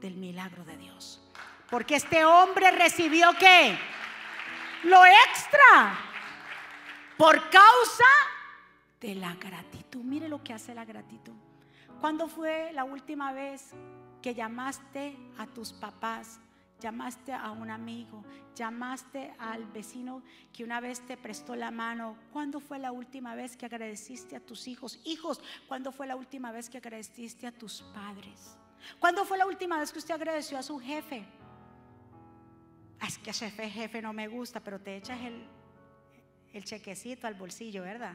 del 0.00 0.16
milagro 0.16 0.64
de 0.64 0.76
Dios. 0.76 1.20
Porque 1.70 1.96
este 1.96 2.24
hombre 2.24 2.70
recibió 2.70 3.30
qué? 3.38 3.76
Lo 4.84 5.04
extra. 5.04 5.98
Por 7.16 7.48
causa 7.50 8.04
de 9.00 9.14
la 9.14 9.34
gratitud. 9.34 10.02
Mire 10.02 10.28
lo 10.28 10.42
que 10.42 10.52
hace 10.52 10.74
la 10.74 10.84
gratitud. 10.84 11.34
¿Cuándo 12.00 12.28
fue 12.28 12.70
la 12.72 12.84
última 12.84 13.32
vez 13.32 13.70
que 14.20 14.34
llamaste 14.34 15.16
a 15.38 15.46
tus 15.46 15.72
papás 15.72 16.40
llamaste 16.80 17.32
a 17.32 17.50
un 17.50 17.70
amigo, 17.70 18.24
llamaste 18.54 19.34
al 19.38 19.64
vecino 19.66 20.22
que 20.52 20.64
una 20.64 20.80
vez 20.80 21.00
te 21.06 21.16
prestó 21.16 21.56
la 21.56 21.70
mano. 21.70 22.16
¿Cuándo 22.32 22.60
fue 22.60 22.78
la 22.78 22.92
última 22.92 23.34
vez 23.34 23.56
que 23.56 23.66
agradeciste 23.66 24.36
a 24.36 24.40
tus 24.40 24.68
hijos? 24.68 25.00
Hijos, 25.04 25.40
¿cuándo 25.68 25.92
fue 25.92 26.06
la 26.06 26.16
última 26.16 26.52
vez 26.52 26.68
que 26.68 26.78
agradeciste 26.78 27.46
a 27.46 27.52
tus 27.52 27.82
padres? 27.94 28.56
¿Cuándo 28.98 29.24
fue 29.24 29.38
la 29.38 29.46
última 29.46 29.78
vez 29.78 29.92
que 29.92 29.98
usted 29.98 30.14
agradeció 30.14 30.58
a 30.58 30.62
su 30.62 30.78
jefe? 30.78 31.24
Ah, 33.00 33.06
es 33.06 33.18
que 33.18 33.30
ese 33.30 33.50
jefe 33.50 34.02
no 34.02 34.12
me 34.12 34.28
gusta, 34.28 34.60
pero 34.60 34.80
te 34.80 34.96
echas 34.96 35.20
el, 35.22 35.46
el 36.52 36.64
chequecito 36.64 37.26
al 37.26 37.34
bolsillo, 37.34 37.82
¿verdad? 37.82 38.14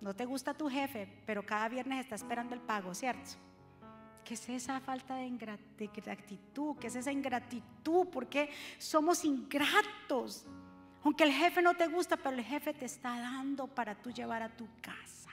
No 0.00 0.14
te 0.14 0.24
gusta 0.24 0.54
tu 0.54 0.68
jefe, 0.68 1.08
pero 1.26 1.44
cada 1.44 1.68
viernes 1.68 2.00
está 2.00 2.14
esperando 2.14 2.54
el 2.54 2.60
pago, 2.60 2.94
¿cierto? 2.94 3.47
¿Qué 4.28 4.34
es 4.34 4.46
esa 4.50 4.78
falta 4.80 5.14
de, 5.14 5.30
gratitud? 5.30 6.76
¿Qué 6.78 6.88
es 6.88 6.96
esa 6.96 7.10
ingratitud? 7.10 8.08
Porque 8.12 8.52
somos 8.76 9.24
ingratos. 9.24 10.44
Aunque 11.02 11.24
el 11.24 11.32
jefe 11.32 11.62
no 11.62 11.74
te 11.74 11.86
gusta, 11.86 12.18
pero 12.18 12.36
el 12.36 12.44
jefe 12.44 12.74
te 12.74 12.84
está 12.84 13.18
dando 13.18 13.66
para 13.68 13.94
tú 13.94 14.10
llevar 14.10 14.42
a 14.42 14.54
tu 14.54 14.68
casa. 14.82 15.30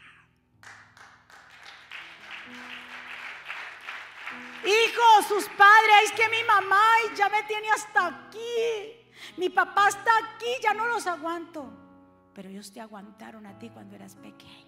Hijos, 4.64 5.26
sus 5.28 5.44
padres, 5.58 6.04
es 6.06 6.12
que 6.14 6.30
mi 6.30 6.42
mamá 6.46 6.82
ya 7.18 7.28
me 7.28 7.44
tiene 7.44 7.68
hasta 7.72 8.08
aquí. 8.08 9.12
Mi 9.36 9.50
papá 9.50 9.90
está 9.90 10.12
aquí, 10.20 10.52
ya 10.64 10.74
no 10.74 10.86
los 10.86 11.06
aguanto. 11.06 11.70
Pero 12.34 12.48
ellos 12.48 12.72
te 12.72 12.80
aguantaron 12.80 13.46
a 13.46 13.60
ti 13.60 13.70
cuando 13.72 13.98
eras 13.98 14.16
pequeño 14.16 14.65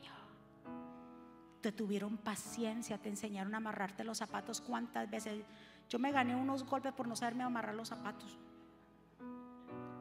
te 1.68 1.74
tuvieron 1.74 2.16
paciencia, 2.16 2.98
te 2.98 3.10
enseñaron 3.10 3.54
a 3.54 3.58
amarrarte 3.58 4.06
los 4.06 4.20
zapatos. 4.20 4.62
¿Cuántas 4.62 5.10
veces? 5.10 5.44
Yo 5.90 6.00
me 6.00 6.14
gané 6.14 6.34
unos 6.34 6.64
golpes 6.64 6.94
por 6.94 7.10
no 7.10 7.16
saberme 7.18 7.44
amarrar 7.44 7.76
los 7.76 7.90
zapatos. 7.90 8.38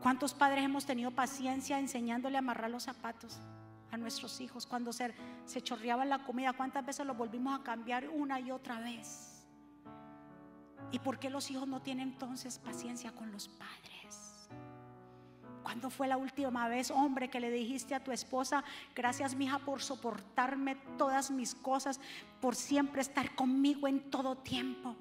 ¿Cuántos 0.01 0.33
padres 0.33 0.65
hemos 0.65 0.87
tenido 0.87 1.11
paciencia 1.11 1.81
enseñándole 1.81 2.37
a 2.37 2.39
amarrar 2.39 2.71
los 2.71 2.85
zapatos 2.85 3.41
a 3.91 3.97
nuestros 3.97 4.41
hijos 4.41 4.65
cuando 4.65 4.93
se, 4.93 5.13
se 5.45 5.61
chorreaba 5.61 6.05
la 6.05 6.23
comida? 6.23 6.53
¿Cuántas 6.53 6.87
veces 6.87 7.05
los 7.05 7.17
volvimos 7.17 7.59
a 7.59 7.65
cambiar 7.65 8.09
una 8.11 8.39
y 8.39 8.53
otra 8.53 8.79
vez? 8.79 9.45
¿Y 10.93 11.01
por 11.01 11.19
qué 11.19 11.31
los 11.31 11.51
hijos 11.51 11.67
no 11.67 11.83
tienen 11.83 12.11
entonces 12.11 12.61
paciencia 12.61 13.11
con 13.11 13.33
los 13.33 13.49
padres? 13.49 14.26
¿Cuándo 15.67 15.91
fue 15.91 16.07
la 16.07 16.17
última 16.17 16.69
vez, 16.69 16.93
hombre, 16.93 17.29
que 17.29 17.41
le 17.41 17.51
dijiste 17.51 17.97
a 17.97 18.05
tu 18.05 18.13
esposa, 18.13 18.63
gracias, 18.95 19.35
mija, 19.35 19.59
por 19.59 19.83
soportarme 19.83 20.77
todas 20.97 21.33
mis 21.33 21.57
cosas, 21.57 21.99
por 22.41 22.55
siempre 22.55 23.01
estar 23.01 23.35
conmigo 23.35 23.89
en 23.89 24.09
todo 24.09 24.37
tiempo? 24.37 24.95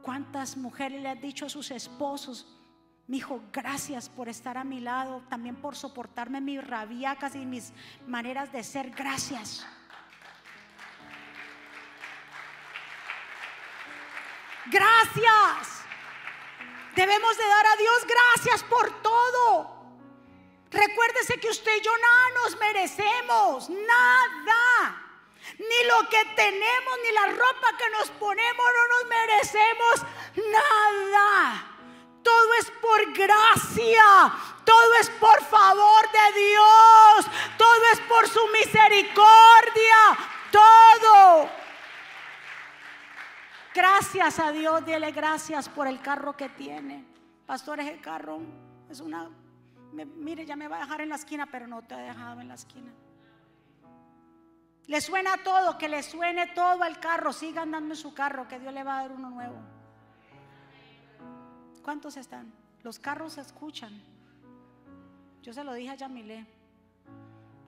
¿Cuántas 0.00 0.56
mujeres 0.56 1.02
le 1.02 1.10
han 1.10 1.20
dicho 1.20 1.44
a 1.44 1.50
sus 1.50 1.70
esposos, 1.72 2.58
mi 3.06 3.18
hijo, 3.18 3.42
gracias 3.52 4.08
por 4.08 4.30
estar 4.30 4.56
a 4.56 4.64
mi 4.64 4.80
lado, 4.80 5.22
también 5.28 5.56
por 5.56 5.76
soportarme 5.76 6.40
mis 6.40 6.66
rabiacas 6.66 7.34
y 7.34 7.44
mis 7.44 7.74
maneras 8.06 8.50
de 8.50 8.64
ser, 8.64 8.92
gracias. 8.92 9.66
Gracias. 14.72 15.77
Debemos 16.98 17.36
de 17.36 17.46
dar 17.46 17.66
a 17.68 17.76
Dios 17.76 18.06
gracias 18.08 18.64
por 18.64 19.02
todo. 19.02 19.70
Recuérdese 20.68 21.38
que 21.38 21.48
usted 21.48 21.76
y 21.76 21.80
yo 21.80 21.92
nada 21.96 22.30
nos 22.42 22.58
merecemos, 22.58 23.70
nada. 23.70 25.00
Ni 25.60 25.86
lo 25.86 26.08
que 26.08 26.24
tenemos, 26.34 26.98
ni 27.04 27.12
la 27.12 27.26
ropa 27.26 27.76
que 27.78 27.88
nos 27.90 28.10
ponemos, 28.10 28.66
no 28.66 28.88
nos 28.96 29.08
merecemos 29.10 30.02
nada. 30.50 31.76
Todo 32.24 32.54
es 32.54 32.68
por 32.82 33.12
gracia, 33.12 34.32
todo 34.64 34.94
es 34.96 35.08
por 35.20 35.40
favor 35.44 36.02
de 36.10 36.40
Dios, 36.40 37.26
todo 37.58 37.84
es 37.92 38.00
por 38.08 38.28
su 38.28 38.44
misericordia, 38.48 40.18
todo. 40.50 41.48
Gracias 43.74 44.38
a 44.38 44.50
Dios, 44.50 44.84
dile 44.84 45.12
gracias 45.12 45.68
por 45.68 45.86
el 45.86 46.00
carro 46.00 46.36
que 46.36 46.48
tiene. 46.48 47.04
Pastor, 47.46 47.80
es 47.80 47.88
el 47.88 48.00
carro, 48.00 48.40
es 48.90 49.00
una... 49.00 49.30
mire, 49.92 50.44
ya 50.44 50.56
me 50.56 50.68
va 50.68 50.76
a 50.76 50.80
dejar 50.80 51.00
en 51.02 51.10
la 51.10 51.14
esquina, 51.16 51.46
pero 51.46 51.66
no 51.66 51.82
te 51.82 51.94
ha 51.94 51.98
dejado 51.98 52.40
en 52.40 52.48
la 52.48 52.54
esquina. 52.54 52.92
Le 54.86 55.02
suena 55.02 55.36
todo, 55.44 55.76
que 55.76 55.86
le 55.88 56.02
suene 56.02 56.46
todo 56.48 56.82
al 56.82 56.98
carro. 56.98 57.32
Siga 57.32 57.62
andando 57.62 57.92
en 57.92 58.00
su 58.00 58.14
carro, 58.14 58.48
que 58.48 58.58
Dios 58.58 58.72
le 58.72 58.82
va 58.82 58.98
a 58.98 59.02
dar 59.02 59.12
uno 59.12 59.28
nuevo. 59.28 59.58
¿Cuántos 61.82 62.16
están? 62.16 62.50
Los 62.82 62.98
carros 62.98 63.34
se 63.34 63.42
escuchan. 63.42 63.92
Yo 65.42 65.52
se 65.52 65.62
lo 65.62 65.74
dije 65.74 65.90
a 65.90 65.94
Yamile. 65.94 66.46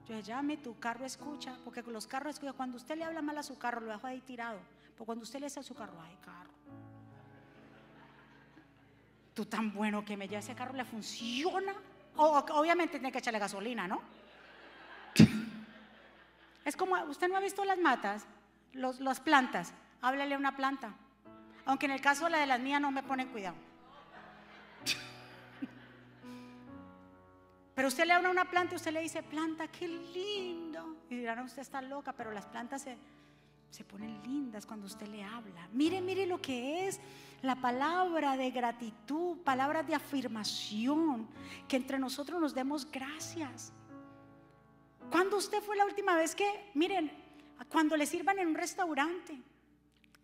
Yo 0.07 0.15
dije, 0.15 0.23
Yami, 0.23 0.57
tu 0.57 0.79
carro 0.79 1.05
escucha, 1.05 1.55
porque 1.63 1.83
los 1.83 2.07
carros 2.07 2.33
escuchan. 2.35 2.55
Cuando 2.55 2.77
usted 2.77 2.97
le 2.97 3.03
habla 3.03 3.21
mal 3.21 3.37
a 3.37 3.43
su 3.43 3.57
carro, 3.57 3.81
lo 3.81 3.91
deja 3.91 4.07
ahí 4.07 4.21
tirado. 4.21 4.59
O 5.01 5.05
cuando 5.05 5.23
usted 5.23 5.39
le 5.39 5.47
dice 5.47 5.59
a 5.59 5.63
su 5.63 5.73
carro, 5.73 5.99
ay, 5.99 6.15
carro. 6.23 6.51
Tú 9.33 9.47
tan 9.47 9.73
bueno 9.73 10.05
que 10.05 10.15
me 10.15 10.27
lleva 10.27 10.41
ese 10.41 10.53
carro, 10.53 10.75
le 10.75 10.85
funciona. 10.85 11.73
obviamente 12.17 12.99
tiene 12.99 13.11
que 13.11 13.17
echarle 13.17 13.39
gasolina, 13.39 13.87
¿no? 13.87 13.99
Es 16.63 16.77
como, 16.77 16.95
usted 17.05 17.27
no 17.27 17.35
ha 17.35 17.39
visto 17.39 17.65
las 17.65 17.79
matas, 17.79 18.27
los, 18.73 18.99
las 18.99 19.19
plantas. 19.19 19.73
Háblale 20.03 20.35
a 20.35 20.37
una 20.37 20.55
planta. 20.55 20.93
Aunque 21.65 21.87
en 21.87 21.93
el 21.93 22.01
caso 22.01 22.25
de 22.25 22.31
la 22.31 22.37
de 22.37 22.45
las 22.45 22.59
mías 22.59 22.79
no 22.79 22.91
me 22.91 23.01
ponen 23.01 23.29
cuidado. 23.29 23.55
Pero 27.73 27.87
usted 27.87 28.05
le 28.05 28.13
habla 28.13 28.27
a 28.27 28.31
una 28.31 28.51
planta 28.51 28.73
y 28.73 28.75
usted 28.75 28.91
le 28.91 29.01
dice, 29.01 29.23
planta, 29.23 29.67
qué 29.67 29.87
lindo. 29.87 30.97
Y 31.09 31.15
dirán, 31.15 31.39
usted 31.39 31.63
está 31.63 31.81
loca, 31.81 32.13
pero 32.13 32.31
las 32.31 32.45
plantas 32.45 32.83
se, 32.83 32.99
se 33.71 33.85
ponen 33.85 34.21
lindas 34.23 34.65
cuando 34.65 34.85
usted 34.85 35.07
le 35.07 35.23
habla. 35.23 35.67
Mire, 35.71 36.01
mire 36.01 36.25
lo 36.25 36.41
que 36.41 36.87
es 36.87 36.99
la 37.41 37.55
palabra 37.55 38.35
de 38.35 38.51
gratitud, 38.51 39.37
palabras 39.39 39.87
de 39.87 39.95
afirmación, 39.95 41.27
que 41.67 41.77
entre 41.77 41.97
nosotros 41.97 42.39
nos 42.39 42.53
demos 42.53 42.89
gracias. 42.91 43.71
¿Cuándo 45.09 45.37
usted 45.37 45.63
fue 45.63 45.77
la 45.77 45.85
última 45.85 46.15
vez 46.15 46.35
que, 46.35 46.71
miren, 46.73 47.11
cuando 47.69 47.95
le 47.95 48.05
sirvan 48.05 48.39
en 48.39 48.49
un 48.49 48.55
restaurante, 48.55 49.39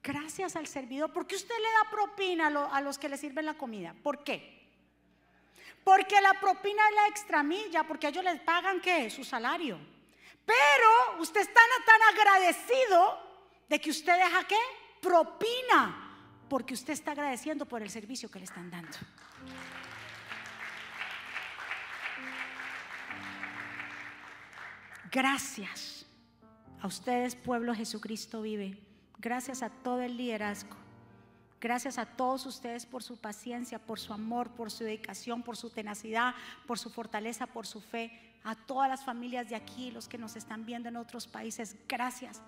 gracias 0.03 0.55
al 0.57 0.67
servidor, 0.67 1.11
¿por 1.13 1.25
qué 1.25 1.35
usted 1.35 1.55
le 1.55 1.71
da 1.71 1.89
propina 1.89 2.47
a 2.47 2.81
los 2.81 2.97
que 2.97 3.09
le 3.09 3.17
sirven 3.17 3.45
la 3.45 3.57
comida? 3.57 3.95
¿Por 4.03 4.23
qué? 4.25 4.57
Porque 5.85 6.19
la 6.19 6.33
propina 6.33 6.81
es 6.89 6.95
la 6.95 7.07
extramilla, 7.07 7.87
porque 7.87 8.09
ellos 8.09 8.23
les 8.25 8.41
pagan 8.41 8.81
qué? 8.81 9.09
Su 9.09 9.23
salario. 9.23 9.79
Pero 10.45 11.21
usted 11.21 11.41
está 11.41 11.61
tan 11.85 12.01
agradecido 12.13 13.26
de 13.69 13.79
que 13.79 13.89
usted 13.89 14.15
deja 14.15 14.43
qué? 14.47 14.59
Propina, 15.01 16.45
porque 16.49 16.73
usted 16.73 16.93
está 16.93 17.11
agradeciendo 17.11 17.65
por 17.65 17.81
el 17.81 17.89
servicio 17.89 18.29
que 18.29 18.39
le 18.39 18.45
están 18.45 18.69
dando. 18.69 18.97
Gracias. 25.11 26.05
A 26.79 26.87
ustedes, 26.87 27.35
pueblo 27.35 27.73
Jesucristo 27.73 28.41
vive. 28.41 28.77
Gracias 29.17 29.63
a 29.63 29.69
todo 29.69 30.01
el 30.01 30.15
liderazgo. 30.15 30.75
Gracias 31.59 31.97
a 31.97 32.05
todos 32.05 32.45
ustedes 32.45 32.85
por 32.85 33.01
su 33.01 33.17
paciencia, 33.17 33.79
por 33.79 33.99
su 33.99 34.13
amor, 34.13 34.51
por 34.51 34.69
su 34.69 34.83
dedicación, 34.83 35.41
por 35.41 35.57
su 35.57 35.71
tenacidad, 35.71 36.35
por 36.67 36.77
su 36.77 36.91
fortaleza, 36.91 37.47
por 37.47 37.65
su 37.65 37.81
fe. 37.81 38.11
A 38.43 38.53
todas 38.53 38.87
las 38.87 39.03
familias 39.03 39.49
de 39.49 39.55
aquí, 39.55 39.89
los 39.89 40.07
que 40.07 40.19
nos 40.19 40.35
están 40.35 40.65
viendo 40.65 40.87
en 40.87 40.97
otros 40.97 41.27
países, 41.27 41.75
gracias 41.87 42.41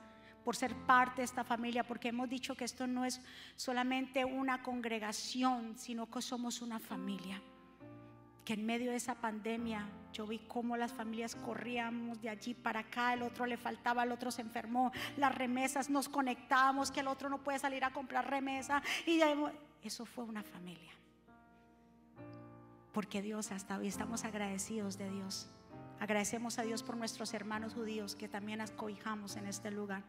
por 0.44 0.56
ser 0.56 0.76
parte 0.86 1.22
de 1.22 1.26
esta 1.26 1.44
familia, 1.44 1.86
porque 1.86 2.10
hemos 2.10 2.30
dicho 2.30 2.56
que 2.56 2.66
esto 2.66 2.88
no 2.88 3.06
es 3.06 3.22
solamente 3.56 4.26
una 4.26 4.64
congregación, 4.64 5.78
sino 5.78 6.10
que 6.10 6.22
somos 6.22 6.62
una 6.62 6.80
familia 6.80 7.42
que 8.50 8.56
en 8.56 8.66
medio 8.66 8.90
de 8.90 8.98
esa 8.98 9.14
pandemia 9.14 9.88
yo 10.12 10.26
vi 10.26 10.40
cómo 10.40 10.76
las 10.76 10.92
familias 10.92 11.36
corríamos 11.36 12.20
de 12.20 12.30
allí 12.30 12.56
para 12.56 12.80
acá, 12.80 13.14
el 13.14 13.22
otro 13.22 13.46
le 13.46 13.58
faltaba, 13.58 14.02
el 14.02 14.12
otro 14.12 14.32
se 14.32 14.42
enfermó, 14.42 14.92
las 15.18 15.36
remesas 15.36 15.88
nos 15.92 16.10
conectábamos, 16.10 16.90
que 16.90 17.02
el 17.02 17.08
otro 17.10 17.30
no 17.30 17.44
puede 17.44 17.60
salir 17.60 17.84
a 17.84 17.92
comprar 17.92 18.28
remesa 18.28 18.82
y 19.06 19.22
eso 19.84 20.04
fue 20.04 20.24
una 20.24 20.42
familia. 20.42 20.92
Porque 22.92 23.22
Dios 23.22 23.52
hasta 23.52 23.78
hoy 23.78 23.88
estamos 23.88 24.24
agradecidos 24.24 24.98
de 24.98 25.12
Dios. 25.12 25.48
Agradecemos 26.00 26.58
a 26.58 26.64
Dios 26.64 26.82
por 26.82 26.98
nuestros 26.98 27.36
hermanos 27.36 27.76
judíos 27.76 28.16
que 28.16 28.28
también 28.28 28.62
acobijamos 28.62 29.36
en 29.36 29.46
este 29.46 29.70
lugar. 29.70 30.02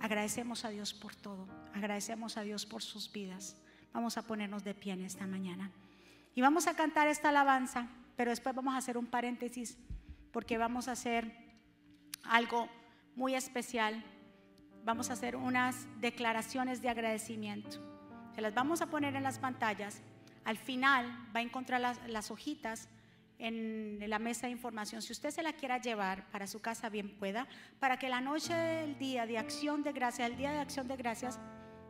Agradecemos 0.00 0.64
a 0.64 0.68
Dios 0.68 0.92
por 0.94 1.14
todo. 1.14 1.48
Agradecemos 1.74 2.36
a 2.36 2.42
Dios 2.42 2.66
por 2.66 2.82
sus 2.82 3.10
vidas. 3.10 3.56
Vamos 3.92 4.18
a 4.18 4.22
ponernos 4.22 4.64
de 4.64 4.74
pie 4.74 4.92
en 4.92 5.04
esta 5.04 5.26
mañana. 5.26 5.70
Y 6.34 6.40
vamos 6.40 6.66
a 6.66 6.74
cantar 6.74 7.08
esta 7.08 7.28
alabanza, 7.28 7.88
pero 8.16 8.30
después 8.30 8.54
vamos 8.54 8.74
a 8.74 8.78
hacer 8.78 8.98
un 8.98 9.06
paréntesis 9.06 9.78
porque 10.32 10.58
vamos 10.58 10.88
a 10.88 10.92
hacer 10.92 11.32
algo 12.24 12.68
muy 13.14 13.34
especial. 13.34 14.04
Vamos 14.84 15.10
a 15.10 15.14
hacer 15.14 15.36
unas 15.36 15.86
declaraciones 16.00 16.82
de 16.82 16.88
agradecimiento. 16.88 17.78
Se 18.34 18.40
las 18.40 18.52
vamos 18.52 18.82
a 18.82 18.86
poner 18.86 19.14
en 19.14 19.22
las 19.22 19.38
pantallas. 19.38 20.02
Al 20.44 20.58
final 20.58 21.06
va 21.34 21.40
a 21.40 21.42
encontrar 21.42 21.80
las, 21.80 22.30
hojitas 22.30 22.88
en 23.38 23.98
la 24.08 24.18
mesa 24.18 24.46
de 24.46 24.52
información. 24.52 25.02
Si 25.02 25.12
usted 25.12 25.30
se 25.30 25.42
la 25.42 25.52
quiera 25.52 25.78
llevar 25.78 26.30
para 26.30 26.46
su 26.46 26.60
casa, 26.60 26.88
bien 26.88 27.16
pueda, 27.18 27.46
para 27.78 27.98
que 27.98 28.08
la 28.08 28.20
noche 28.20 28.54
del 28.54 28.98
día 28.98 29.26
de 29.26 29.38
acción 29.38 29.82
de 29.82 29.92
gracias, 29.92 30.30
el 30.30 30.36
día 30.36 30.52
de 30.52 30.58
acción 30.58 30.88
de 30.88 30.96
gracias, 30.96 31.38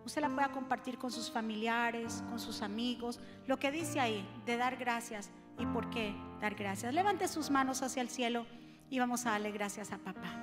usted 0.04 0.20
la 0.20 0.28
pueda 0.28 0.50
compartir 0.50 0.98
con 0.98 1.10
sus 1.10 1.30
familiares, 1.30 2.22
con 2.28 2.38
sus 2.38 2.62
amigos. 2.62 3.20
Lo 3.46 3.58
que 3.58 3.70
dice 3.70 4.00
ahí 4.00 4.26
de 4.46 4.56
dar 4.56 4.76
gracias 4.76 5.30
y 5.58 5.66
por 5.66 5.90
qué 5.90 6.14
dar 6.40 6.54
gracias. 6.54 6.92
Levante 6.94 7.28
sus 7.28 7.50
manos 7.50 7.82
hacia 7.82 8.02
el 8.02 8.08
cielo 8.08 8.46
y 8.90 8.98
vamos 8.98 9.26
a 9.26 9.30
darle 9.30 9.50
gracias 9.50 9.92
a 9.92 9.98
papá. 9.98 10.40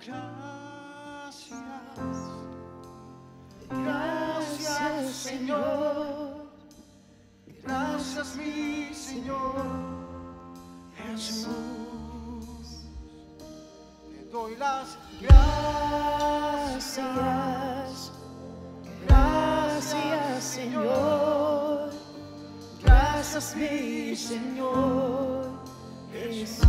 Gracias. 0.00 1.62
Gracias, 3.70 5.12
Señor. 5.12 6.48
Gracias, 7.62 8.36
mi 8.36 8.94
Señor. 8.94 10.07
Jesús. 11.06 11.48
Te 14.10 14.24
doy 14.30 14.56
las 14.56 14.96
gracias 15.20 15.58
Gracias, 19.06 20.44
Señor. 20.44 21.90
Gracias, 22.82 23.56
mi 23.56 24.16
Señor 24.16 25.50
Jesús. 26.12 26.66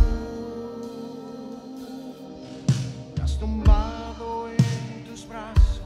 Me 3.16 3.22
has 3.22 3.38
tomado 3.38 4.48
en 4.50 5.04
tus 5.04 5.26
brazos 5.28 5.82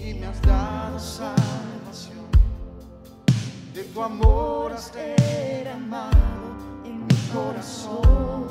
y 0.00 0.14
me 0.14 0.26
has 0.26 0.42
dado 0.42 0.98
salvación. 0.98 2.26
De 3.74 3.84
tu 3.84 4.02
amor 4.02 4.72
has 4.72 4.92
derramado 4.92 6.41
corazón. 7.32 8.44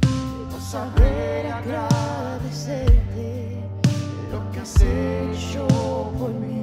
Debo 0.00 0.60
saber 0.60 1.46
agradecerte 1.46 2.90
lo 4.32 4.50
que 4.50 4.60
has 4.60 4.80
hecho 4.80 5.66
por 6.18 6.30
mí. 6.30 6.62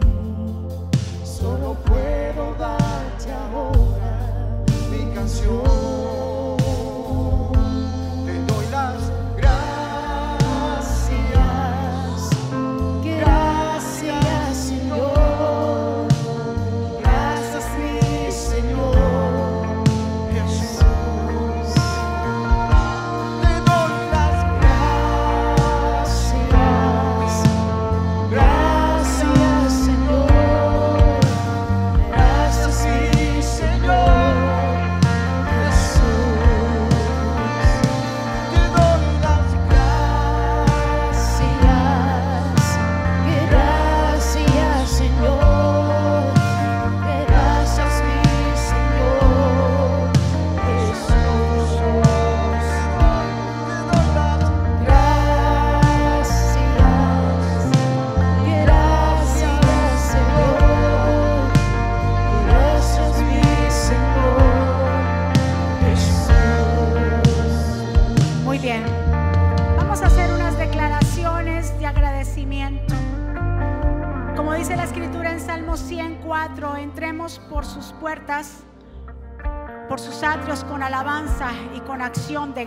Solo 1.23 1.75
puedo 1.85 2.53
darte 2.55 3.06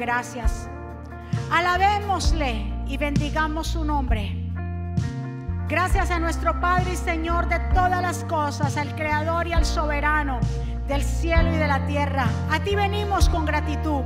gracias. 0.00 0.68
Alabémosle 1.52 2.64
y 2.86 2.96
bendigamos 2.96 3.68
su 3.68 3.84
nombre. 3.84 4.34
Gracias 5.68 6.10
a 6.10 6.18
nuestro 6.18 6.58
Padre 6.58 6.94
y 6.94 6.96
Señor 6.96 7.48
de 7.48 7.60
todas 7.74 8.02
las 8.02 8.24
cosas, 8.24 8.76
al 8.76 8.96
Creador 8.96 9.46
y 9.46 9.52
al 9.52 9.64
Soberano 9.64 10.40
del 10.88 11.04
cielo 11.04 11.52
y 11.54 11.56
de 11.56 11.68
la 11.68 11.86
tierra. 11.86 12.26
A 12.50 12.58
ti 12.58 12.74
venimos 12.74 13.28
con 13.28 13.44
gratitud. 13.44 14.02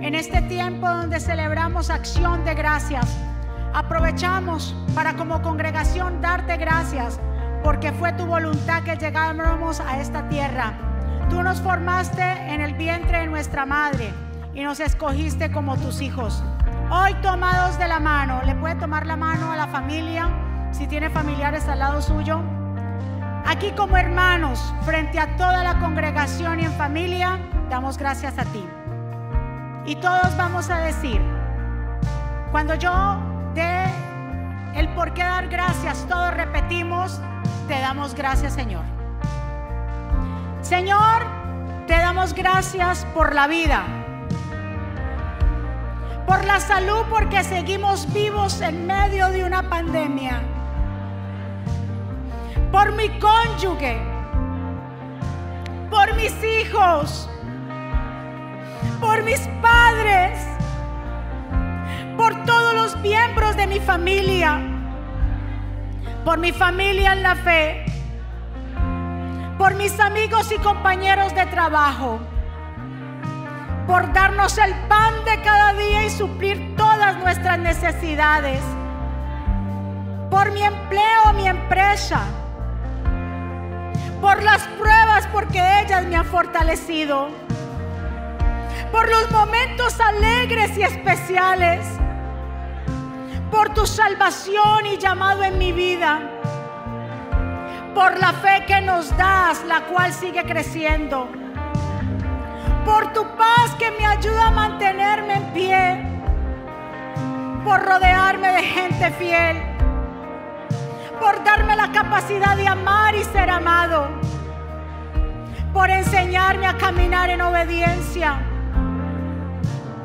En 0.00 0.14
este 0.14 0.42
tiempo 0.42 0.88
donde 0.88 1.18
celebramos 1.18 1.90
acción 1.90 2.44
de 2.44 2.54
gracias, 2.54 3.06
aprovechamos 3.74 4.76
para 4.94 5.14
como 5.14 5.42
congregación 5.42 6.20
darte 6.20 6.56
gracias 6.58 7.18
porque 7.64 7.90
fue 7.92 8.12
tu 8.12 8.26
voluntad 8.26 8.82
que 8.84 8.96
llegáramos 8.96 9.80
a 9.80 9.98
esta 9.98 10.28
tierra. 10.28 10.74
Tú 11.30 11.42
nos 11.42 11.60
formaste 11.60 12.22
en 12.22 12.60
el 12.60 12.74
vientre 12.74 13.20
de 13.20 13.26
nuestra 13.26 13.64
madre 13.64 14.12
y 14.54 14.62
nos 14.62 14.80
escogiste 14.80 15.50
como 15.50 15.76
tus 15.76 16.00
hijos. 16.00 16.42
Hoy 16.90 17.14
tomados 17.22 17.78
de 17.78 17.88
la 17.88 18.00
mano, 18.00 18.42
le 18.44 18.54
puede 18.54 18.74
tomar 18.76 19.06
la 19.06 19.16
mano 19.16 19.50
a 19.50 19.56
la 19.56 19.66
familia, 19.66 20.28
si 20.72 20.86
tiene 20.86 21.08
familiares 21.10 21.66
al 21.68 21.78
lado 21.78 22.02
suyo. 22.02 22.40
Aquí 23.46 23.72
como 23.72 23.96
hermanos, 23.96 24.72
frente 24.84 25.18
a 25.18 25.36
toda 25.36 25.64
la 25.64 25.78
congregación 25.78 26.60
y 26.60 26.64
en 26.64 26.72
familia, 26.72 27.38
damos 27.70 27.96
gracias 27.96 28.38
a 28.38 28.44
ti. 28.44 28.64
Y 29.86 29.96
todos 29.96 30.36
vamos 30.36 30.70
a 30.70 30.78
decir, 30.78 31.20
cuando 32.50 32.74
yo 32.74 33.18
dé 33.54 33.84
el 34.74 34.88
por 34.90 35.12
qué 35.14 35.22
dar 35.22 35.48
gracias, 35.48 36.06
todos 36.08 36.34
repetimos, 36.34 37.20
te 37.68 37.80
damos 37.80 38.14
gracias 38.14 38.52
Señor. 38.52 38.84
Señor, 40.60 41.26
te 41.86 41.94
damos 41.94 42.32
gracias 42.34 43.04
por 43.14 43.34
la 43.34 43.48
vida 43.48 44.01
por 46.26 46.44
la 46.44 46.60
salud 46.60 47.04
porque 47.10 47.42
seguimos 47.44 48.10
vivos 48.12 48.60
en 48.60 48.86
medio 48.86 49.28
de 49.28 49.44
una 49.44 49.68
pandemia, 49.68 50.42
por 52.70 52.92
mi 52.92 53.08
cónyuge, 53.18 54.00
por 55.90 56.14
mis 56.14 56.32
hijos, 56.42 57.28
por 59.00 59.22
mis 59.24 59.40
padres, 59.60 60.38
por 62.16 62.34
todos 62.44 62.74
los 62.74 62.96
miembros 62.98 63.56
de 63.56 63.66
mi 63.66 63.80
familia, 63.80 64.60
por 66.24 66.38
mi 66.38 66.52
familia 66.52 67.12
en 67.12 67.22
la 67.22 67.34
fe, 67.34 67.84
por 69.58 69.74
mis 69.74 69.98
amigos 70.00 70.50
y 70.52 70.56
compañeros 70.58 71.34
de 71.34 71.46
trabajo, 71.46 72.20
por 73.86 74.12
darnos 74.12 74.56
el 74.58 74.74
pan 74.88 75.24
de 75.24 75.40
cada 75.42 75.72
día 75.74 76.04
y 76.04 76.10
suplir 76.10 76.76
todas 76.76 77.16
nuestras 77.18 77.58
necesidades, 77.58 78.60
por 80.30 80.52
mi 80.52 80.62
empleo, 80.62 81.32
mi 81.34 81.48
empresa, 81.48 82.20
por 84.20 84.42
las 84.42 84.62
pruebas 84.78 85.26
porque 85.32 85.60
ellas 85.80 86.04
me 86.04 86.16
han 86.16 86.24
fortalecido, 86.24 87.28
por 88.92 89.08
los 89.10 89.30
momentos 89.30 89.98
alegres 90.00 90.76
y 90.78 90.82
especiales, 90.82 91.84
por 93.50 93.74
tu 93.74 93.84
salvación 93.84 94.86
y 94.86 94.96
llamado 94.96 95.42
en 95.42 95.58
mi 95.58 95.72
vida, 95.72 96.20
por 97.94 98.18
la 98.18 98.32
fe 98.32 98.64
que 98.66 98.80
nos 98.80 99.14
das, 99.16 99.64
la 99.64 99.82
cual 99.86 100.12
sigue 100.12 100.44
creciendo, 100.44 101.28
por 102.84 103.12
tu 103.12 103.24
paz 103.36 103.74
que 103.78 103.90
me 103.92 104.06
ayuda 104.06 104.48
a 104.48 104.50
mantenerme 104.50 105.34
en 105.34 105.52
pie, 105.52 106.02
por 107.64 107.82
rodearme 107.82 108.48
de 108.52 108.62
gente 108.62 109.10
fiel 109.12 109.72
por 111.22 111.44
darme 111.44 111.76
la 111.76 111.92
capacidad 111.92 112.56
de 112.56 112.66
amar 112.66 113.14
y 113.14 113.22
ser 113.22 113.48
amado, 113.48 114.08
por 115.72 115.88
enseñarme 115.88 116.66
a 116.66 116.76
caminar 116.76 117.30
en 117.30 117.40
obediencia, 117.40 118.40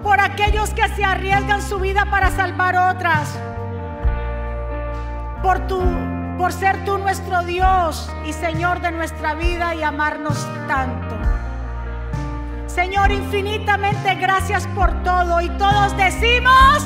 por 0.03 0.19
aquellos 0.19 0.69
que 0.75 0.88
se 0.89 1.03
arriesgan 1.03 1.63
su 1.63 1.80
vida 1.80 2.05
para 2.11 2.30
salvar 2.30 2.75
otras, 2.95 3.36
por 5.41 6.53
ser 6.53 6.86
tú 6.86 6.99
nuestro 6.99 7.41
Dios 7.41 8.13
y 8.23 8.34
Señor 8.34 8.80
de 8.82 8.91
nuestra 8.91 9.34
vida 9.34 9.73
y 9.73 9.82
amarnos 9.82 10.47
tanto. 10.67 11.15
Señor, 12.78 13.11
infinitamente 13.11 14.13
gracias 14.21 14.67
por 14.75 14.93
todo 15.01 15.41
y 15.41 15.49
todos 15.57 15.97
decimos, 15.97 16.86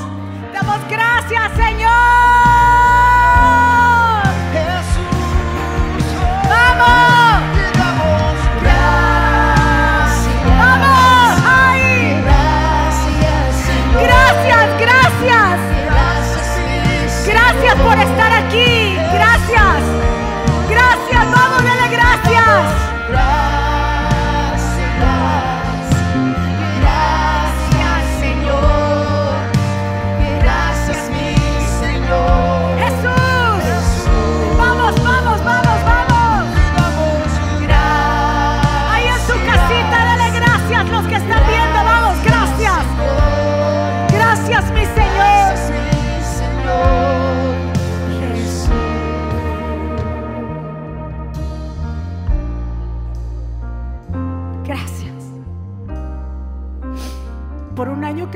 damos 0.54 0.78
gracias, 0.88 1.52
Señor. 1.54 1.90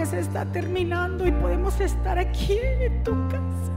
Se 0.06 0.20
está 0.20 0.44
terminando 0.44 1.26
y 1.26 1.32
podemos 1.32 1.80
estar 1.80 2.16
aquí 2.16 2.56
en 2.80 3.02
tu 3.02 3.12
casa. 3.28 3.72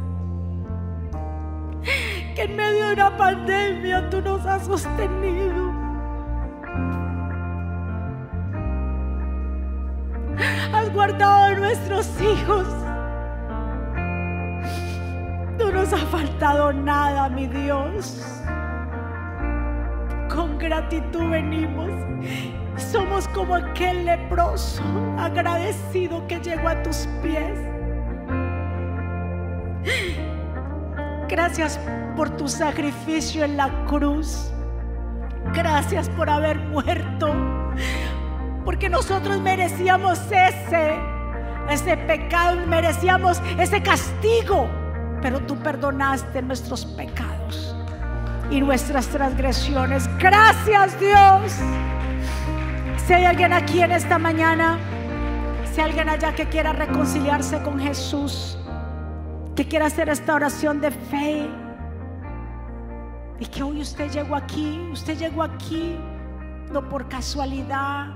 Que 2.35 2.43
en 2.43 2.55
medio 2.55 2.87
de 2.87 2.93
una 2.93 3.17
pandemia 3.17 4.09
tú 4.11 4.21
nos 4.21 4.45
has 4.45 4.65
sostenido. 4.65 5.73
Has 10.71 10.93
guardado 10.93 11.45
a 11.45 11.55
nuestros 11.55 12.07
hijos. 12.21 12.67
No 15.57 15.71
nos 15.71 15.91
ha 15.91 15.97
faltado 15.97 16.71
nada, 16.71 17.27
mi 17.29 17.47
Dios. 17.47 18.23
Con 20.29 20.59
gratitud 20.59 21.27
venimos 21.31 21.89
somos 22.91 23.27
como 23.29 23.55
aquel 23.55 24.05
leproso 24.05 24.81
agradecido 25.17 26.25
que 26.27 26.39
llegó 26.39 26.69
a 26.69 26.81
tus 26.81 27.07
pies. 27.21 27.57
Gracias 31.27 31.79
por 32.15 32.29
tu 32.31 32.47
sacrificio 32.47 33.45
en 33.45 33.57
la 33.57 33.69
cruz. 33.85 34.51
Gracias 35.53 36.09
por 36.09 36.29
haber 36.29 36.57
muerto. 36.57 37.33
Porque 38.65 38.89
nosotros 38.89 39.39
merecíamos 39.39 40.19
ese, 40.31 40.99
ese 41.69 41.97
pecado, 41.97 42.65
merecíamos 42.65 43.41
ese 43.59 43.81
castigo. 43.83 44.67
Pero 45.21 45.39
tú 45.41 45.55
perdonaste 45.57 46.41
nuestros 46.41 46.85
pecados 46.85 47.75
y 48.49 48.61
nuestras 48.61 49.07
transgresiones. 49.07 50.09
Gracias 50.17 50.99
Dios. 50.99 51.53
Si 53.09 53.15
hay 53.15 53.25
alguien 53.25 53.53
aquí 53.53 53.81
en 53.81 53.91
esta 53.91 54.19
mañana, 54.19 54.77
si 55.73 55.81
hay 55.81 55.89
alguien 55.89 56.09
allá 56.09 56.35
que 56.35 56.45
quiera 56.45 56.73
reconciliarse 56.73 57.59
con 57.63 57.79
Jesús, 57.79 58.55
que 59.55 59.67
quiera 59.67 59.87
hacer 59.87 60.09
esta 60.09 60.35
oración 60.35 60.79
de 60.79 60.91
fe, 60.91 61.49
y 63.39 63.47
que 63.47 63.63
hoy 63.63 63.81
usted 63.81 64.11
llegó 64.11 64.35
aquí, 64.35 64.87
usted 64.91 65.17
llegó 65.17 65.41
aquí 65.41 65.97
no 66.71 66.87
por 66.87 67.09
casualidad, 67.09 68.13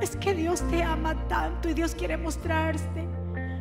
es 0.00 0.16
que 0.16 0.34
Dios 0.34 0.60
te 0.70 0.82
ama 0.82 1.14
tanto 1.28 1.68
y 1.68 1.74
Dios 1.74 1.94
quiere 1.94 2.16
mostrarte, 2.16 3.06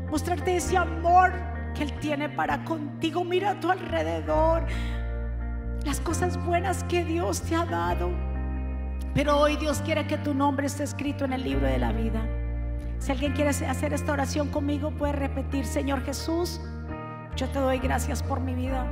mostrarte 0.10 0.56
ese 0.56 0.78
amor 0.78 1.32
que 1.76 1.84
Él 1.84 1.94
tiene 2.00 2.28
para 2.28 2.64
contigo. 2.64 3.24
Mira 3.24 3.52
a 3.52 3.60
tu 3.60 3.70
alrededor, 3.70 4.66
las 5.86 6.00
cosas 6.00 6.44
buenas 6.44 6.84
que 6.86 7.06
Dios 7.06 7.44
te 7.44 7.56
ha 7.56 7.66
dado. 7.66 8.35
Pero 9.16 9.40
hoy 9.40 9.56
Dios 9.56 9.80
quiere 9.80 10.06
que 10.08 10.18
tu 10.18 10.34
nombre 10.34 10.68
esté 10.68 10.84
escrito 10.84 11.24
en 11.24 11.32
el 11.32 11.42
libro 11.42 11.66
de 11.66 11.78
la 11.78 11.94
vida. 11.94 12.22
Si 13.00 13.14
alguien 13.14 13.32
quiere 13.32 13.52
hacer 13.52 13.94
esta 13.94 14.12
oración 14.12 14.50
conmigo, 14.50 14.92
puede 14.92 15.14
repetir, 15.14 15.66
Señor 15.66 16.04
Jesús, 16.04 16.60
yo 17.38 17.48
te 17.48 17.60
doy 17.60 17.80
gracias 17.80 18.22
por 18.22 18.42
mi 18.42 18.54
vida. 18.54 18.86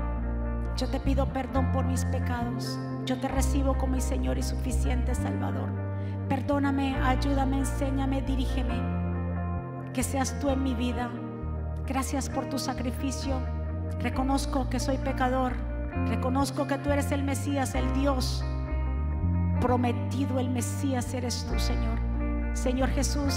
Yo 0.78 0.88
te 0.88 1.02
pido 1.02 1.28
perdón 1.34 1.74
por 1.74 1.84
mis 1.84 2.06
pecados. 2.06 2.80
Yo 3.06 3.20
te 3.20 3.28
recibo 3.28 3.78
como 3.78 3.96
mi 3.96 4.02
Señor 4.02 4.38
y 4.38 4.44
suficiente 4.44 5.14
Salvador. 5.14 5.70
Perdóname, 6.30 6.96
ayúdame, 7.04 7.58
enséñame, 7.58 8.22
dirígeme. 8.22 8.82
Que 9.92 10.04
seas 10.04 10.40
tú 10.40 10.50
en 10.52 10.64
mi 10.64 10.74
vida. 10.74 11.10
Gracias 11.86 12.30
por 12.30 12.46
tu 12.46 12.58
sacrificio. 12.60 13.42
Reconozco 14.00 14.70
que 14.70 14.80
soy 14.80 14.98
pecador. 15.00 15.52
Reconozco 16.08 16.66
que 16.66 16.78
tú 16.78 16.92
eres 16.92 17.12
el 17.12 17.24
Mesías, 17.24 17.76
el 17.76 17.92
Dios 17.94 18.46
prometido 19.64 20.40
el 20.42 20.50
Mesías 20.50 21.14
eres 21.14 21.48
tú, 21.50 21.58
Señor. 21.58 21.98
Señor 22.54 22.90
Jesús, 22.90 23.34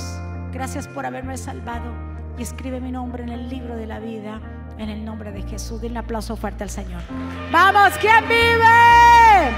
gracias 0.52 0.88
por 0.88 1.06
haberme 1.06 1.36
salvado 1.36 1.94
y 2.36 2.42
escribe 2.42 2.80
mi 2.80 2.90
nombre 2.90 3.22
en 3.22 3.28
el 3.28 3.48
libro 3.48 3.76
de 3.76 3.86
la 3.86 4.00
vida. 4.00 4.40
En 4.76 4.90
el 4.90 5.04
nombre 5.04 5.30
de 5.30 5.42
Jesús, 5.42 5.80
denle 5.80 6.00
un 6.00 6.04
aplauso 6.04 6.36
fuerte 6.36 6.64
al 6.64 6.70
Señor. 6.70 7.00
Vamos, 7.52 7.92
¿quién 8.00 8.24
vive? 8.28 9.52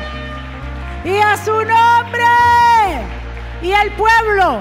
Y 1.04 1.18
a 1.18 1.38
su 1.38 1.52
nombre. 1.52 2.26
Y 3.62 3.72
el 3.72 3.90
pueblo. 3.92 4.60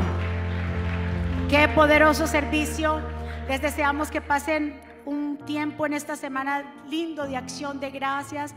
Qué 1.49 1.67
poderoso 1.67 2.25
servicio. 2.25 3.01
Les 3.49 3.61
deseamos 3.61 4.09
que 4.09 4.21
pasen 4.21 4.79
un 5.05 5.37
tiempo 5.45 5.85
en 5.85 5.91
esta 5.91 6.15
semana 6.15 6.63
lindo 6.89 7.27
de 7.27 7.35
acción 7.35 7.81
de 7.81 7.91
gracias. 7.91 8.55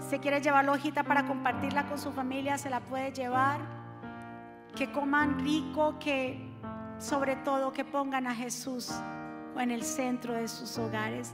Si 0.00 0.18
quiere 0.18 0.40
llevar 0.40 0.64
la 0.64 0.72
hojita 0.72 1.02
para 1.02 1.26
compartirla 1.26 1.86
con 1.86 1.98
su 1.98 2.12
familia, 2.12 2.58
se 2.58 2.70
la 2.70 2.80
puede 2.80 3.12
llevar. 3.12 3.60
Que 4.76 4.92
coman 4.92 5.38
rico, 5.40 5.98
que 5.98 6.52
sobre 6.98 7.36
todo 7.36 7.72
que 7.72 7.84
pongan 7.84 8.26
a 8.26 8.34
Jesús 8.34 8.92
en 9.58 9.70
el 9.70 9.82
centro 9.82 10.34
de 10.34 10.48
sus 10.48 10.78
hogares. 10.78 11.32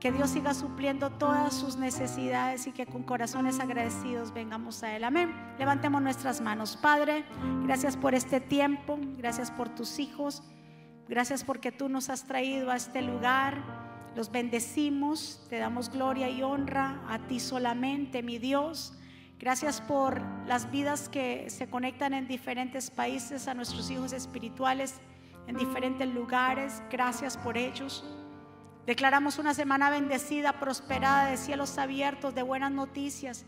Que 0.00 0.12
Dios 0.12 0.30
siga 0.30 0.52
supliendo 0.52 1.10
todas 1.10 1.54
sus 1.54 1.76
necesidades 1.76 2.66
y 2.66 2.72
que 2.72 2.86
con 2.86 3.04
corazones 3.04 3.58
agradecidos 3.60 4.34
vengamos 4.34 4.82
a 4.82 4.94
Él. 4.94 5.04
Amén. 5.04 5.34
Levantemos 5.58 6.02
nuestras 6.02 6.40
manos. 6.40 6.76
Padre, 6.76 7.24
gracias 7.64 7.96
por 7.96 8.14
este 8.14 8.40
tiempo, 8.40 8.98
gracias 9.16 9.50
por 9.50 9.70
tus 9.70 9.98
hijos. 9.98 10.42
Gracias 11.08 11.44
porque 11.44 11.72
tú 11.72 11.88
nos 11.88 12.10
has 12.10 12.24
traído 12.24 12.70
a 12.70 12.76
este 12.76 13.02
lugar. 13.02 13.83
Los 14.14 14.30
bendecimos, 14.30 15.44
te 15.50 15.58
damos 15.58 15.90
gloria 15.90 16.30
y 16.30 16.42
honra 16.42 17.02
a 17.08 17.18
ti 17.26 17.40
solamente, 17.40 18.22
mi 18.22 18.38
Dios. 18.38 18.96
Gracias 19.40 19.80
por 19.80 20.22
las 20.46 20.70
vidas 20.70 21.08
que 21.08 21.50
se 21.50 21.68
conectan 21.68 22.14
en 22.14 22.28
diferentes 22.28 22.90
países, 22.90 23.48
a 23.48 23.54
nuestros 23.54 23.90
hijos 23.90 24.12
espirituales 24.12 25.00
en 25.48 25.56
diferentes 25.56 26.08
lugares. 26.08 26.80
Gracias 26.90 27.36
por 27.36 27.58
ellos. 27.58 28.04
Declaramos 28.86 29.38
una 29.38 29.52
semana 29.52 29.90
bendecida, 29.90 30.60
prosperada, 30.60 31.30
de 31.30 31.36
cielos 31.36 31.76
abiertos, 31.78 32.34
de 32.34 32.42
buenas 32.42 32.70
noticias. 32.70 33.44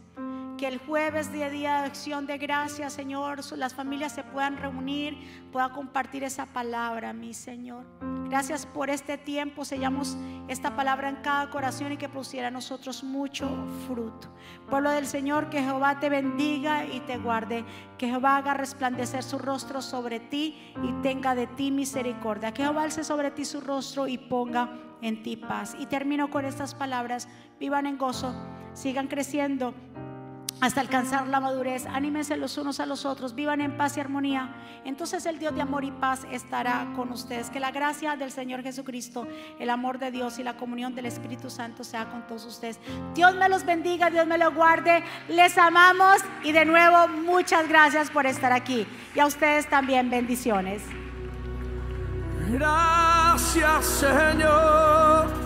Que 0.56 0.68
el 0.68 0.78
jueves, 0.78 1.28
a 1.28 1.50
día 1.50 1.80
de 1.80 1.86
acción 1.86 2.26
de 2.26 2.38
gracias, 2.38 2.94
Señor, 2.94 3.40
las 3.58 3.74
familias 3.74 4.12
se 4.12 4.24
puedan 4.24 4.56
reunir, 4.56 5.18
puedan 5.52 5.70
compartir 5.70 6.24
esa 6.24 6.46
palabra, 6.46 7.12
mi 7.12 7.34
Señor. 7.34 7.84
Gracias 8.30 8.64
por 8.64 8.88
este 8.88 9.18
tiempo. 9.18 9.66
Sellamos 9.66 10.16
esta 10.48 10.74
palabra 10.74 11.10
en 11.10 11.16
cada 11.16 11.50
corazón 11.50 11.92
y 11.92 11.98
que 11.98 12.08
pusiera 12.08 12.48
a 12.48 12.50
nosotros 12.50 13.04
mucho 13.04 13.50
fruto. 13.86 14.28
Pueblo 14.70 14.90
del 14.92 15.06
Señor, 15.06 15.50
que 15.50 15.62
Jehová 15.62 16.00
te 16.00 16.08
bendiga 16.08 16.86
y 16.86 17.00
te 17.00 17.18
guarde. 17.18 17.62
Que 17.98 18.08
Jehová 18.08 18.38
haga 18.38 18.54
resplandecer 18.54 19.22
su 19.24 19.38
rostro 19.38 19.82
sobre 19.82 20.20
ti 20.20 20.72
y 20.82 20.90
tenga 21.02 21.34
de 21.34 21.48
ti 21.48 21.70
misericordia. 21.70 22.54
Que 22.54 22.62
Jehová 22.62 22.84
alce 22.84 23.04
sobre 23.04 23.30
ti 23.30 23.44
su 23.44 23.60
rostro 23.60 24.08
y 24.08 24.16
ponga 24.16 24.70
en 25.02 25.22
ti 25.22 25.36
paz. 25.36 25.76
Y 25.78 25.84
termino 25.84 26.30
con 26.30 26.46
estas 26.46 26.74
palabras. 26.74 27.28
Vivan 27.60 27.84
en 27.84 27.98
gozo, 27.98 28.34
sigan 28.72 29.06
creciendo 29.08 29.74
hasta 30.60 30.80
alcanzar 30.80 31.26
la 31.28 31.40
madurez. 31.40 31.86
Anímense 31.86 32.36
los 32.36 32.56
unos 32.58 32.80
a 32.80 32.86
los 32.86 33.04
otros, 33.04 33.34
vivan 33.34 33.60
en 33.60 33.76
paz 33.76 33.96
y 33.96 34.00
armonía. 34.00 34.54
Entonces 34.84 35.26
el 35.26 35.38
Dios 35.38 35.54
de 35.54 35.62
amor 35.62 35.84
y 35.84 35.90
paz 35.90 36.26
estará 36.30 36.86
con 36.96 37.12
ustedes. 37.12 37.50
Que 37.50 37.60
la 37.60 37.70
gracia 37.70 38.16
del 38.16 38.30
Señor 38.30 38.62
Jesucristo, 38.62 39.26
el 39.58 39.70
amor 39.70 39.98
de 39.98 40.10
Dios 40.10 40.38
y 40.38 40.42
la 40.42 40.56
comunión 40.56 40.94
del 40.94 41.06
Espíritu 41.06 41.50
Santo 41.50 41.84
sea 41.84 42.06
con 42.06 42.26
todos 42.26 42.44
ustedes. 42.46 42.78
Dios 43.14 43.34
me 43.34 43.48
los 43.48 43.64
bendiga, 43.64 44.10
Dios 44.10 44.26
me 44.26 44.38
los 44.38 44.54
guarde. 44.54 45.02
Les 45.28 45.56
amamos 45.58 46.18
y 46.42 46.52
de 46.52 46.64
nuevo 46.64 47.08
muchas 47.08 47.68
gracias 47.68 48.10
por 48.10 48.26
estar 48.26 48.52
aquí. 48.52 48.86
Y 49.14 49.20
a 49.20 49.26
ustedes 49.26 49.68
también 49.68 50.10
bendiciones. 50.10 50.82
Gracias 52.48 53.84
Señor. 53.84 55.45